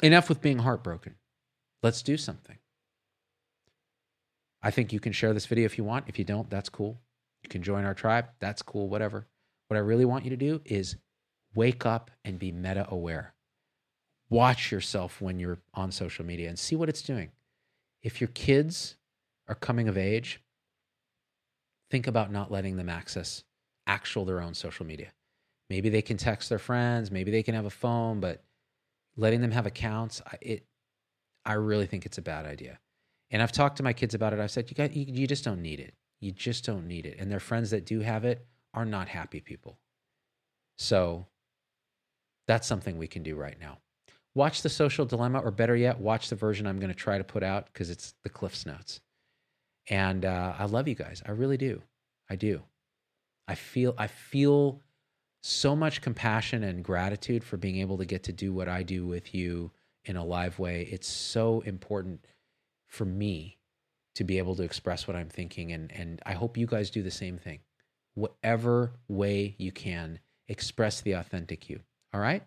enough 0.00 0.28
with 0.28 0.40
being 0.40 0.58
heartbroken. 0.58 1.16
Let's 1.82 2.02
do 2.02 2.16
something. 2.16 2.58
I 4.62 4.70
think 4.70 4.92
you 4.92 5.00
can 5.00 5.12
share 5.12 5.34
this 5.34 5.46
video 5.46 5.64
if 5.64 5.76
you 5.76 5.82
want. 5.82 6.04
If 6.06 6.20
you 6.20 6.24
don't, 6.24 6.48
that's 6.48 6.68
cool. 6.68 7.00
You 7.42 7.48
can 7.48 7.64
join 7.64 7.84
our 7.84 7.94
tribe. 7.94 8.26
That's 8.38 8.62
cool, 8.62 8.88
whatever. 8.88 9.26
What 9.66 9.76
I 9.76 9.80
really 9.80 10.04
want 10.04 10.22
you 10.22 10.30
to 10.30 10.36
do 10.36 10.60
is 10.64 10.94
wake 11.56 11.84
up 11.84 12.12
and 12.24 12.38
be 12.38 12.52
meta 12.52 12.86
aware. 12.88 13.34
Watch 14.30 14.70
yourself 14.70 15.20
when 15.20 15.38
you're 15.38 15.58
on 15.74 15.90
social 15.90 16.24
media 16.24 16.48
and 16.48 16.58
see 16.58 16.76
what 16.76 16.88
it's 16.88 17.02
doing. 17.02 17.30
If 18.02 18.20
your 18.20 18.28
kids 18.28 18.96
are 19.48 19.54
coming 19.54 19.88
of 19.88 19.96
age, 19.96 20.42
think 21.90 22.06
about 22.06 22.30
not 22.30 22.50
letting 22.50 22.76
them 22.76 22.88
access 22.88 23.44
actual 23.86 24.24
their 24.24 24.40
own 24.40 24.54
social 24.54 24.84
media. 24.84 25.12
Maybe 25.70 25.88
they 25.88 26.02
can 26.02 26.16
text 26.16 26.48
their 26.48 26.58
friends, 26.58 27.10
maybe 27.10 27.30
they 27.30 27.42
can 27.42 27.54
have 27.54 27.66
a 27.66 27.70
phone, 27.70 28.20
but 28.20 28.42
letting 29.16 29.40
them 29.40 29.50
have 29.50 29.66
accounts, 29.66 30.22
it 30.40 30.64
I 31.44 31.54
really 31.54 31.86
think 31.86 32.04
it's 32.04 32.18
a 32.18 32.22
bad 32.22 32.44
idea. 32.44 32.78
And 33.30 33.42
I've 33.42 33.52
talked 33.52 33.76
to 33.78 33.82
my 33.82 33.92
kids 33.92 34.14
about 34.14 34.32
it. 34.32 34.38
I've 34.38 34.50
said 34.50 34.70
you 34.70 34.74
got 34.74 34.94
you, 34.94 35.06
you 35.08 35.26
just 35.26 35.44
don't 35.44 35.62
need 35.62 35.80
it. 35.80 35.94
You 36.20 36.32
just 36.32 36.64
don't 36.64 36.86
need 36.86 37.06
it. 37.06 37.16
And 37.18 37.30
their 37.30 37.40
friends 37.40 37.70
that 37.70 37.86
do 37.86 38.00
have 38.00 38.24
it 38.24 38.46
are 38.74 38.84
not 38.84 39.08
happy 39.08 39.40
people. 39.40 39.78
So 40.76 41.26
that's 42.46 42.66
something 42.66 42.98
we 42.98 43.06
can 43.06 43.22
do 43.22 43.34
right 43.34 43.58
now. 43.60 43.78
Watch 44.34 44.62
the 44.62 44.68
social 44.68 45.04
dilemma, 45.04 45.40
or 45.40 45.50
better 45.50 45.74
yet, 45.74 45.98
watch 45.98 46.28
the 46.28 46.36
version 46.36 46.66
I'm 46.66 46.78
going 46.78 46.90
to 46.90 46.94
try 46.94 47.18
to 47.18 47.24
put 47.24 47.42
out 47.42 47.66
because 47.66 47.90
it's 47.90 48.14
the 48.22 48.28
Cliff's 48.28 48.66
Notes. 48.66 49.00
And 49.88 50.24
uh, 50.24 50.54
I 50.58 50.66
love 50.66 50.86
you 50.86 50.94
guys. 50.94 51.22
I 51.26 51.32
really 51.32 51.56
do. 51.56 51.82
I 52.28 52.36
do. 52.36 52.62
I 53.46 53.54
feel 53.54 53.94
I 53.96 54.06
feel 54.06 54.82
so 55.40 55.74
much 55.74 56.02
compassion 56.02 56.62
and 56.62 56.84
gratitude 56.84 57.42
for 57.42 57.56
being 57.56 57.78
able 57.78 57.96
to 57.98 58.04
get 58.04 58.24
to 58.24 58.32
do 58.32 58.52
what 58.52 58.68
I 58.68 58.82
do 58.82 59.06
with 59.06 59.34
you 59.34 59.70
in 60.04 60.16
a 60.16 60.24
live 60.24 60.58
way. 60.58 60.86
It's 60.90 61.08
so 61.08 61.62
important 61.62 62.26
for 62.86 63.04
me 63.04 63.58
to 64.16 64.24
be 64.24 64.38
able 64.38 64.56
to 64.56 64.62
express 64.62 65.06
what 65.06 65.16
I'm 65.16 65.28
thinking 65.28 65.72
and 65.72 65.90
and 65.92 66.20
I 66.26 66.32
hope 66.32 66.56
you 66.56 66.66
guys 66.66 66.90
do 66.90 67.02
the 67.02 67.10
same 67.10 67.38
thing. 67.38 67.60
Whatever 68.14 68.92
way 69.06 69.54
you 69.58 69.72
can, 69.72 70.18
express 70.48 71.00
the 71.00 71.12
authentic 71.12 71.70
you. 71.70 71.80
All 72.12 72.20
right? 72.20 72.42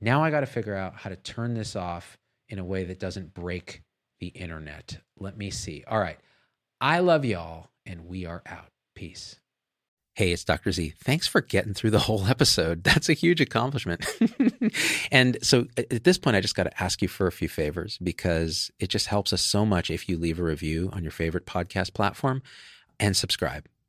Now 0.00 0.22
I 0.22 0.30
got 0.30 0.40
to 0.40 0.46
figure 0.46 0.76
out 0.76 0.94
how 0.94 1.10
to 1.10 1.16
turn 1.16 1.54
this 1.54 1.76
off 1.76 2.18
in 2.48 2.58
a 2.58 2.64
way 2.64 2.84
that 2.84 3.00
doesn't 3.00 3.34
break 3.34 3.82
the 4.20 4.28
internet. 4.28 4.98
Let 5.18 5.36
me 5.36 5.50
see. 5.50 5.84
All 5.86 5.98
right. 5.98 6.18
I 6.80 6.98
love 6.98 7.24
y'all, 7.24 7.68
and 7.86 8.06
we 8.06 8.26
are 8.26 8.42
out. 8.46 8.68
Peace. 8.94 9.40
Hey, 10.14 10.30
it's 10.30 10.44
Dr. 10.44 10.70
Z. 10.70 10.94
Thanks 11.02 11.26
for 11.26 11.40
getting 11.40 11.74
through 11.74 11.90
the 11.90 11.98
whole 11.98 12.26
episode. 12.26 12.84
That's 12.84 13.08
a 13.08 13.14
huge 13.14 13.40
accomplishment. 13.40 14.06
and 15.10 15.38
so 15.42 15.66
at 15.76 16.04
this 16.04 16.18
point, 16.18 16.36
I 16.36 16.40
just 16.40 16.54
got 16.54 16.64
to 16.64 16.82
ask 16.82 17.02
you 17.02 17.08
for 17.08 17.26
a 17.26 17.32
few 17.32 17.48
favors 17.48 17.98
because 17.98 18.70
it 18.78 18.90
just 18.90 19.08
helps 19.08 19.32
us 19.32 19.42
so 19.42 19.66
much 19.66 19.90
if 19.90 20.08
you 20.08 20.16
leave 20.16 20.38
a 20.38 20.44
review 20.44 20.90
on 20.92 21.02
your 21.02 21.10
favorite 21.10 21.46
podcast 21.46 21.94
platform 21.94 22.42
and 23.00 23.16
subscribe 23.16 23.66